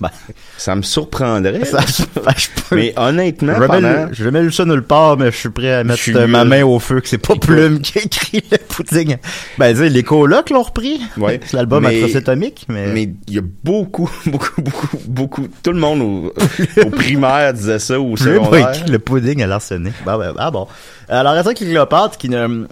Ben, 0.00 0.10
Ça 0.56 0.74
me 0.76 0.82
surprendrait. 0.82 1.64
ça, 1.64 1.80
je, 1.86 2.02
ben, 2.20 2.32
je 2.36 2.46
peux- 2.68 2.76
Mais 2.76 2.92
honnêtement, 2.96 3.54
J'ai 3.54 3.60
jamais, 3.60 3.66
pendant... 3.68 4.06
lu- 4.06 4.08
j'ai 4.12 4.24
jamais 4.24 4.42
lu 4.42 4.52
ça 4.52 4.64
nulle 4.64 4.82
part, 4.82 5.16
mais 5.16 5.30
je 5.30 5.36
suis 5.36 5.48
prêt 5.50 5.72
à 5.72 5.84
mettre 5.84 6.02
euh, 6.14 6.26
ma 6.26 6.44
main 6.44 6.62
au 6.64 6.78
feu 6.78 7.00
que 7.00 7.08
c'est 7.08 7.18
pas 7.18 7.34
Plume 7.36 7.80
qui 7.80 7.98
a 7.98 8.02
écrit 8.02 8.42
le 8.50 8.58
pudding. 8.58 9.16
Ben, 9.58 9.72
tu 9.72 9.80
sais, 9.80 9.88
les 9.88 10.02
colocs 10.02 10.50
l'ont 10.50 10.62
repris. 10.62 11.00
Ouais. 11.16 11.40
C'est 11.44 11.52
l'album 11.56 11.82
Mais- 11.84 11.98
Atroce 12.02 12.16
Atomique, 12.16 12.66
mais... 12.68 12.86
Mais 12.92 13.02
il 13.28 13.34
y 13.34 13.38
a 13.38 13.42
beaucoup, 13.64 14.10
beaucoup, 14.26 14.60
beaucoup, 14.62 14.88
beaucoup... 15.06 15.48
Tout 15.62 15.72
le 15.72 15.78
monde 15.78 16.00
au, 16.02 16.32
au 16.84 16.90
primaire 16.90 17.52
disait 17.54 17.78
ça, 17.78 17.98
ou 18.00 18.12
au 18.12 18.16
secondaire. 18.16 18.70
écrit 18.74 18.90
le 18.90 18.98
pudding 18.98 19.42
à 19.42 19.46
l'arsenic. 19.46 19.94
Bah, 20.04 20.16
bah, 20.18 20.32
ah 20.38 20.50
bon. 20.50 20.66
Alors, 21.08 21.34
vrai 21.42 21.54
que 21.54 21.64
Cléopâtre, 21.64 22.16
qui 22.18 22.28
ne... 22.28 22.66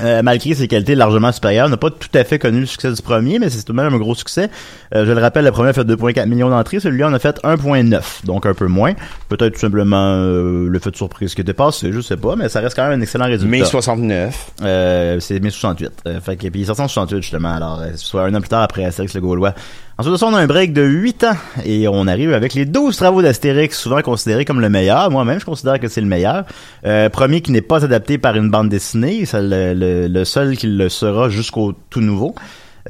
euh, 0.00 0.22
malgré 0.22 0.54
ses 0.54 0.68
qualités 0.68 0.94
largement 0.94 1.32
supérieures, 1.32 1.68
n'a 1.68 1.76
pas 1.76 1.90
tout 1.90 2.08
à 2.14 2.24
fait 2.24 2.38
connu 2.38 2.60
le 2.60 2.66
succès 2.66 2.90
du 2.90 3.02
premier, 3.02 3.38
mais 3.38 3.50
c'est 3.50 3.62
tout 3.62 3.72
de 3.72 3.76
même 3.76 3.92
un 3.92 3.98
gros 3.98 4.14
succès. 4.14 4.48
Euh, 4.94 5.04
je 5.04 5.12
le 5.12 5.20
rappelle, 5.20 5.44
le 5.44 5.52
premier 5.52 5.68
a 5.68 5.72
fait 5.74 5.84
2,4 5.84 6.26
millions 6.26 6.48
d'entrées, 6.48 6.80
celui-là 6.80 7.08
en 7.08 7.12
a 7.12 7.18
fait 7.18 7.38
1,9, 7.44 8.24
donc 8.24 8.46
un 8.46 8.54
peu 8.54 8.66
moins. 8.66 8.94
Peut-être 9.28 9.54
tout 9.54 9.60
simplement 9.60 10.14
euh, 10.14 10.66
le 10.68 10.78
fait 10.78 10.90
de 10.90 10.96
surprise 10.96 11.34
qui 11.34 11.42
passé, 11.52 11.92
je 11.92 12.00
sais 12.00 12.16
pas, 12.16 12.36
mais 12.36 12.48
ça 12.48 12.60
reste 12.60 12.76
quand 12.76 12.88
même 12.88 12.98
un 12.98 13.02
excellent 13.02 13.26
résultat. 13.26 13.50
Mai 13.50 13.64
69. 13.64 14.52
Euh, 14.62 15.20
c'est 15.20 15.40
mai 15.40 15.50
68. 15.50 15.90
Euh, 16.06 16.20
fait 16.20 16.36
que, 16.36 16.48
puis 16.48 16.60
il 16.60 16.62
est 16.62 16.66
sorti 16.66 16.82
en 16.82 16.88
68 16.88 17.22
justement, 17.22 17.54
alors 17.54 17.80
euh, 17.80 17.90
soit 17.96 18.24
un 18.24 18.34
an 18.34 18.40
plus 18.40 18.48
tard 18.48 18.62
après 18.62 18.84
Astérix 18.84 19.14
le 19.14 19.20
Gaulois. 19.20 19.54
Ensuite 19.98 20.12
de 20.14 20.16
ça, 20.18 20.26
on 20.26 20.34
a 20.34 20.40
un 20.40 20.46
break 20.46 20.72
de 20.72 20.82
8 20.82 21.24
ans 21.24 21.36
et 21.64 21.86
on 21.86 22.06
arrive 22.06 22.32
avec 22.32 22.54
les 22.54 22.64
12 22.64 22.96
travaux 22.96 23.20
d'Astérix, 23.22 23.78
souvent 23.78 24.00
considérés 24.02 24.44
comme 24.44 24.60
le 24.60 24.68
meilleur. 24.70 25.10
Moi-même, 25.10 25.38
je 25.38 25.44
considère 25.44 25.78
que 25.78 25.86
c'est 25.88 26.00
le 26.00 26.06
meilleur. 26.06 26.44
Euh, 26.86 27.08
premier 27.10 27.40
qui 27.42 27.52
n'est 27.52 27.60
pas 27.60 27.84
adapté 27.84 28.16
par 28.18 28.34
une 28.36 28.50
bande 28.50 28.68
dessinée, 28.70 29.26
c'est 29.26 29.42
le, 29.42 29.74
le- 29.74 30.08
le 30.08 30.24
seul 30.24 30.56
qui 30.56 30.66
le 30.66 30.88
sera 30.88 31.28
jusqu'au 31.28 31.74
tout 31.90 32.00
nouveau. 32.00 32.34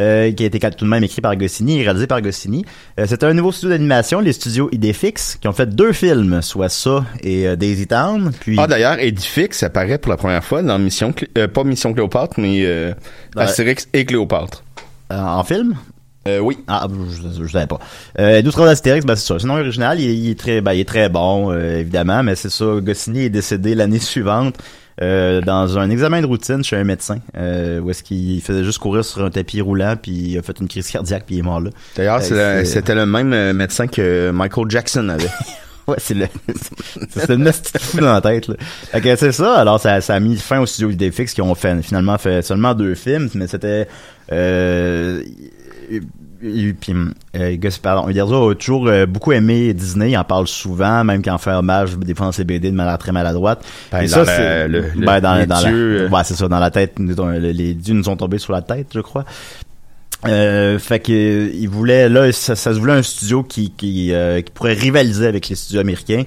euh, 0.00 0.32
qui 0.32 0.42
a 0.44 0.46
été 0.46 0.58
tout 0.58 0.86
de 0.86 0.88
même 0.90 1.04
écrit 1.04 1.20
par 1.20 1.36
Goscinny 1.36 1.80
et 1.80 1.82
réalisé 1.82 2.06
par 2.06 2.22
Goscinny. 2.22 2.64
Euh, 2.98 3.04
C'était 3.06 3.26
un 3.26 3.34
nouveau 3.34 3.52
studio 3.52 3.68
d'animation, 3.76 4.20
les 4.20 4.32
studios 4.32 4.70
Idéfix, 4.72 5.36
qui 5.38 5.48
ont 5.48 5.52
fait 5.52 5.66
deux 5.68 5.92
films, 5.92 6.40
soit 6.40 6.70
ça 6.70 7.04
et 7.22 7.46
euh, 7.46 7.56
Daisy 7.56 7.86
Town. 7.88 8.32
Puis 8.40 8.56
Ah, 8.58 8.66
d'ailleurs, 8.66 8.98
Edifix 8.98 9.62
apparaît 9.62 9.98
pour 9.98 10.08
la 10.10 10.16
première 10.16 10.42
fois 10.42 10.62
dans 10.62 10.78
Mission... 10.78 11.12
Clé- 11.12 11.28
euh, 11.36 11.46
pas 11.46 11.62
Mission 11.64 11.92
Cléopâtre, 11.92 12.36
mais 12.38 12.62
euh. 12.64 12.94
Astérix 13.36 13.86
et 13.92 14.06
Cléopâtre. 14.06 14.64
euh, 15.12 15.20
en 15.20 15.44
film, 15.44 15.74
Euh, 16.28 16.38
oui. 16.38 16.58
Ah, 16.68 16.86
je, 16.88 17.44
je 17.44 17.50
savais 17.50 17.66
pas. 17.66 17.80
Euh, 18.20 18.42
12 18.42 18.52
travaux 18.52 18.68
d'Astérix, 18.68 19.04
ben 19.04 19.16
c'est 19.16 19.26
ça. 19.26 19.38
Sinon, 19.38 19.54
original, 19.54 19.98
il, 20.00 20.08
est- 20.08 20.16
il 20.16 20.30
est 20.30 20.38
très, 20.38 20.60
ben, 20.60 20.72
il 20.72 20.80
est 20.80 20.88
très 20.88 21.08
bon, 21.08 21.50
euh, 21.50 21.78
évidemment, 21.80 22.22
mais 22.22 22.36
c'est 22.36 22.50
ça. 22.50 22.64
Goscinny 22.80 23.24
est 23.24 23.30
décédé 23.30 23.74
l'année 23.74 23.98
suivante 23.98 24.54
euh, 25.00 25.40
dans 25.40 25.78
un 25.78 25.90
examen 25.90 26.20
de 26.20 26.26
routine 26.26 26.62
chez 26.62 26.76
un 26.76 26.84
médecin, 26.84 27.16
euh, 27.36 27.80
où 27.80 27.90
est-ce 27.90 28.02
qu'il 28.04 28.40
faisait 28.40 28.62
juste 28.62 28.78
courir 28.78 29.04
sur 29.04 29.24
un 29.24 29.30
tapis 29.30 29.60
roulant, 29.62 29.96
puis 30.00 30.12
il 30.12 30.38
a 30.38 30.42
fait 30.42 30.60
une 30.60 30.68
crise 30.68 30.88
cardiaque, 30.88 31.24
puis 31.26 31.36
il 31.36 31.38
est 31.40 31.42
mort 31.42 31.60
là. 31.60 31.70
D'ailleurs, 31.96 32.22
c'est 32.22 32.34
Euh, 32.34 32.58
le- 32.60 32.64
c'est- 32.66 32.74
c'était 32.74 32.94
le 32.94 33.06
même 33.06 33.32
euh, 33.32 33.52
médecin 33.52 33.86
que 33.88 34.30
Michael 34.30 34.66
Jackson 34.70 35.08
avait. 35.08 35.28
Ouais, 35.88 35.96
c'est 35.98 36.14
le, 36.14 36.28
c'est 37.10 37.28
une 37.30 37.42
petite 37.42 37.76
fou 37.80 37.98
dans 37.98 38.12
la 38.12 38.20
tête, 38.20 38.46
là. 38.46 38.54
Ok, 38.94 39.02
c'est 39.18 39.32
ça. 39.32 39.56
Alors, 39.58 39.80
ça, 39.80 40.00
ça 40.00 40.14
a 40.14 40.20
mis 40.20 40.36
fin 40.36 40.60
au 40.60 40.66
studio 40.66 40.90
Idéfix 40.90 41.34
qui 41.34 41.42
ont 41.42 41.56
fait, 41.56 41.82
finalement 41.82 42.16
fait 42.18 42.40
seulement 42.42 42.72
deux 42.72 42.94
films, 42.94 43.28
mais 43.34 43.48
c'était, 43.48 43.88
euh, 44.30 45.22
puis, 46.00 46.94
euh, 47.36 47.56
Gus- 47.56 47.78
pardon, 47.78 48.08
Uderzo 48.08 48.50
a 48.50 48.54
toujours 48.54 48.88
euh, 48.88 49.06
beaucoup 49.06 49.32
aimé 49.32 49.72
Disney, 49.74 50.10
il 50.12 50.16
en 50.16 50.24
parle 50.24 50.46
souvent, 50.46 51.04
même 51.04 51.22
quand 51.22 51.36
il 51.36 51.42
fait 51.42 51.52
hommage 51.52 51.96
des 51.98 52.14
fois 52.14 52.26
dans 52.26 52.32
ses 52.32 52.44
BD 52.44 52.70
de 52.70 52.76
manière 52.76 52.98
très 52.98 53.12
maladroite. 53.12 53.64
Ben, 53.90 54.00
Et 54.02 54.06
dans 54.08 54.24
ça, 54.24 54.24
c'est, 54.24 54.68
le- 54.68 54.80
le- 54.94 55.06
ben, 55.06 55.20
dans, 55.20 55.34
les 55.36 55.46
dans 55.46 55.60
la- 55.60 55.68
dieux, 55.70 56.00
euh. 56.02 56.08
ouais, 56.08 56.22
c'est 56.24 56.34
ça, 56.34 56.48
dans 56.48 56.58
la 56.58 56.70
tête, 56.70 56.94
les, 56.98 57.52
les 57.52 57.74
dieux 57.74 57.94
nous 57.94 58.08
ont 58.08 58.16
tombés 58.16 58.38
sur 58.38 58.52
la 58.52 58.62
tête, 58.62 58.88
je 58.94 59.00
crois. 59.00 59.24
Euh, 60.28 60.78
fait 60.78 61.00
que 61.00 61.12
euh, 61.12 61.50
il 61.52 61.68
voulait 61.68 62.08
là 62.08 62.30
ça, 62.30 62.54
ça 62.54 62.72
se 62.72 62.78
voulait 62.78 62.92
un 62.92 63.02
studio 63.02 63.42
qui 63.42 63.70
qui, 63.76 64.12
euh, 64.12 64.40
qui 64.40 64.52
pourrait 64.52 64.74
rivaliser 64.74 65.26
avec 65.26 65.48
les 65.48 65.56
studios 65.56 65.80
américains. 65.80 66.22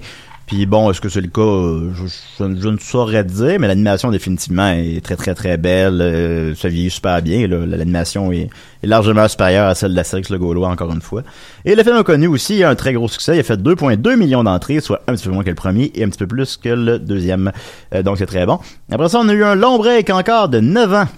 Puis 0.46 0.64
bon, 0.64 0.90
est-ce 0.90 1.00
que 1.00 1.08
c'est 1.08 1.20
le 1.20 1.28
cas 1.28 1.40
Euh, 1.40 1.92
je, 2.38 2.68
ne 2.68 2.78
saurais 2.78 3.24
dire, 3.24 3.58
mais 3.58 3.66
l'animation 3.66 4.12
définitivement 4.12 4.68
est 4.68 5.04
très 5.04 5.16
très 5.16 5.34
très 5.34 5.56
belle. 5.56 6.00
Euh, 6.00 6.54
ça 6.54 6.68
vieillit 6.68 6.90
super 6.90 7.20
bien. 7.20 7.48
L'animation 7.48 8.30
est, 8.30 8.48
largement 8.84 9.26
supérieure 9.26 9.66
à 9.66 9.74
celle 9.74 9.92
d'Astérix 9.92 10.30
le 10.30 10.38
Gaulois 10.38 10.68
encore 10.68 10.92
une 10.92 11.02
fois. 11.02 11.22
Et 11.64 11.74
le 11.74 11.82
film 11.82 11.96
a 11.96 12.04
connu 12.04 12.28
aussi 12.28 12.62
un 12.62 12.76
très 12.76 12.92
gros 12.92 13.08
succès. 13.08 13.36
Il 13.36 13.40
a 13.40 13.42
fait 13.42 13.60
2,2 13.60 14.14
millions 14.14 14.44
d'entrées, 14.44 14.78
soit 14.78 15.02
un 15.08 15.14
petit 15.14 15.26
peu 15.26 15.34
moins 15.34 15.42
que 15.42 15.48
le 15.48 15.56
premier 15.56 15.90
et 15.96 16.04
un 16.04 16.08
petit 16.08 16.18
peu 16.18 16.28
plus 16.28 16.56
que 16.56 16.68
le 16.68 17.00
deuxième. 17.00 17.50
Euh, 17.92 18.04
donc 18.04 18.18
c'est 18.18 18.26
très 18.26 18.46
bon. 18.46 18.60
Après 18.92 19.08
ça, 19.08 19.18
on 19.18 19.28
a 19.28 19.32
eu 19.32 19.42
un 19.42 19.56
long 19.56 19.78
break 19.78 20.10
encore 20.10 20.48
de 20.48 20.60
9 20.60 20.94
ans. 20.94 21.08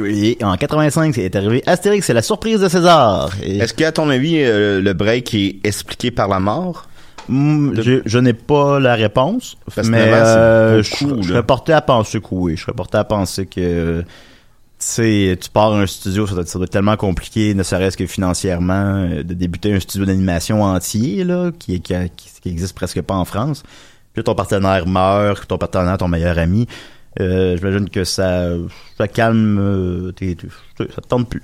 Oui, 0.00 0.36
en 0.42 0.56
85, 0.56 1.14
c'est 1.14 1.36
arrivé 1.36 1.62
Astérix, 1.66 2.04
c'est 2.04 2.12
la 2.14 2.22
surprise 2.22 2.60
de 2.60 2.68
César. 2.68 3.30
Est-ce 3.42 3.72
qu'à 3.72 3.92
ton 3.92 4.10
avis, 4.10 4.38
euh, 4.40 4.80
le 4.80 4.92
break 4.92 5.32
est 5.34 5.60
expliqué 5.64 6.10
par 6.10 6.26
la 6.26 6.40
mort? 6.40 6.88
Mm, 7.28 7.72
Je 8.06 8.18
n'ai 8.18 8.32
pas 8.34 8.78
la 8.80 8.94
réponse, 8.94 9.56
Parce 9.74 9.88
mais 9.88 10.12
euh, 10.12 10.82
je, 10.82 11.04
beaucoup, 11.04 11.22
je 11.22 11.28
là. 11.28 11.34
serais 11.34 11.46
porté 11.46 11.72
à 11.72 11.80
penser 11.80 12.20
que 12.20 12.26
oui. 12.30 12.56
Je 12.56 12.62
serais 12.62 12.72
porté 12.74 12.98
à 12.98 13.04
penser 13.04 13.46
que 13.46 14.04
tu 14.78 15.50
pars 15.52 15.72
un 15.74 15.86
studio, 15.86 16.26
ça 16.26 16.34
doit, 16.34 16.42
être- 16.42 16.48
ça 16.48 16.58
doit 16.58 16.64
être 16.66 16.72
tellement 16.72 16.96
compliqué, 16.96 17.54
ne 17.54 17.62
serait-ce 17.62 17.96
que 17.96 18.06
financièrement, 18.06 19.06
euh, 19.10 19.22
de 19.22 19.34
débuter 19.34 19.72
un 19.74 19.80
studio 19.80 20.04
d'animation 20.06 20.62
entier 20.62 21.24
là, 21.24 21.50
qui, 21.58 21.80
qui, 21.80 21.94
qui, 22.42 22.48
existe 22.48 22.74
presque 22.74 23.00
pas 23.02 23.14
en 23.14 23.24
France. 23.24 23.62
Puis 24.14 24.22
ton 24.22 24.34
partenaire 24.34 24.86
meurt, 24.86 25.46
ton 25.48 25.58
partenaire, 25.58 25.98
ton 25.98 26.08
meilleur 26.08 26.38
ami. 26.38 26.66
Euh, 27.18 27.56
J'imagine 27.56 27.88
que 27.88 28.04
ça, 28.04 28.48
ça 28.98 29.08
calme, 29.08 29.58
euh, 29.58 30.12
tes- 30.12 30.36
tes- 30.36 30.48
ça 30.78 30.84
te 31.00 31.08
tente 31.08 31.28
plus. 31.30 31.42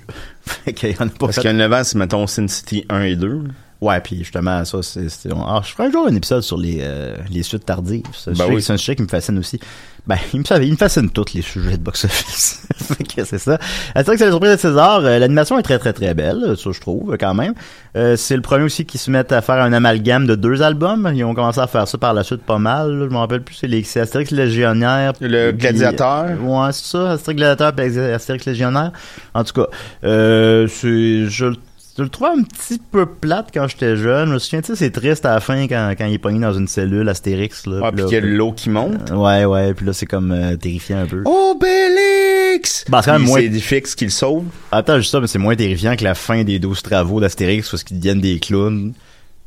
Qu'il 0.75 0.91
y 0.91 0.95
en 0.99 1.07
a 1.07 1.09
pas 1.09 1.17
Parce 1.25 1.35
qu'il 1.37 1.45
y 1.45 1.47
a 1.47 1.53
9 1.53 1.73
ans, 1.73 1.83
c'est 1.83 1.97
mettons 1.97 2.27
Sin 2.27 2.47
City 2.47 2.85
1 2.89 3.01
et 3.01 3.15
2. 3.15 3.41
Ouais, 3.83 3.99
puis 4.01 4.17
justement, 4.19 4.63
ça, 4.65 4.77
c'est. 4.81 5.07
Ah, 5.35 5.61
je 5.65 5.71
ferai 5.71 5.87
un 5.87 5.91
jour 5.91 6.07
un 6.07 6.15
épisode 6.15 6.41
sur 6.41 6.57
les, 6.57 6.79
euh, 6.81 7.15
les 7.29 7.43
suites 7.43 7.65
tardives. 7.65 8.03
Ben 8.27 8.45
oui. 8.49 8.61
C'est 8.61 8.73
un 8.73 8.77
sujet 8.77 8.95
qui 8.95 9.03
me 9.03 9.07
fascine 9.07 9.37
aussi. 9.39 9.59
Ben, 10.05 10.17
il 10.33 10.41
me, 10.41 10.63
il 10.63 10.71
me 10.71 10.77
fascine 10.77 11.09
tous 11.09 11.33
les 11.33 11.41
sujets 11.41 11.77
de 11.77 11.81
box-office. 11.83 12.67
C'est 13.25 13.37
ça. 13.37 13.57
C'est 13.95 14.03
vrai 14.05 14.15
que 14.15 14.17
c'est 14.19 14.25
la 14.25 14.31
surprise 14.31 14.51
de 14.51 14.57
César. 14.57 14.99
Euh, 15.05 15.17
L'animation 15.19 15.57
est 15.57 15.61
très, 15.63 15.79
très, 15.79 15.93
très 15.93 16.13
belle, 16.13 16.55
ça, 16.57 16.71
je 16.73 16.79
trouve, 16.81 17.15
quand 17.17 17.33
même. 17.33 17.53
Euh, 17.95 18.15
c'est 18.17 18.35
le 18.35 18.41
premier 18.41 18.65
aussi 18.65 18.85
qui 18.85 18.97
se 18.97 19.09
met 19.11 19.31
à 19.31 19.41
faire 19.41 19.55
un 19.63 19.71
amalgame 19.71 20.25
de 20.25 20.35
deux 20.35 20.61
albums. 20.61 21.09
Ils 21.15 21.23
ont 21.23 21.33
commencé 21.33 21.59
à 21.59 21.67
faire 21.67 21.87
ça 21.87 21.97
par 21.97 22.13
la 22.13 22.23
suite 22.23 22.41
pas 22.43 22.57
mal. 22.57 22.91
là. 22.91 23.05
Je 23.07 23.13
me 23.13 23.17
rappelle 23.17 23.41
plus, 23.43 23.55
c'est 23.55 23.67
les 23.67 23.97
Astérix 23.97 24.31
Légionnaire. 24.31 25.13
Le 25.21 25.51
puis- 25.51 25.59
Gladiateur. 25.59 26.25
Ouais, 26.43 26.71
c'est 26.73 26.85
ça, 26.85 27.11
Astérix 27.11 27.37
Gladiateur 27.37 27.73
puis 27.73 27.97
Astérix 27.99 28.45
Légionnaire. 28.45 28.91
En 29.33 29.43
tout 29.43 29.53
cas, 29.53 29.67
euh, 30.03 30.67
c'est, 30.67 31.27
je, 31.29 31.45
le- 31.45 31.55
je 31.97 32.03
le 32.03 32.09
trouvais 32.09 32.31
un 32.31 32.43
petit 32.43 32.79
peu 32.91 33.05
plate 33.05 33.49
quand 33.53 33.67
j'étais 33.67 33.95
jeune? 33.95 34.29
Je 34.29 34.33
me 34.33 34.39
souviens, 34.39 34.61
tu 34.61 34.67
sais, 34.67 34.75
c'est 34.75 34.91
triste 34.91 35.25
à 35.25 35.35
la 35.35 35.39
fin 35.39 35.67
quand, 35.67 35.93
quand 35.97 36.05
il 36.05 36.13
est 36.13 36.17
pogné 36.19 36.39
dans 36.39 36.53
une 36.53 36.67
cellule, 36.67 37.07
Astérix. 37.09 37.65
Là, 37.67 37.81
Ah, 37.85 37.91
puis 37.91 38.03
qu'il 38.05 38.13
y 38.13 38.17
a 38.17 38.21
l'eau 38.21 38.51
qui 38.51 38.69
monte. 38.69 39.11
euh, 39.11 39.15
Ouais, 39.15 39.45
ouais, 39.45 39.73
puis 39.73 39.85
là, 39.85 39.93
c'est 39.93 40.05
comme 40.05 40.31
euh, 40.31 40.55
terrifiant 40.55 40.99
un 40.99 41.05
peu. 41.05 41.23
Obélix! 41.25 42.85
Bah, 42.89 43.01
c'est 43.01 43.11
quand 43.11 43.19
même 43.19 43.27
moins- 43.27 43.39
C'est 43.41 43.49
Diffix 43.49 43.95
qui 43.95 44.05
le 44.05 44.11
sauve. 44.11 44.45
Attends, 44.71 44.97
juste 44.97 45.11
ça, 45.11 45.19
mais 45.19 45.27
c'est 45.27 45.39
moins 45.39 45.55
terrifiant 45.55 45.95
que 45.95 46.03
la 46.03 46.15
fin 46.15 46.43
des 46.43 46.59
12 46.59 46.81
travaux 46.81 47.19
d'Astérix 47.19 47.69
parce 47.69 47.83
qu'ils 47.83 47.97
deviennent 47.99 48.21
des 48.21 48.39
clowns 48.39 48.93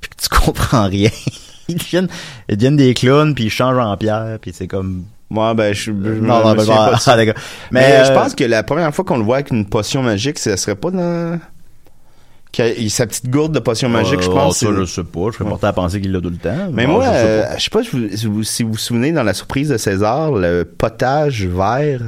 puis 0.01 0.11
que 0.11 0.23
tu 0.23 0.29
comprends 0.45 0.87
rien. 0.89 1.11
ils, 1.69 1.77
deviennent, 1.77 2.09
ils 2.49 2.57
deviennent 2.57 2.77
des 2.77 2.95
clowns 2.95 3.35
puis 3.35 3.45
ils 3.45 3.51
changent 3.51 3.79
en 3.79 3.97
pierre 3.97 4.39
puis 4.41 4.53
c'est 4.55 4.67
comme... 4.69 5.05
Moi, 5.29 5.55
ben, 5.55 5.73
je, 5.75 5.87
je 5.87 5.91
non, 5.91 6.05
je 6.05 6.21
non, 6.21 6.39
me 6.53 6.57
ben, 6.57 6.65
bon, 6.65 6.77
pas 6.77 6.95
de 6.95 7.01
ça. 7.01 7.17
ah. 7.19 7.33
Mais, 7.73 8.05
je 8.05 8.13
euh, 8.13 8.15
pense 8.15 8.37
que 8.37 8.45
la 8.45 8.63
première 8.63 8.95
fois 8.95 9.05
qu'on 9.05 9.19
le 9.19 9.25
voit 9.25 9.37
avec 9.39 9.51
une 9.51 9.67
potion 9.67 10.01
magique, 10.03 10.39
ça 10.39 10.57
serait 10.57 10.77
pas 10.77 10.93
dans... 10.93 11.41
qu'il- 12.57 12.91
sa 12.91 13.07
petite 13.07 13.29
gourde 13.31 13.53
de 13.53 13.59
potion 13.61 13.89
magique, 13.89 14.21
je 14.23 14.29
euh, 14.31 14.33
pense. 14.33 14.59
ça, 14.59 14.67
c'est- 14.67 14.75
je 14.77 14.85
sais 14.85 15.05
pas. 15.05 15.21
Je 15.31 15.37
serais 15.37 15.49
porté 15.49 15.67
à 15.67 15.73
penser 15.73 16.01
qu'il 16.01 16.13
l'a 16.13 16.21
tout 16.21 16.31
le 16.31 16.37
temps. 16.37 16.69
Mais 16.73 16.87
moi, 16.87 17.05
je 17.05 17.09
sais 17.11 17.15
euh, 17.17 17.43
pas. 17.49 17.57
je 17.59 17.63
sais 17.65 17.71
pas 17.71 17.83
si 18.17 18.27
vous, 18.27 18.43
si 18.43 18.63
vous 18.63 18.77
souvenez 18.77 19.13
dans 19.13 19.23
la 19.23 19.35
surprise 19.35 19.69
de 19.69 19.77
César, 19.77 20.33
le 20.33 20.65
potage 20.65 21.47
vert 21.47 22.03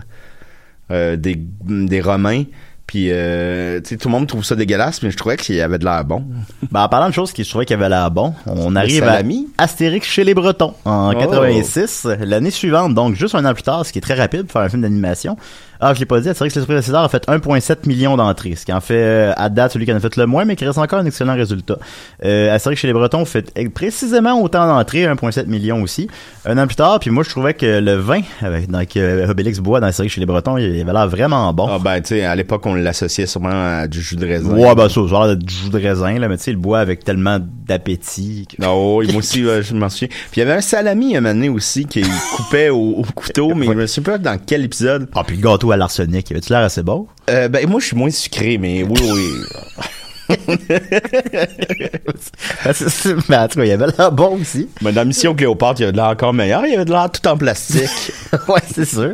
euh, 0.91 1.17
des, 1.17 1.37
des 1.37 2.01
Romains. 2.01 2.45
Puis, 2.87 3.09
euh, 3.11 3.81
tu 3.83 3.91
sais, 3.91 3.97
tout 3.99 4.09
le 4.09 4.13
monde 4.13 4.27
trouve 4.27 4.43
ça 4.45 4.57
dégueulasse, 4.57 5.03
mais 5.03 5.11
je 5.11 5.17
trouvais 5.19 5.37
qu'il 5.37 5.61
avait 5.61 5.79
de 5.79 5.85
l'air 5.85 6.03
bon. 6.07 6.25
Ben, 6.73 6.85
en 6.85 6.89
parlant 6.89 7.11
de 7.11 7.13
choses 7.13 7.33
qui 7.33 7.45
je 7.45 7.51
trouvais 7.51 7.67
qu'il 7.67 7.77
y 7.77 7.79
avait 7.79 7.91
l'air 7.91 8.11
bon, 8.11 8.33
on 8.47 8.75
arrive 8.75 9.05
à? 9.05 9.21
Astérix 9.59 10.09
chez 10.09 10.25
les 10.25 10.33
Bretons 10.33 10.73
en 10.87 11.13
Oh. 11.15 11.19
86, 11.19 12.07
l'année 12.21 12.51
suivante, 12.51 12.95
donc 12.95 13.15
juste 13.15 13.35
un 13.35 13.45
an 13.45 13.53
plus 13.53 13.63
tard, 13.63 13.85
ce 13.85 13.93
qui 13.93 13.99
est 13.99 14.01
très 14.01 14.15
rapide 14.15 14.45
pour 14.45 14.53
faire 14.53 14.63
un 14.63 14.69
film 14.71 14.81
d'animation. 14.81 15.37
Ah, 15.81 15.95
je 15.95 16.01
l'ai 16.01 16.07
pas 16.07 16.21
dit, 16.21 16.29
Astérix 16.29 16.55
les 16.57 16.61
Surprises 16.63 16.79
de 16.79 16.83
César 16.85 17.05
a 17.05 17.09
fait 17.09 17.25
1,7 17.29 17.87
million 17.87 18.17
d'entrées, 18.17 18.57
ce 18.57 18.65
qui 18.67 18.73
en 18.73 18.81
fait 18.81 18.95
euh, 18.97 19.33
à 19.37 19.49
date 19.49 19.73
celui 19.73 19.87
qui 19.87 19.93
en 19.93 19.97
a 19.97 20.01
fait 20.01 20.17
le 20.17 20.27
moins, 20.27 20.45
mais 20.45 20.57
qui 20.57 20.65
reste 20.65 20.79
encore 20.79 20.99
un 20.99 21.07
excellent 21.07 21.37
résultat. 21.37 21.79
Euh, 22.25 22.53
Astérix 22.53 22.81
chez 22.81 22.89
les 22.89 22.93
Bretons 22.93 23.25
fait 23.25 23.53
eh, 23.55 23.69
précisément 23.69 24.41
autant 24.43 24.67
d'entrées, 24.67 25.05
1,7 25.07 25.47
million 25.47 25.81
aussi. 25.83 26.09
Un 26.45 26.59
an 26.59 26.67
plus 26.67 26.75
tard, 26.77 26.99
puis 26.99 27.11
moi 27.11 27.23
je 27.23 27.31
trouvais 27.31 27.55
que 27.55 27.79
le 27.79 27.95
vin 27.95 28.23
avec, 28.43 28.69
dans, 28.69 28.85
que 28.85 29.29
Obélix 29.31 29.61
boit 29.61 29.79
dans 29.81 29.87
Astérix 29.87 30.15
chez 30.15 30.21
les 30.21 30.27
Bretons, 30.27 30.57
il 30.57 30.81
avait 30.81 30.93
l'air 30.93 31.09
vraiment 31.09 31.53
bon. 31.53 31.69
Ah 31.71 31.79
ben, 31.79 32.01
tu 32.01 32.09
sais, 32.09 32.25
à 32.25 32.35
l'époque, 32.35 32.67
on 32.67 32.75
l'associait 32.75 33.27
sûrement 33.27 33.51
à 33.83 33.87
du 33.87 34.03
jus 34.03 34.17
de 34.17 34.27
raisin. 34.27 34.51
Ouais, 34.51 34.75
ben 34.75 34.89
ça, 34.89 35.01
de 35.01 35.35
du 35.37 35.55
jus 35.55 35.71
de 35.71 35.79
raisin, 35.79 36.19
là, 36.19 36.29
mais 36.29 36.39
tu 36.39 36.45
sais, 36.45 36.51
il 36.51 36.57
boit 36.57 36.81
avec 36.81 37.05
tellement 37.05 37.39
d'appétit. 37.41 38.47
que- 38.49 38.61
Non, 38.63 38.97
oui, 38.97 39.07
moi 39.13 39.19
aussi, 39.19 39.43
je 39.63 39.75
m'en 39.75 39.89
souviens. 39.89 40.09
Puis 40.09 40.37
il 40.37 40.39
y 40.41 40.43
avait 40.43 40.55
un 40.55 40.61
salami 40.61 41.17
un 41.17 41.21
moment 41.21 41.35
donné 41.35 41.49
aussi 41.49 41.85
qui 41.87 42.03
coupait 42.37 42.71
au, 42.71 42.95
au 42.99 43.05
couteau, 43.15 43.55
mais 43.57 43.67
je 43.67 43.73
me 43.73 43.87
souviens 43.87 44.13
pas 44.15 44.19
dans 44.19 44.39
quel 44.45 44.65
épisode. 44.65 45.09
Ah, 45.15 45.23
puis 45.25 45.37
le 45.37 45.43
gâteau 45.43 45.68
à 45.73 45.77
l'arsenic, 45.77 46.31
avait-tu 46.31 46.53
l'air 46.53 46.63
assez 46.63 46.83
bon? 46.83 47.07
Euh, 47.31 47.49
ben, 47.49 47.69
moi, 47.69 47.81
je 47.81 47.87
suis 47.87 47.97
moins 47.97 48.11
sucré, 48.11 48.59
mais 48.59 48.83
oui, 48.83 49.01
oui. 49.01 49.29
Mais 53.29 53.37
en 53.37 53.49
tout 53.49 53.59
cas, 53.59 53.65
il 53.65 53.73
avait 53.73 53.87
l'air 53.99 54.13
bon 54.13 54.39
aussi. 54.41 54.69
Mais 54.83 54.93
dans 54.93 55.05
Mission 55.05 55.35
Cléopâtre, 55.35 55.81
il 55.81 55.83
y 55.83 55.85
avait 55.85 55.93
de 55.93 55.97
l'air 55.99 56.07
encore 56.07 56.33
meilleur. 56.33 56.65
Il 56.67 56.73
y 56.73 56.75
avait 56.75 56.85
de 56.85 56.91
l'air 56.91 57.11
tout 57.11 57.27
en 57.29 57.37
plastique. 57.37 58.13
ouais, 58.49 58.61
c'est 58.73 58.85
sûr. 58.85 59.13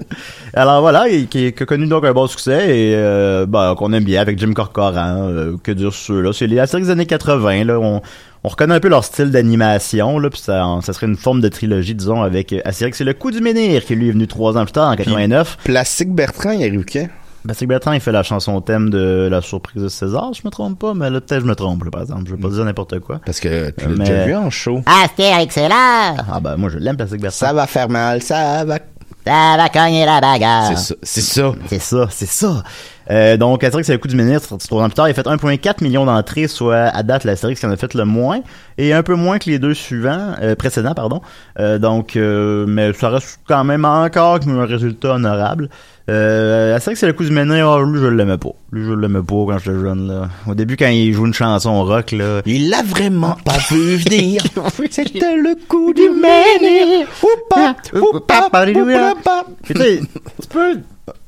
Alors 0.55 0.81
voilà, 0.81 1.09
il- 1.09 1.29
qui, 1.29 1.49
a 1.59 1.67
connu 1.67 1.87
donc 1.87 2.05
un 2.05 2.13
bon 2.13 2.27
succès 2.27 2.79
et 2.79 2.95
euh, 2.97 3.47
ben, 3.47 3.75
qu'on 3.75 3.93
aime 3.93 4.05
bien 4.05 4.21
avec 4.21 4.39
Jim 4.39 4.53
Corcoran. 4.53 5.29
euh, 5.29 5.57
que 5.63 5.73
dire 5.73 5.93
sur 5.93 6.15
ceux-là? 6.15 6.33
C'est 6.33 6.47
les 6.47 6.59
Astérix 6.59 6.87
des 6.87 6.93
années 6.93 7.07
80, 7.07 7.65
là. 7.65 7.79
On, 7.81 8.01
on 8.47 8.49
reconnaît 8.49 8.75
un 8.75 8.81
peu 8.81 8.89
leur 8.89 9.05
style 9.05 9.31
d'animation, 9.31 10.19
là, 10.19 10.29
puis 10.29 10.41
ça, 10.41 10.79
ça 10.83 10.93
serait 10.93 11.07
une 11.07 11.17
forme 11.17 11.41
de 11.41 11.49
trilogie, 11.49 11.95
disons, 11.95 12.23
avec 12.23 12.53
euh, 12.53 12.61
Astérix. 12.65 12.99
C'est 12.99 13.05
le 13.05 13.15
coup 13.15 13.31
du 13.31 13.41
menhir 13.41 13.85
qui 13.85 13.95
lui 13.95 14.09
est 14.09 14.13
venu 14.13 14.27
trois 14.27 14.57
ans 14.59 14.65
plus 14.65 14.73
tard, 14.73 14.91
en 14.91 14.97
89. 14.97 15.59
Plastique 15.65 16.15
Bertrand, 16.15 16.51
il 16.51 16.63
arrive 16.63 16.85
quand? 16.91 17.09
Patrick 17.47 17.69
Bertrand, 17.69 17.93
il 17.93 18.01
fait 18.01 18.13
la 18.13 18.23
chanson 18.23 18.61
thème 18.63 18.89
de 18.91 19.29
La 19.31 19.43
surprise 19.43 19.83
de 19.83 19.89
César, 19.89 20.33
je 20.33 20.41
me 20.45 20.51
trompe 20.51 20.79
pas, 20.79 20.95
mais 20.95 21.11
là, 21.11 21.21
peut-être 21.21 21.43
je 21.43 21.47
me 21.47 21.55
trompe, 21.55 21.85
là, 21.85 21.91
par 21.91 22.03
exemple. 22.03 22.23
Je 22.27 22.35
vais 22.35 22.41
pas 22.41 22.49
dire 22.49 22.65
n'importe 22.65 22.99
quoi. 23.01 23.21
Parce 23.25 23.39
que 23.41 23.71
tu 23.71 23.85
l'as 23.87 23.91
Mais- 23.97 24.05
déjà 24.05 24.25
vu 24.25 24.35
en 24.35 24.49
show. 24.51 24.81
Astérix 25.05 25.57
est 25.59 25.69
là! 25.69 26.15
Ah, 26.33 26.41
ben, 26.41 26.57
moi, 26.57 26.71
je 26.71 26.79
l'aime, 26.79 26.97
Patrick 26.97 27.21
Bertrand. 27.21 27.47
Ça 27.47 27.53
va 27.53 27.67
faire 27.67 27.89
mal, 27.89 28.23
ça 28.23 28.65
va... 28.65 28.79
Ça 29.27 29.57
va 29.57 29.69
cogner 29.71 30.05
la 30.05 30.21
bagarre! 30.21 30.69
C'est 30.69 30.77
ça, 30.77 30.95
c'est 31.03 31.21
ça. 31.23 31.53
C'est 31.69 31.79
ça, 31.81 32.07
c'est 32.11 32.29
ça. 32.29 32.63
Euh, 33.11 33.37
donc, 33.39 33.63
Astérix, 33.65 33.87
c'est 33.87 33.93
le 33.93 33.99
coup 33.99 34.09
du 34.09 34.17
ministre. 34.17 34.57
Trois 34.59 34.83
ans 34.83 34.87
plus 34.89 34.95
tard, 34.95 35.09
il 35.09 35.13
a 35.13 35.15
fait 35.15 35.27
1,4 35.27 35.83
million 35.83 36.05
d'entrées, 36.05 36.47
soit 36.47 36.77
à 36.77 37.03
date 37.03 37.25
l'Astérix 37.25 37.59
qui 37.61 37.67
en 37.67 37.71
a 37.71 37.77
fait 37.77 37.95
le 37.95 38.05
moins, 38.05 38.41
et 38.77 38.93
un 38.93 39.03
peu 39.03 39.15
moins 39.15 39.39
que 39.39 39.49
les 39.49 39.59
deux 39.59 39.73
suivants, 39.75 40.33
euh, 40.43 40.55
précédents, 40.55 40.95
pardon. 40.95 41.21
Euh, 41.59 41.79
donc, 41.79 42.17
euh, 42.17 42.65
mais 42.67 42.93
ça 42.93 43.09
reste 43.11 43.41
quand 43.47 43.65
même 43.65 43.85
encore 43.87 44.41
un 44.47 44.67
résultat 44.67 45.15
honorable. 45.15 45.69
Euh, 46.11 46.77
Astérix, 46.77 47.01
c'est 47.01 47.07
le 47.07 47.15
coup 47.15 47.25
du. 47.25 47.39
Ah, 47.39 47.79
lui, 47.83 48.01
je 48.01 48.07
l'aimais 48.07 48.37
pas. 48.37 48.51
Lui, 48.73 48.85
je 48.85 48.93
l'aimais 48.93 49.23
pas 49.23 49.35
quand 49.47 49.59
j'étais 49.59 49.79
jeune, 49.79 50.09
là. 50.09 50.29
Au 50.47 50.55
début, 50.55 50.77
quand 50.77 50.89
il 50.89 51.15
joue 51.15 51.27
une 51.27 51.33
chanson 51.33 51.83
rock, 51.85 52.13
là. 52.13 52.43
Il 52.45 52.69
l'a 52.69 52.83
vraiment 52.83 53.37
pas 53.45 53.57
vu 53.71 53.97
venir. 53.97 54.43
C'était 54.91 55.37
le 55.37 55.57
coup 55.67 55.95
du 55.95 56.11
menhir. 56.11 57.07
Oupa, 57.23 57.77
oupa, 57.95 58.49
oupa. 58.49 59.47
Tu 59.65 59.73
sais, 59.75 60.01
tu 60.43 60.49
peux, 60.49 60.81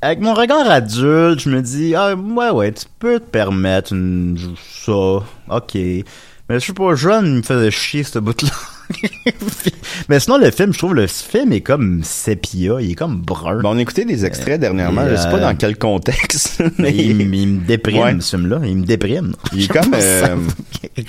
avec 0.02 0.20
mon 0.20 0.34
regard 0.34 0.70
adulte, 0.70 1.40
je 1.40 1.50
me 1.50 1.62
dis, 1.62 1.94
ah, 1.94 2.14
ouais, 2.14 2.50
ouais, 2.50 2.72
tu 2.72 2.84
peux 2.98 3.18
te 3.18 3.30
permettre 3.30 3.92
une, 3.94 4.36
ça, 4.84 4.92
ok. 4.92 5.74
Mais 5.74 6.04
je 6.50 6.58
suis 6.58 6.72
pas 6.74 6.94
jeune, 6.94 7.26
il 7.26 7.32
me 7.36 7.42
faisait 7.42 7.70
chier, 7.70 8.04
ce 8.04 8.18
bout-là. 8.18 8.50
mais 10.08 10.20
sinon, 10.20 10.38
le 10.38 10.50
film, 10.50 10.72
je 10.72 10.78
trouve, 10.78 10.94
le 10.94 11.06
film 11.06 11.52
est 11.52 11.60
comme 11.60 12.02
sépia, 12.04 12.80
il 12.80 12.92
est 12.92 12.94
comme 12.94 13.20
brun. 13.20 13.60
Ben, 13.62 13.70
on 13.70 13.78
écoutait 13.78 14.04
des 14.04 14.24
extraits 14.24 14.60
dernièrement, 14.60 15.06
Et, 15.06 15.10
je 15.10 15.16
sais 15.16 15.28
pas 15.30 15.36
euh, 15.38 15.40
dans 15.40 15.54
quel 15.56 15.76
contexte. 15.76 16.62
Mais 16.78 16.94
il, 16.94 17.14
me 17.16 17.66
déprime, 17.66 18.02
Ouais. 18.02 18.16
ce 18.20 18.36
film-là. 18.36 18.60
Il 18.64 18.78
me 18.78 18.84
déprime. 18.84 19.34
Il 19.52 19.64
est 19.64 19.68
comme, 19.68 19.94
euh, 19.94 20.36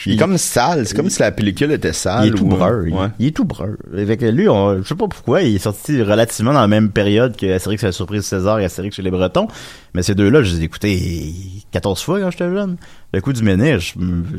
il 0.05 0.13
est 0.13 0.17
comme 0.17 0.37
sale. 0.37 0.87
C'est 0.87 0.95
comme 0.95 1.09
si 1.09 1.19
la 1.19 1.31
pellicule 1.31 1.71
était 1.71 1.93
sale. 1.93 2.25
Il 2.27 2.33
est 2.33 2.37
tout 2.37 2.45
ou- 2.45 2.49
brun. 2.49 2.83
il- 2.85 2.93
Ouais. 2.93 3.07
Il, 3.19 3.27
est 3.27 3.31
tout 3.31 3.45
brun. 3.45 3.75
Avec 3.95 4.21
lui, 4.21 4.47
on, 4.49 4.81
je 4.81 4.87
sais 4.87 4.95
pas 4.95 5.07
pourquoi, 5.07 5.41
il 5.41 5.55
est 5.55 5.59
sorti 5.59 6.01
relativement 6.01 6.53
dans 6.53 6.61
la 6.61 6.67
même 6.67 6.89
période 6.89 7.35
que 7.35 7.51
Astérix 7.53 7.83
et 7.83 7.87
la 7.87 7.91
surprise 7.91 8.23
César 8.23 8.59
et 8.59 8.65
Astérix 8.65 8.95
chez 8.95 9.01
les 9.01 9.11
Bretons. 9.11 9.47
Mais 9.93 10.03
ces 10.03 10.15
deux-là, 10.15 10.43
je 10.43 10.55
les 10.55 10.61
ai 10.61 10.63
écoutés 10.65 11.33
14 11.71 12.01
fois 12.01 12.19
quand 12.19 12.31
j'étais 12.31 12.49
jeune. 12.51 12.77
Le 13.13 13.21
coup 13.21 13.33
du 13.33 13.43
ménage, 13.43 13.95
je 13.99 14.37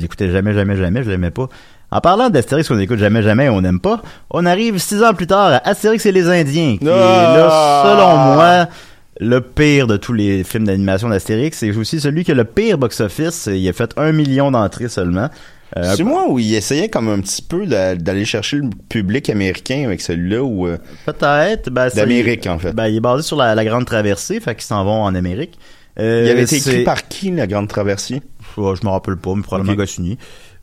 l'écoutais 0.00 0.30
jamais, 0.30 0.54
jamais, 0.54 0.76
jamais, 0.76 1.02
je 1.02 1.10
l'aimais 1.10 1.30
pas. 1.30 1.48
En 1.90 2.00
parlant 2.00 2.28
d'Astérix 2.28 2.68
qu'on 2.68 2.78
écoute 2.78 2.98
jamais, 2.98 3.22
jamais, 3.22 3.48
on 3.48 3.60
n'aime 3.62 3.80
pas, 3.80 4.02
on 4.30 4.44
arrive 4.44 4.78
six 4.78 5.02
ans 5.02 5.14
plus 5.14 5.26
tard 5.26 5.52
à 5.52 5.68
Astérix 5.68 6.04
et 6.04 6.12
les 6.12 6.28
Indiens, 6.28 6.76
qui 6.78 6.84
est 6.84 6.88
là, 6.88 7.48
Ah! 7.50 7.82
selon 7.86 8.34
moi, 8.34 8.68
le 9.20 9.40
pire 9.40 9.86
de 9.86 9.96
tous 9.96 10.12
les 10.12 10.44
films 10.44 10.64
d'animation 10.66 11.08
d'Astérix. 11.08 11.56
C'est 11.58 11.74
aussi 11.74 11.98
celui 11.98 12.24
qui 12.24 12.32
a 12.32 12.34
le 12.34 12.44
pire 12.44 12.76
box-office. 12.78 13.48
Il 13.52 13.66
a 13.68 13.72
fait 13.72 13.90
un 13.96 14.12
million 14.12 14.50
d'entrées 14.50 14.88
seulement. 14.88 15.28
Euh, 15.76 15.94
C'est 15.96 16.04
moi 16.04 16.26
où 16.28 16.38
il 16.38 16.54
essayait 16.54 16.88
comme 16.88 17.08
un 17.08 17.20
petit 17.20 17.42
peu 17.42 17.66
d'a- 17.66 17.94
d'aller 17.94 18.24
chercher 18.24 18.56
le 18.58 18.70
public 18.88 19.28
américain 19.28 19.84
avec 19.86 20.00
celui-là 20.00 20.42
ou 20.42 20.66
euh, 20.66 20.78
Peut-être. 21.06 21.68
Ben, 21.70 21.88
d'Amérique 21.94 22.44
il- 22.44 22.50
en 22.50 22.58
fait. 22.58 22.72
Ben, 22.72 22.86
il 22.88 22.96
est 22.96 23.00
basé 23.00 23.22
sur 23.22 23.36
la, 23.36 23.54
la 23.54 23.64
Grande 23.64 23.84
Traversée, 23.86 24.40
fait 24.40 24.54
qu'ils 24.54 24.64
s'en 24.64 24.84
vont 24.84 25.02
en 25.02 25.14
Amérique. 25.14 25.58
Euh, 25.98 26.22
il 26.26 26.30
avait 26.30 26.42
été 26.44 26.56
écrit 26.56 26.84
par 26.84 27.08
qui 27.08 27.30
la 27.32 27.46
Grande 27.46 27.68
Traversée 27.68 28.22
Ouais, 28.56 28.74
je 28.80 28.86
me 28.86 28.90
rappelle 28.90 29.16
pas, 29.16 29.34
mais 29.34 29.42
probablement 29.42 29.72
Ok. 29.72 29.78
Goscinny. 29.80 30.16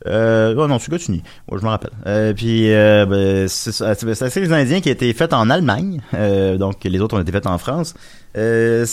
Euh, 0.08 0.54
non, 0.68 0.78
c'est 0.80 0.90
Goscinny. 0.92 1.24
Moi, 1.50 1.58
je 1.60 1.64
me 1.66 1.70
rappelle. 1.70 1.92
Euh, 2.06 2.34
puis, 2.34 2.72
euh, 2.74 3.06
ben, 3.06 3.48
c'est 3.48 3.72
c'est 3.72 4.30
c'est 4.30 4.40
les 4.42 4.54
Indiens 4.54 4.80
qui 4.82 4.90
a 4.90 4.92
été 4.92 5.12
fait 5.14 5.34
en 5.34 5.50
Allemagne. 5.50 6.02
Euh, 6.14 6.58
donc, 6.58 6.84
les 6.84 7.00
autres 7.00 7.18
ont 7.18 7.22
été 7.22 7.32
faits 7.32 7.48
en 7.48 7.58
France. 7.58 7.94
Euh, 8.38 8.86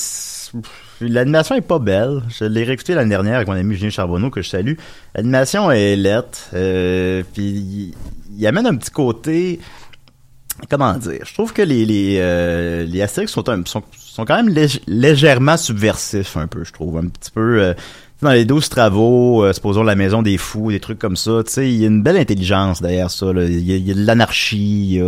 L'animation 1.00 1.54
est 1.56 1.60
pas 1.62 1.78
belle. 1.80 2.22
Je 2.28 2.44
l'ai 2.44 2.62
réécouté 2.64 2.94
l'année 2.94 3.10
dernière 3.10 3.36
avec 3.36 3.48
mon 3.48 3.54
ami 3.54 3.74
Julien 3.74 3.90
Charbonneau 3.90 4.30
que 4.30 4.40
je 4.40 4.48
salue. 4.48 4.74
L'animation 5.16 5.70
est 5.72 5.96
lette. 5.96 6.48
Euh, 6.54 7.22
puis 7.34 7.94
il- 8.38 8.46
amène 8.46 8.66
un 8.66 8.76
petit 8.76 8.90
côté 8.90 9.60
comment 10.70 10.94
dire 10.94 11.20
je 11.26 11.32
trouve 11.34 11.52
que 11.52 11.62
les 11.62 11.84
les 11.84 12.18
euh, 12.20 13.02
Astérix 13.02 13.32
sont, 13.32 13.48
un- 13.48 13.62
sont 13.64 13.82
quand 14.24 14.36
même 14.36 14.48
lég- 14.52 14.80
légèrement 14.86 15.56
subversifs 15.56 16.36
un 16.36 16.46
peu 16.46 16.62
je 16.64 16.72
trouve 16.72 16.98
un 16.98 17.08
petit 17.08 17.30
peu 17.30 17.74
dans 18.22 18.32
les 18.32 18.44
12 18.44 18.68
travaux 18.68 19.44
euh, 19.44 19.52
supposons 19.52 19.82
la 19.82 19.94
maison 19.94 20.22
des 20.22 20.38
fous 20.38 20.70
des 20.70 20.80
trucs 20.80 20.98
comme 20.98 21.16
ça 21.16 21.42
tu 21.44 21.52
sais 21.52 21.68
il 21.70 21.76
y 21.80 21.84
a 21.84 21.88
une 21.88 22.02
belle 22.02 22.16
intelligence 22.16 22.80
derrière 22.80 23.10
ça 23.10 23.32
là. 23.32 23.44
il 23.44 23.60
y 23.68 23.72
a, 23.72 23.76
il 23.76 23.86
y 23.86 23.90
a 23.90 23.94
de 23.94 24.04
l'anarchie 24.06 25.00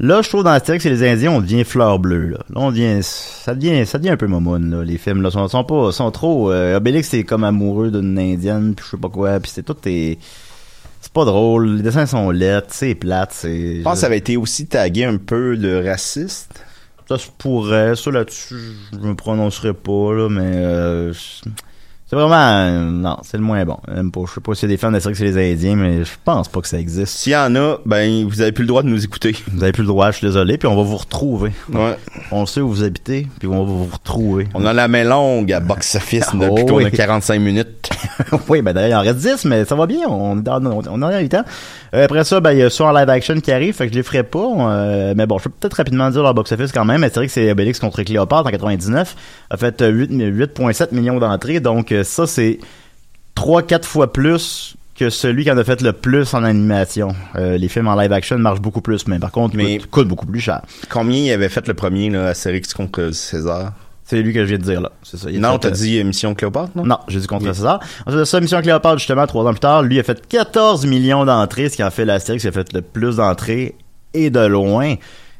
Là, 0.00 0.20
je 0.20 0.28
trouve 0.28 0.42
dans 0.42 0.50
Astérix 0.50 0.84
et 0.84 0.90
les 0.90 1.08
Indiens, 1.08 1.30
on 1.30 1.40
devient 1.40 1.62
fleur 1.62 2.00
bleue. 2.00 2.26
Là, 2.30 2.38
là 2.50 2.56
on 2.56 2.72
devient, 2.72 2.98
ça 3.02 3.54
devient, 3.54 3.86
ça 3.86 3.98
devient 3.98 4.10
un 4.10 4.16
peu 4.16 4.26
momoun. 4.26 4.68
Là. 4.70 4.82
Les 4.82 4.98
films 4.98 5.22
là 5.22 5.30
sont, 5.30 5.46
sont 5.46 5.62
pas, 5.62 5.92
sont 5.92 6.10
trop. 6.10 6.50
Euh, 6.50 6.76
Obélix 6.76 7.08
c'est 7.10 7.22
comme 7.22 7.44
amoureux 7.44 7.92
d'une 7.92 8.18
indienne, 8.18 8.74
puis 8.74 8.84
je 8.84 8.90
sais 8.90 9.00
pas 9.00 9.08
quoi, 9.08 9.38
puis 9.38 9.52
c'est 9.54 9.62
tout 9.62 9.76
est, 9.86 10.18
c'est 11.00 11.12
pas 11.12 11.24
drôle. 11.24 11.76
Les 11.76 11.82
dessins 11.82 12.06
sont 12.06 12.30
laids, 12.32 12.62
c'est 12.68 12.96
plate, 12.96 13.30
c'est. 13.32 13.76
Je 13.76 13.82
pense 13.82 13.94
que 13.94 13.98
ça 14.00 14.06
avait 14.06 14.18
été 14.18 14.36
aussi 14.36 14.66
tagué 14.66 15.04
un 15.04 15.18
peu 15.18 15.56
de 15.56 15.86
raciste. 15.86 16.64
Ça 17.08 17.16
se 17.16 17.28
pourrait, 17.38 17.94
ça 17.94 18.10
là-dessus, 18.10 18.72
je 18.92 18.98
me 19.06 19.14
prononcerai 19.14 19.72
pas 19.72 20.14
là, 20.14 20.28
mais 20.28 20.40
euh, 20.42 21.12
je- 21.12 21.48
c'est 22.12 22.16
vraiment, 22.16 22.34
euh, 22.36 22.90
non, 22.90 23.16
c'est 23.22 23.38
le 23.38 23.42
moins 23.42 23.64
bon. 23.64 23.78
Pas. 23.86 24.20
Je 24.28 24.34
sais 24.34 24.40
pas 24.42 24.54
s'il 24.54 24.68
y 24.68 24.72
a 24.72 24.74
des 24.74 24.76
fans 24.76 24.90
d'Astérix 24.90 25.18
et 25.22 25.24
les 25.24 25.52
Indiens, 25.54 25.76
mais 25.76 26.04
je 26.04 26.10
pense 26.26 26.46
pas 26.46 26.60
que 26.60 26.68
ça 26.68 26.78
existe. 26.78 27.16
S'il 27.16 27.32
y 27.32 27.36
en 27.36 27.56
a, 27.56 27.78
ben 27.86 28.26
vous 28.28 28.42
avez 28.42 28.52
plus 28.52 28.64
le 28.64 28.68
droit 28.68 28.82
de 28.82 28.88
nous 28.88 29.02
écouter. 29.02 29.34
Vous 29.50 29.62
avez 29.62 29.72
plus 29.72 29.80
le 29.80 29.88
droit, 29.88 30.10
je 30.10 30.18
suis 30.18 30.26
désolé, 30.26 30.58
puis 30.58 30.68
on 30.68 30.76
va 30.76 30.82
vous 30.82 30.98
retrouver. 30.98 31.52
Ouais. 31.72 31.96
On 32.30 32.44
sait 32.44 32.60
où 32.60 32.68
vous 32.68 32.84
habitez, 32.84 33.26
puis 33.38 33.48
on 33.48 33.64
va 33.64 33.64
vous 33.64 33.88
retrouver. 33.90 34.46
On 34.52 34.66
a 34.66 34.74
la 34.74 34.88
main 34.88 35.04
longue 35.04 35.50
à 35.54 35.60
box 35.60 35.94
office 35.94 36.28
Oh, 36.34 36.36
depuis 36.40 36.66
qu'on 36.66 36.74
oui. 36.76 36.84
a 36.84 36.90
45 36.90 37.38
minutes. 37.40 37.88
oui, 38.50 38.60
ben 38.60 38.74
d'ailleurs, 38.74 39.02
il 39.04 39.08
en 39.08 39.12
reste 39.14 39.26
10, 39.26 39.46
mais 39.46 39.64
ça 39.64 39.74
va 39.74 39.86
bien. 39.86 40.00
On, 40.06 40.36
on, 40.36 40.42
on 40.46 41.02
en 41.02 41.02
a 41.02 41.18
eu 41.18 41.22
le 41.22 41.28
temps. 41.30 41.44
Euh, 41.94 42.04
après 42.04 42.24
ça, 42.24 42.40
ben, 42.40 42.52
il 42.52 42.58
y 42.58 42.62
a 42.62 42.68
ça 42.68 42.84
en 42.84 42.92
live 42.92 43.08
action 43.08 43.40
qui 43.40 43.52
arrive, 43.52 43.74
fait 43.74 43.86
que 43.86 43.92
je 43.92 43.98
les 43.98 44.02
ferai 44.02 44.22
pas. 44.22 44.38
euh, 44.44 45.14
mais 45.16 45.24
bon, 45.26 45.38
je 45.38 45.44
peux 45.44 45.50
peut-être 45.50 45.74
rapidement 45.74 46.10
dire 46.10 46.22
leur 46.22 46.34
box-office 46.34 46.72
quand 46.72 46.84
même. 46.84 47.00
Mais 47.00 47.08
c'est 47.08 47.16
vrai 47.16 47.26
que 47.26 47.32
c'est 47.32 47.50
Obélix 47.50 47.78
contre 47.78 48.02
Cléopâtre 48.02 48.46
en 48.46 48.50
99. 48.50 49.16
A 49.48 49.56
fait 49.56 49.80
euh, 49.80 49.88
8 49.88 50.10
8,7 50.12 50.94
millions 50.94 51.18
d'entrées. 51.18 51.60
Donc, 51.60 51.90
euh, 52.02 52.04
ça, 52.04 52.26
c'est 52.26 52.58
3-4 53.36 53.84
fois 53.84 54.12
plus 54.12 54.74
que 54.94 55.08
celui 55.10 55.44
qui 55.44 55.50
en 55.50 55.56
a 55.56 55.64
fait 55.64 55.80
le 55.80 55.92
plus 55.92 56.34
en 56.34 56.44
animation. 56.44 57.14
Euh, 57.36 57.56
les 57.56 57.68
films 57.68 57.88
en 57.88 57.94
live 57.96 58.12
action 58.12 58.38
marchent 58.38 58.60
beaucoup 58.60 58.82
plus, 58.82 59.06
mais 59.08 59.18
par 59.18 59.32
contre, 59.32 59.56
Mais- 59.56 59.78
coûtent, 59.78 59.90
coûtent 59.90 60.08
beaucoup 60.08 60.26
plus 60.26 60.40
cher. 60.40 60.60
Combien 60.90 61.16
il 61.18 61.32
avait 61.32 61.48
fait 61.48 61.66
le 61.66 61.74
premier 61.74 62.10
là, 62.10 62.28
Astérix 62.28 62.74
contre 62.74 63.10
César? 63.12 63.72
C'est 64.04 64.20
lui 64.20 64.34
que 64.34 64.40
je 64.40 64.48
viens 64.50 64.58
de 64.58 64.64
dire 64.64 64.80
là. 64.82 64.92
C'est 65.02 65.16
ça. 65.16 65.30
Il 65.30 65.42
a 65.42 65.48
Non, 65.48 65.58
t'as 65.58 65.68
euh, 65.68 65.70
dit 65.70 65.98
euh, 65.98 66.04
Mission 66.04 66.34
Cléopâtre, 66.34 66.72
non? 66.74 66.84
Non, 66.84 66.98
j'ai 67.08 67.20
dit 67.20 67.26
contre 67.26 67.46
Oui. 67.46 67.54
César. 67.54 67.80
Ensuite 68.04 68.18
de 68.20 68.24
ça, 68.24 68.40
Mission 68.40 68.60
Cléopâtre, 68.60 68.98
justement, 68.98 69.26
trois 69.26 69.44
ans 69.46 69.52
plus 69.52 69.60
tard, 69.60 69.82
lui 69.82 69.98
a 69.98 70.02
fait 70.02 70.26
14 70.28 70.84
millions 70.84 71.24
d'entrées, 71.24 71.70
ce 71.70 71.76
qui 71.76 71.82
en 71.84 71.90
fait 71.90 72.04
l'Astérix 72.04 72.42
qui 72.42 72.48
a 72.48 72.52
fait 72.52 72.72
le 72.74 72.82
plus 72.82 73.16
d'entrées, 73.16 73.74
et 74.12 74.28
de 74.28 74.40
loin. 74.44 74.96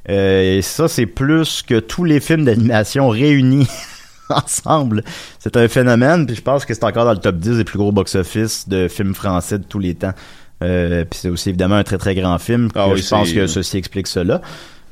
Euh, 0.08 0.58
et 0.58 0.62
ça, 0.62 0.88
c'est 0.88 1.06
plus 1.06 1.62
que 1.62 1.78
tous 1.80 2.04
les 2.04 2.20
films 2.20 2.44
d'animation 2.46 3.08
réunis 3.10 3.68
ensemble. 4.30 5.04
C'est 5.38 5.56
un 5.56 5.68
phénomène, 5.68 6.26
puis 6.26 6.36
je 6.36 6.42
pense 6.42 6.64
que 6.64 6.74
c'est 6.74 6.84
encore 6.84 7.04
dans 7.04 7.12
le 7.12 7.18
top 7.18 7.36
10 7.36 7.58
des 7.58 7.64
plus 7.64 7.78
gros 7.78 7.92
box-office 7.92 8.68
de 8.68 8.88
films 8.88 9.14
français 9.14 9.58
de 9.58 9.64
tous 9.64 9.78
les 9.78 9.94
temps. 9.94 10.14
Euh, 10.62 11.04
puis 11.04 11.18
c'est 11.20 11.28
aussi 11.28 11.48
évidemment 11.48 11.74
un 11.76 11.82
très 11.82 11.98
très 11.98 12.14
grand 12.14 12.38
film. 12.38 12.68
Ah 12.74 12.88
oui, 12.88 13.02
je 13.02 13.08
pense 13.08 13.32
que 13.32 13.46
ceci 13.46 13.78
explique 13.78 14.06
cela. 14.06 14.40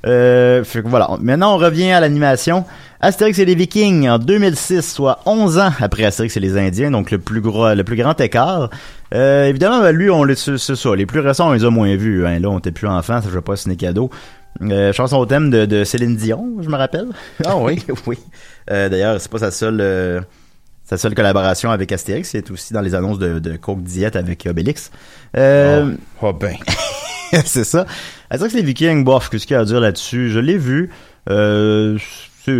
Euh, 0.06 0.64
fait 0.64 0.82
que 0.82 0.88
voilà. 0.88 1.10
Maintenant, 1.20 1.54
on 1.54 1.58
revient 1.58 1.90
à 1.92 2.00
l'animation. 2.00 2.64
Astérix 3.00 3.38
et 3.38 3.44
les 3.44 3.54
Vikings 3.54 4.08
en 4.08 4.18
2006, 4.18 4.82
soit 4.82 5.20
11 5.26 5.58
ans 5.58 5.70
après 5.80 6.04
Astérix 6.04 6.36
et 6.36 6.40
les 6.40 6.58
Indiens, 6.58 6.90
donc 6.90 7.10
le 7.10 7.18
plus 7.18 7.40
gros, 7.40 7.72
le 7.72 7.84
plus 7.84 7.96
grand 7.96 8.18
écart. 8.20 8.70
Euh, 9.14 9.46
évidemment, 9.46 9.80
ben, 9.80 9.92
lui, 9.92 10.10
on 10.10 10.24
les, 10.24 10.34
c'est 10.34 10.58
ça. 10.58 10.94
Les 10.94 11.06
plus 11.06 11.20
récents, 11.20 11.48
on 11.48 11.52
les 11.52 11.64
a 11.64 11.70
moins 11.70 11.96
vus. 11.96 12.26
Hein. 12.26 12.38
Là, 12.38 12.48
on 12.48 12.58
était 12.58 12.72
plus 12.72 12.88
enfants, 12.88 13.20
ça 13.20 13.28
je 13.28 13.34
veux 13.34 13.40
pas 13.40 13.56
signer 13.56 13.76
cadeau. 13.76 14.10
Euh, 14.62 14.92
chanson 14.92 15.16
au 15.16 15.26
thème 15.26 15.48
de, 15.50 15.64
de 15.64 15.84
Céline 15.84 16.16
Dion, 16.16 16.56
je 16.60 16.68
me 16.68 16.76
rappelle. 16.76 17.06
Ah 17.44 17.56
oui? 17.56 17.82
oui. 18.06 18.18
Euh, 18.70 18.88
D'ailleurs, 18.88 19.20
c'est 19.20 19.30
pas 19.30 19.38
sa 19.38 19.50
seule, 19.50 19.80
euh, 19.80 20.20
sa 20.84 20.96
seule 20.96 21.14
collaboration 21.14 21.70
avec 21.70 21.92
Astérix. 21.92 22.30
C'est 22.30 22.50
aussi 22.50 22.72
dans 22.72 22.80
les 22.80 22.94
annonces 22.94 23.18
de, 23.18 23.38
de 23.38 23.56
Coke 23.56 23.82
Diet 23.82 24.16
avec 24.16 24.46
Obélix. 24.46 24.90
Euh, 25.36 25.94
Oh 26.22 26.32
ben. 26.32 26.56
c'est 27.44 27.64
ça. 27.64 27.86
Astérix 28.30 28.54
les 28.54 28.62
Vikings, 28.62 29.04
bof, 29.04 29.28
qu'est-ce 29.28 29.46
qu'il 29.46 29.54
y 29.54 29.56
a 29.56 29.60
à 29.60 29.64
dire 29.64 29.80
là-dessus? 29.80 30.30
Je 30.30 30.38
l'ai 30.38 30.58
vu. 30.58 30.90
Euh, 31.28 31.98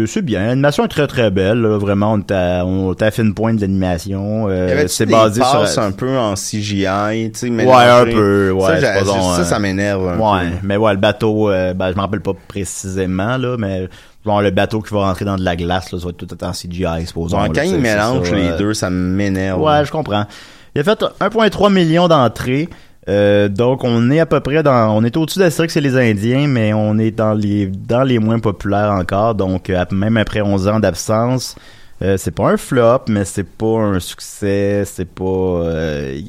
c'est 0.07 0.23
bien. 0.23 0.47
L'animation 0.47 0.85
est 0.85 0.89
très 0.89 1.07
très 1.07 1.31
belle. 1.31 1.61
là. 1.61 1.79
Vraiment, 1.79 2.15
on 2.15 2.21
t'a 2.21 2.65
on 2.65 2.95
t'a 2.95 3.11
fait 3.11 3.23
une 3.23 3.35
pointe 3.35 3.57
de 3.57 3.63
l'animation. 3.63 4.47
Euh, 4.49 4.85
c'est 4.89 5.07
basé 5.07 5.43
sur... 5.43 5.83
un 5.83 5.93
peu 5.93 6.19
en 6.19 6.35
CGI, 6.35 7.31
tu 7.33 7.39
sais, 7.39 7.49
Ouais, 7.51 7.75
un 7.75 8.05
peu. 8.05 8.51
Ouais, 8.53 8.81
ça, 8.81 8.93
pas 9.01 9.05
ça, 9.37 9.45
ça 9.45 9.59
m'énerve 9.59 10.05
Ouais, 10.05 10.41
peu. 10.51 10.57
mais 10.63 10.77
ouais, 10.77 10.93
le 10.93 10.99
bateau, 10.99 11.51
euh, 11.51 11.73
ben, 11.75 11.91
je 11.91 11.97
me 11.97 12.01
rappelle 12.01 12.21
pas 12.21 12.33
précisément, 12.49 13.37
là, 13.37 13.57
mais 13.59 13.89
genre 14.25 14.43
le 14.43 14.51
bateau 14.51 14.81
qui 14.81 14.93
va 14.93 15.01
rentrer 15.07 15.25
dans 15.25 15.37
de 15.37 15.45
la 15.45 15.57
glace, 15.57 15.93
là, 15.93 15.99
ça 15.99 16.05
va 16.05 16.11
être 16.11 16.27
tout 16.27 16.45
en 16.45 16.53
CGI, 16.53 17.07
supposons. 17.07 17.39
Bon, 17.39 17.53
quand 17.53 17.63
ils 17.63 17.79
mélangent 17.79 18.33
les 18.33 18.49
euh, 18.51 18.59
deux, 18.59 18.75
ça 18.75 18.91
m'énerve. 18.91 19.61
Ouais, 19.63 19.85
je 19.85 19.91
comprends. 19.91 20.27
Il 20.75 20.81
a 20.81 20.85
fait 20.85 21.03
1,3 21.21 21.73
million 21.73 22.07
d'entrées. 22.07 22.69
Euh, 23.11 23.49
donc 23.49 23.83
on 23.83 24.11
est 24.11 24.21
à 24.21 24.27
peu 24.27 24.39
près 24.41 24.63
dans 24.63 24.97
on 24.97 25.03
est 25.03 25.17
au-dessus 25.17 25.41
d'Astérix 25.41 25.77
et 25.77 25.81
les 25.81 25.97
Indiens 25.97 26.47
mais 26.47 26.73
on 26.73 26.97
est 26.97 27.11
dans 27.11 27.35
les 27.35 27.67
dans 27.67 28.05
les 28.05 28.19
moins 28.19 28.39
populaires 28.39 28.93
encore. 28.93 29.35
Donc 29.35 29.69
euh, 29.69 29.85
même 29.91 30.17
après 30.17 30.41
11 30.41 30.69
ans 30.69 30.81
d'absence 30.81 31.57
euh, 32.03 32.17
c'est 32.17 32.31
pas 32.31 32.51
un 32.51 32.57
flop 32.57 33.01
mais 33.09 33.25
c'est 33.25 33.45
pas 33.45 33.79
un 33.81 34.01
succès 34.01 34.85
c'est 34.85 35.09
pas 35.13 35.25
euh, 35.25 36.21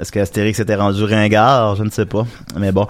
est-ce 0.00 0.12
que 0.12 0.20
Astérix 0.20 0.58
était 0.60 0.76
rendu 0.76 1.04
ringard? 1.04 1.76
Je 1.76 1.82
ne 1.82 1.90
sais 1.90 2.06
pas. 2.06 2.24
Mais 2.56 2.72
bon 2.72 2.86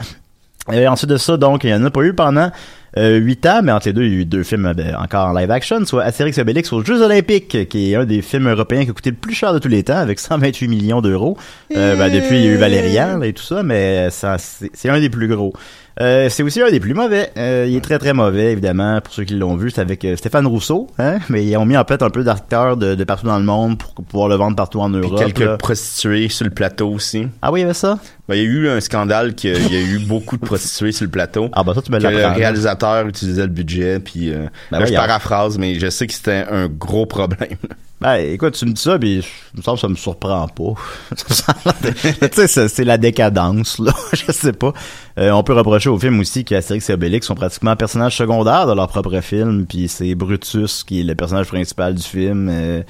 et 0.73 0.89
ensuite 0.89 1.11
de 1.11 1.17
ça, 1.17 1.37
donc, 1.37 1.65
il 1.65 1.69
n'y 1.69 1.75
en 1.75 1.85
a 1.85 1.91
pas 1.91 2.03
eu 2.03 2.15
pendant 2.15 2.51
euh, 2.97 3.17
8 3.17 3.47
ans, 3.47 3.61
mais 3.63 3.73
entre 3.73 3.89
les 3.89 3.93
deux, 3.93 4.05
il 4.05 4.13
y 4.13 4.17
a 4.17 4.21
eu 4.21 4.25
deux 4.25 4.45
films 4.45 4.67
euh, 4.67 4.93
encore 4.97 5.29
en 5.29 5.33
live 5.33 5.51
action, 5.51 5.85
soit 5.85 6.05
Astérix 6.05 6.39
et 6.39 6.41
Obélix 6.41 6.73
aux 6.73 6.83
Jeux 6.85 7.03
Olympiques, 7.03 7.69
qui 7.69 7.93
est 7.93 7.97
un 7.97 8.05
des 8.05 8.23
films 8.23 8.49
européens 8.49 8.85
qui 8.85 8.91
a 8.91 8.93
coûté 8.93 9.11
le 9.11 9.17
plus 9.17 9.35
cher 9.35 9.53
de 9.53 9.59
tous 9.59 9.69
les 9.69 9.83
temps, 9.83 9.97
avec 9.97 10.21
128 10.21 10.69
millions 10.69 11.01
d'euros. 11.03 11.37
Euh, 11.77 11.97
ben, 11.97 12.13
depuis, 12.13 12.37
il 12.37 12.45
y 12.45 12.49
a 12.49 12.53
eu 12.53 12.57
Valérian 12.57 13.21
et 13.23 13.33
tout 13.33 13.43
ça, 13.43 13.63
mais 13.63 14.11
ça, 14.11 14.37
c'est 14.39 14.89
un 14.89 15.01
des 15.01 15.11
plus 15.11 15.29
gros. 15.29 15.53
Euh, 16.01 16.29
c'est 16.29 16.43
aussi 16.43 16.61
un 16.61 16.71
des 16.71 16.81
plus 16.81 16.93
mauvais. 16.95 17.31
Euh, 17.37 17.67
il 17.69 17.77
est 17.77 17.81
très 17.81 17.99
très 18.01 18.13
mauvais, 18.13 18.51
évidemment, 18.51 19.01
pour 19.01 19.13
ceux 19.15 19.23
qui 19.25 19.35
l'ont 19.35 19.55
vu. 19.55 19.71
C'est 19.71 19.81
avec 19.81 20.05
euh, 20.05 20.17
Stéphane 20.17 20.47
Rousseau, 20.47 20.89
hein, 20.99 21.19
mais 21.29 21.45
ils 21.47 21.57
ont 21.57 21.65
mis 21.65 21.77
en 21.77 21.85
fait 21.85 22.03
un 22.03 22.11
peu 22.11 22.25
d'acteurs 22.25 22.77
de, 22.77 22.97
de 22.97 23.05
partout 23.05 23.27
dans 23.27 23.39
le 23.39 23.45
monde 23.45 23.79
pour 23.79 23.95
pouvoir 23.95 24.29
le 24.29 24.35
vendre 24.35 24.57
partout 24.57 24.81
en 24.81 24.91
Puis 24.91 25.01
Europe. 25.03 25.19
quelques 25.19 25.39
là. 25.39 25.57
prostituées 25.57 26.29
sur 26.29 26.45
le 26.45 26.51
plateau 26.51 26.89
aussi. 26.91 27.29
Ah 27.43 27.53
oui, 27.53 27.61
il 27.61 27.63
y 27.63 27.65
avait 27.65 27.75
ça? 27.75 27.99
Ben, 28.29 28.35
il 28.35 28.43
y 28.43 28.47
a 28.47 28.49
eu 28.49 28.69
un 28.69 28.81
scandale 28.81 29.35
qu'il 29.35 29.53
y 29.73 29.77
a 29.77 29.81
eu 29.81 30.01
beaucoup 30.01 30.37
de 30.37 30.45
prostituées 30.45 30.91
sur 30.93 31.05
le 31.05 31.11
plateau. 31.11 31.49
Ah 31.53 31.63
bah 31.63 31.75
ça, 31.75 31.83
tu 31.83 31.93
me 31.93 31.99
que 31.99 32.07
le 32.07 32.27
réalisateur 32.27 33.07
utilisait 33.07 33.43
le 33.43 33.49
budget, 33.49 34.01
puis 34.01 34.33
euh, 34.33 34.47
Ben 34.73 34.81
là, 34.81 34.87
je 34.87 34.91
voyons. 34.93 35.07
paraphrase, 35.07 35.59
mais 35.59 35.79
je 35.79 35.91
sais 35.91 36.07
que 36.09 36.13
c'était 36.13 36.45
un 36.51 36.67
gros 36.69 37.07
problème. 37.07 37.57
Ben, 38.05 38.17
écoute, 38.17 38.53
tu 38.55 38.67
me 38.67 38.73
dis 38.73 38.83
ça, 38.83 38.99
puis 38.99 39.23
je- 39.23 39.57
me 39.57 39.63
semble 39.63 39.77
que 39.79 39.81
ça 39.81 39.89
me 39.89 39.95
surprend 39.95 40.47
pas. 40.49 40.75
tu 41.17 42.47
sais, 42.47 42.69
c'est- 42.69 42.85
la 42.85 42.99
décadence, 42.99 43.79
là. 43.79 43.93
je 44.13 44.31
sais 44.31 44.53
pas. 44.53 44.73
Euh, 45.19 45.31
on 45.31 45.43
peut 45.43 45.55
reprocher 45.55 45.89
au 45.89 45.99
film 45.99 46.21
aussi 46.21 46.45
qu'Astérix 46.45 46.91
et 46.91 46.93
Obélix 46.93 47.27
sont 47.27 47.35
pratiquement 47.35 47.75
personnages 47.77 48.17
secondaires 48.17 48.67
de 48.67 48.75
leur 48.75 48.89
propre 48.89 49.21
film, 49.21 49.65
puis 49.67 49.89
c'est 49.89 50.15
Brutus 50.15 50.85
qui 50.85 51.01
est 51.01 51.05
le 51.05 51.15
personnage 51.15 51.47
principal 51.49 51.95
du 51.95 52.03
film. 52.03 52.49
Euh, 52.51 52.83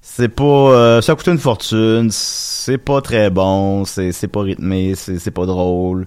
c'est 0.00 0.28
pas... 0.28 0.42
euh, 0.44 1.02
ça 1.02 1.12
a 1.12 1.14
coûté 1.14 1.30
une 1.30 1.38
fortune, 1.38 2.08
c'est 2.10 2.78
pas 2.78 3.00
très 3.02 3.30
bon, 3.30 3.84
c'est 3.84 4.12
c'est 4.12 4.28
pas 4.28 4.42
rythmé, 4.42 4.94
c'est 4.96 5.18
c'est 5.18 5.30
pas 5.30 5.46
drôle. 5.46 6.06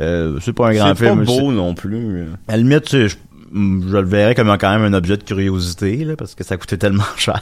Euh, 0.00 0.38
c'est 0.42 0.52
pas 0.52 0.68
un 0.68 0.74
grand 0.74 0.94
C'est 0.94 1.04
pas 1.06 1.12
film. 1.14 1.24
beau 1.24 1.52
non 1.52 1.74
plus. 1.74 2.26
À 2.46 2.52
la 2.52 2.58
limite, 2.58 2.84
tu 2.84 2.90
sais, 2.90 3.08
je, 3.08 3.16
je 3.52 3.96
le 3.96 4.04
verrais 4.04 4.34
comme 4.34 4.54
quand 4.58 4.70
même 4.70 4.92
un 4.92 4.96
objet 4.96 5.16
de 5.16 5.22
curiosité, 5.22 6.04
là, 6.04 6.16
parce 6.16 6.34
que 6.34 6.44
ça 6.44 6.56
coûtait 6.56 6.76
tellement 6.76 7.04
cher 7.16 7.40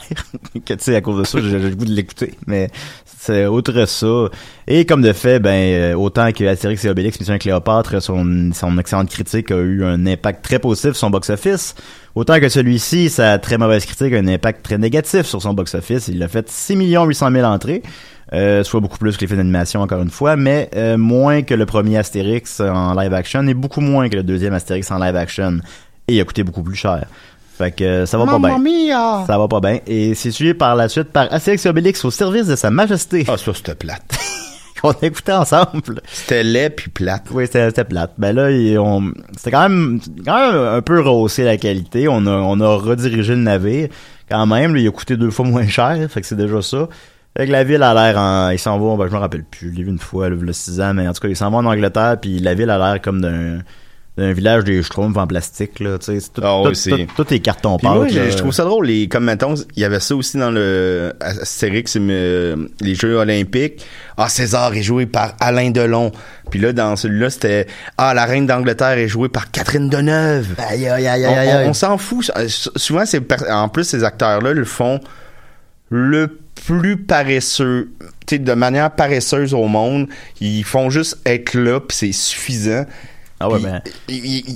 que, 0.65 0.73
tu 0.73 0.83
sais, 0.83 0.95
à 0.95 1.01
cause 1.01 1.19
de 1.19 1.23
ça, 1.25 1.39
j'ai 1.41 1.59
le 1.59 1.75
goût 1.75 1.85
de 1.85 1.91
l'écouter. 1.91 2.33
Mais 2.45 2.69
c'est 3.05 3.45
outre 3.45 3.85
ça. 3.85 4.29
Et 4.67 4.85
comme 4.85 5.01
de 5.01 5.13
fait, 5.13 5.39
ben, 5.39 5.49
euh, 5.51 5.93
autant 5.95 6.31
que 6.31 6.43
Astérix 6.45 6.85
et 6.85 6.89
Obélix, 6.89 7.19
Mission 7.19 7.37
Cléopâtre, 7.37 8.01
son, 8.01 8.51
son 8.53 8.77
excellente 8.77 9.09
critique 9.09 9.51
a 9.51 9.57
eu 9.57 9.83
un 9.83 10.05
impact 10.05 10.43
très 10.43 10.59
positif 10.59 10.91
sur 10.91 10.99
son 10.99 11.09
box-office, 11.09 11.75
autant 12.15 12.39
que 12.39 12.49
celui-ci, 12.49 13.09
sa 13.09 13.37
très 13.39 13.57
mauvaise 13.57 13.85
critique 13.85 14.13
a 14.13 14.17
un 14.17 14.27
impact 14.27 14.63
très 14.63 14.77
négatif 14.77 15.23
sur 15.23 15.41
son 15.41 15.53
box-office. 15.53 16.07
Il 16.07 16.21
a 16.23 16.27
fait 16.27 16.49
6 16.49 16.75
800 16.75 17.31
000 17.31 17.45
entrées. 17.45 17.83
Euh, 18.33 18.61
soit 18.65 18.81
beaucoup 18.81 18.97
plus 18.97 19.15
que 19.15 19.21
les 19.21 19.27
films 19.27 19.39
d'animation 19.39 19.81
encore 19.81 20.01
une 20.01 20.09
fois, 20.09 20.35
mais 20.35 20.69
euh, 20.75 20.97
moins 20.97 21.43
que 21.43 21.53
le 21.53 21.65
premier 21.65 21.97
Astérix 21.97 22.59
en 22.59 22.93
live 22.93 23.13
action 23.13 23.47
et 23.47 23.53
beaucoup 23.53 23.79
moins 23.79 24.09
que 24.09 24.17
le 24.17 24.23
deuxième 24.23 24.53
Astérix 24.53 24.91
en 24.91 24.99
live 24.99 25.15
action. 25.15 25.59
Et 26.07 26.15
il 26.15 26.21
a 26.21 26.25
coûté 26.25 26.43
beaucoup 26.43 26.63
plus 26.63 26.75
cher. 26.75 27.05
Fait 27.57 27.71
que 27.71 27.83
euh, 27.83 28.05
ça 28.05 28.17
va 28.17 28.25
pas 28.25 28.39
bien. 28.39 28.55
Ça 29.27 29.37
va 29.37 29.47
pas 29.47 29.59
bien. 29.59 29.79
Et 29.87 30.13
c'est 30.15 30.31
suivi 30.31 30.53
par 30.53 30.75
la 30.75 30.87
suite 30.89 31.11
par 31.11 31.31
Astérix 31.33 31.65
et 31.65 31.69
Obélix 31.69 32.05
au 32.05 32.11
service 32.11 32.47
de 32.47 32.55
sa 32.55 32.69
majesté. 32.69 33.25
Ah, 33.27 33.35
ça, 33.37 33.51
c'était 33.53 33.75
plate. 33.75 34.03
qu'on 34.81 34.93
écoutait 35.01 35.33
ensemble. 35.33 36.01
C'était 36.11 36.43
laid 36.43 36.69
puis 36.69 36.89
plate. 36.91 37.23
Oui, 37.31 37.45
c'était 37.47 37.67
c'était 37.69 37.83
plate. 37.83 38.13
Ben 38.19 38.35
là, 38.35 38.51
il- 38.51 38.77
on, 38.77 39.11
c'était 39.35 39.51
quand 39.51 39.67
même, 39.67 39.99
quand 40.23 40.51
même 40.51 40.61
un 40.75 40.81
peu 40.81 41.01
rehaussé 41.01 41.43
la 41.43 41.57
qualité. 41.57 42.07
On 42.07 42.25
a, 42.27 42.31
on 42.31 42.59
a 42.59 42.75
redirigé 42.75 43.33
le 43.35 43.41
navire. 43.41 43.89
Quand 44.29 44.45
même, 44.45 44.75
là, 44.75 44.81
il 44.81 44.87
a 44.87 44.91
coûté 44.91 45.17
deux 45.17 45.31
fois 45.31 45.45
moins 45.45 45.67
cher, 45.67 45.97
fait 46.11 46.21
que 46.21 46.27
c'est 46.27 46.35
déjà 46.35 46.61
ça. 46.61 46.87
Fait 47.35 47.47
que 47.47 47.51
la 47.51 47.63
ville 47.63 47.81
a 47.81 47.93
l'air 47.93 48.17
en, 48.19 48.49
ils 48.51 48.59
s'en 48.59 48.77
vont, 48.77 48.97
ben, 48.97 49.07
je 49.07 49.13
me 49.13 49.17
rappelle 49.19 49.43
plus, 49.45 49.71
je 49.71 49.75
l'ai 49.77 49.83
vu 49.83 49.89
une 49.89 49.99
fois, 49.99 50.29
là, 50.29 50.35
il 50.39 50.45
y 50.45 50.49
a 50.49 50.53
six 50.53 50.79
ans, 50.81 50.93
mais 50.93 51.07
en 51.07 51.13
tout 51.13 51.21
cas, 51.21 51.27
ils 51.27 51.35
s'en 51.35 51.49
vont 51.49 51.57
en 51.57 51.65
Angleterre, 51.65 52.17
puis 52.21 52.39
la 52.39 52.53
ville 52.53 52.69
a 52.69 52.77
l'air 52.77 53.01
comme 53.01 53.21
d'un, 53.21 53.59
d'un 54.17 54.33
village 54.33 54.63
des 54.63 54.81
schtroumpfs 54.81 55.15
en 55.17 55.27
plastique, 55.27 55.79
là, 55.79 55.97
tu 55.99 56.05
sais, 56.05 56.19
c'est 56.19 56.33
tout, 56.33 56.41
Ah 56.43 56.61
tout, 56.63 56.69
oui, 56.69 56.75
c'est- 56.75 56.89
tout- 57.15 57.23
tout 57.23 57.33
est 57.33 57.39
carton 57.39 57.77
Puis 57.77 57.87
moi, 57.87 58.05
pâte, 58.05 58.13
je, 58.13 58.19
là. 58.19 58.33
trouve 58.33 58.51
ça 58.51 58.63
drôle. 58.63 58.87
Les, 58.87 59.07
comme 59.07 59.25
mettons, 59.25 59.53
il 59.75 59.81
y 59.81 59.85
avait 59.85 59.99
ça 59.99 60.15
aussi 60.15 60.37
dans 60.37 60.49
le 60.49 61.13
Astérix, 61.19 61.95
euh, 61.99 62.67
les 62.81 62.95
Jeux 62.95 63.15
Olympiques. 63.15 63.85
Ah, 64.17 64.27
César 64.27 64.73
est 64.73 64.81
joué 64.81 65.05
par 65.05 65.35
Alain 65.39 65.69
Delon. 65.69 66.11
Puis 66.49 66.59
là, 66.59 66.73
dans 66.73 66.95
celui-là, 66.95 67.29
c'était 67.29 67.67
Ah, 67.97 68.13
la 68.15 68.25
reine 68.25 68.47
d'Angleterre 68.47 68.97
est 68.97 69.07
jouée 69.07 69.29
par 69.29 69.51
Catherine 69.51 69.87
Deneuve. 69.89 70.47
Aïe, 70.57 70.87
aïe, 70.87 71.07
aïe, 71.07 71.25
On, 71.27 71.37
aïe, 71.37 71.49
on- 71.53 71.57
aïe. 71.57 71.67
on 71.69 71.73
s'en 71.73 71.97
fout. 71.99 72.31
Euh, 72.35 72.47
sou- 72.47 72.71
Souvent, 72.75 73.05
c'est 73.05 73.21
en 73.51 73.69
plus 73.69 73.83
ces 73.83 74.03
acteurs-là 74.03 74.53
le 74.53 74.65
font 74.65 74.99
le 75.89 76.39
plus 76.65 76.97
paresseux, 76.97 77.91
tu 78.25 78.35
sais, 78.35 78.39
de 78.39 78.53
manière 78.53 78.89
paresseuse 78.91 79.53
au 79.53 79.67
monde. 79.67 80.07
Ils 80.41 80.63
font 80.63 80.89
juste 80.89 81.19
être 81.25 81.53
là, 81.53 81.79
puis 81.79 81.95
c'est 81.95 82.11
suffisant. 82.11 82.85
Ah 83.39 83.49
ouais, 83.49 83.59
ben- 83.59 83.81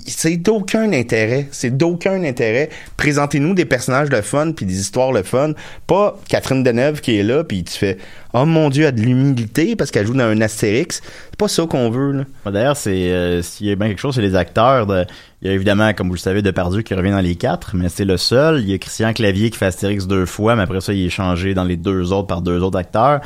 c'est 0.07 0.37
d'aucun 0.37 0.91
intérêt. 0.91 1.47
C'est 1.51 1.75
d'aucun 1.75 2.23
intérêt. 2.23 2.69
Présentez-nous 2.97 3.53
des 3.53 3.65
personnages 3.65 4.09
de 4.09 4.21
fun 4.21 4.53
puis 4.53 4.65
des 4.65 4.79
histoires 4.79 5.11
de 5.13 5.21
fun. 5.21 5.51
Pas 5.85 6.17
Catherine 6.27 6.63
Deneuve 6.63 7.01
qui 7.01 7.17
est 7.17 7.23
là 7.23 7.43
puis 7.43 7.63
tu 7.63 7.77
fais 7.77 7.97
oh 8.33 8.45
mon 8.45 8.69
dieu, 8.69 8.83
elle 8.83 8.89
a 8.89 8.91
de 8.91 9.01
l'humilité 9.01 9.75
parce 9.75 9.91
qu'elle 9.91 10.07
joue 10.07 10.13
dans 10.13 10.23
un 10.23 10.41
Astérix. 10.41 11.01
C'est 11.03 11.37
pas 11.37 11.47
ça 11.47 11.65
qu'on 11.67 11.89
veut 11.89 12.11
là. 12.11 12.23
Bah, 12.43 12.51
D'ailleurs, 12.51 12.77
c'est 12.77 13.11
euh, 13.11 13.41
s'il 13.41 13.67
y 13.67 13.71
a 13.71 13.75
bien 13.75 13.87
quelque 13.87 13.99
chose, 13.99 14.15
c'est 14.15 14.21
les 14.21 14.35
acteurs. 14.35 14.87
De, 14.87 15.05
il 15.41 15.47
y 15.47 15.51
a 15.51 15.53
évidemment, 15.53 15.93
comme 15.93 16.07
vous 16.07 16.15
le 16.15 16.19
savez, 16.19 16.41
Depardieu 16.41 16.81
qui 16.81 16.93
revient 16.93 17.11
dans 17.11 17.19
les 17.19 17.35
quatre, 17.35 17.75
mais 17.75 17.89
c'est 17.89 18.05
le 18.05 18.17
seul. 18.17 18.61
Il 18.61 18.69
y 18.69 18.73
a 18.73 18.77
Christian 18.77 19.13
Clavier 19.13 19.49
qui 19.49 19.57
fait 19.57 19.65
Astérix 19.67 20.07
deux 20.07 20.25
fois, 20.25 20.55
mais 20.55 20.63
après 20.63 20.81
ça, 20.81 20.93
il 20.93 21.05
est 21.05 21.09
changé 21.09 21.53
dans 21.53 21.63
les 21.63 21.77
deux 21.77 22.11
autres 22.13 22.27
par 22.27 22.41
deux 22.41 22.61
autres 22.61 22.77
acteurs. 22.77 23.21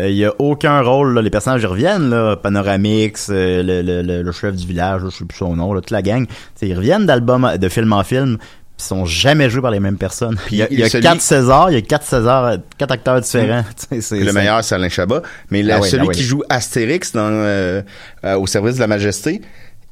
Euh, 0.00 0.08
il 0.10 0.16
y 0.16 0.24
a 0.24 0.32
aucun 0.38 0.80
rôle, 0.80 1.14
là, 1.14 1.22
les 1.22 1.30
personnages 1.30 1.62
ils 1.62 1.66
reviennent, 1.66 2.10
là, 2.10 2.36
Panoramix, 2.36 3.28
euh, 3.30 3.62
le, 3.62 3.82
le, 3.82 4.02
le, 4.02 4.22
le 4.22 4.32
chef 4.32 4.54
du 4.54 4.66
village, 4.66 5.02
je 5.04 5.10
sais 5.10 5.24
plus 5.24 5.36
son 5.38 5.56
nom, 5.56 5.72
là, 5.72 5.80
toute 5.80 5.90
la 5.90 6.02
gang. 6.02 6.26
T'sais, 6.54 6.68
ils 6.68 6.74
reviennent 6.76 7.04
d'album, 7.06 7.50
de 7.56 7.68
film 7.68 7.92
en 7.92 8.04
film, 8.04 8.38
ils 8.78 8.82
sont 8.84 9.04
jamais 9.06 9.50
joués 9.50 9.60
par 9.62 9.72
les 9.72 9.80
mêmes 9.80 9.96
personnes. 9.98 10.36
Puis 10.46 10.54
il 10.56 10.58
y 10.58 10.62
a, 10.62 10.68
il 10.70 10.78
y 10.78 10.82
a 10.84 10.88
celui- 10.88 11.02
quatre 11.02 11.20
Césars, 11.20 11.70
il 11.72 11.74
y 11.74 11.78
a 11.78 11.82
quatre 11.82 12.06
Césars, 12.06 12.44
euh, 12.44 12.56
quatre 12.78 12.92
acteurs 12.92 13.20
différents. 13.20 13.64
C'est- 14.00 14.20
le 14.20 14.32
meilleur 14.32 14.62
c'est 14.62 14.76
Alain 14.76 14.88
Chabat, 14.88 15.22
mais 15.50 15.68
Ah 15.68 15.80
oui, 15.80 15.88
celui 15.88 16.04
ah 16.04 16.08
oui. 16.10 16.14
qui 16.14 16.22
joue 16.22 16.44
Astérix 16.48 17.10
dans 17.12 17.28
euh, 17.32 17.82
euh, 18.24 18.38
au 18.38 18.46
service 18.46 18.76
de 18.76 18.80
la 18.80 18.86
majesté, 18.86 19.42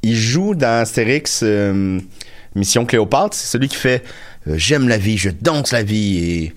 il 0.05 0.15
joue 0.15 0.55
dans 0.55 0.83
Astérix 0.83 1.41
euh, 1.43 1.99
Mission 2.55 2.87
Cléopâtre, 2.87 3.35
c'est 3.35 3.49
celui 3.49 3.67
qui 3.67 3.75
fait 3.77 4.05
euh, 4.47 4.55
j'aime 4.57 4.89
la 4.89 4.99
vie, 4.99 5.19
je 5.19 5.31
danse 5.31 5.73
la 5.73 5.83
vie 5.83 6.19
et 6.19 6.55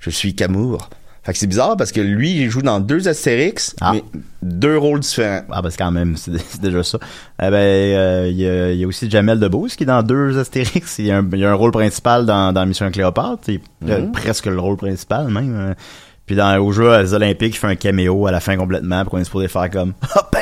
je 0.00 0.10
suis 0.10 0.34
Camour. 0.34 0.90
Fait 1.22 1.32
que 1.34 1.38
c'est 1.38 1.46
bizarre 1.46 1.76
parce 1.76 1.92
que 1.92 2.00
lui, 2.00 2.30
il 2.42 2.48
joue 2.50 2.62
dans 2.62 2.80
deux 2.80 3.06
Astérix, 3.06 3.74
Ah. 3.82 3.92
mais 3.92 4.02
deux 4.42 4.78
rôles 4.78 5.00
différents. 5.00 5.42
Ah, 5.50 5.60
ben, 5.60 5.68
c'est 5.70 5.76
quand 5.76 5.90
même, 5.90 6.16
c'est 6.16 6.60
déjà 6.62 6.82
ça. 6.82 6.98
Eh 7.42 7.50
ben, 7.50 7.54
euh, 7.56 8.28
il 8.30 8.36
y, 8.38 8.48
a, 8.48 8.72
il 8.72 8.78
y 8.78 8.84
a 8.84 8.86
aussi 8.86 9.10
Jamel 9.10 9.38
Debbouze 9.38 9.76
qui 9.76 9.82
est 9.82 9.86
dans 9.86 10.02
deux 10.02 10.38
Astérix. 10.38 10.98
Il 10.98 11.06
y 11.06 11.10
a 11.10 11.18
un, 11.18 11.28
il 11.32 11.38
y 11.38 11.44
a 11.44 11.50
un 11.50 11.54
rôle 11.54 11.72
principal 11.72 12.24
dans, 12.24 12.52
dans 12.52 12.64
Mission 12.64 12.90
Cléopâtre. 12.90 13.38
C'est 13.42 13.60
euh, 13.88 14.00
Mhm. 14.00 14.12
presque 14.12 14.46
le 14.46 14.58
rôle 14.58 14.76
principal, 14.78 15.28
même. 15.28 15.54
euh. 15.54 15.74
Puis 16.24 16.36
dans, 16.36 16.56
au 16.58 16.70
jeu 16.72 16.88
aux 16.88 17.14
Olympiques, 17.14 17.54
il 17.56 17.58
fait 17.58 17.66
un 17.66 17.74
caméo 17.76 18.26
à 18.26 18.30
la 18.30 18.38
fin 18.40 18.56
complètement, 18.56 19.02
pour 19.02 19.10
qu'on 19.10 19.18
est 19.18 19.24
supposé 19.24 19.48
faire 19.48 19.68
comme, 19.68 19.92
ah 20.14 20.28
ben! 20.32 20.40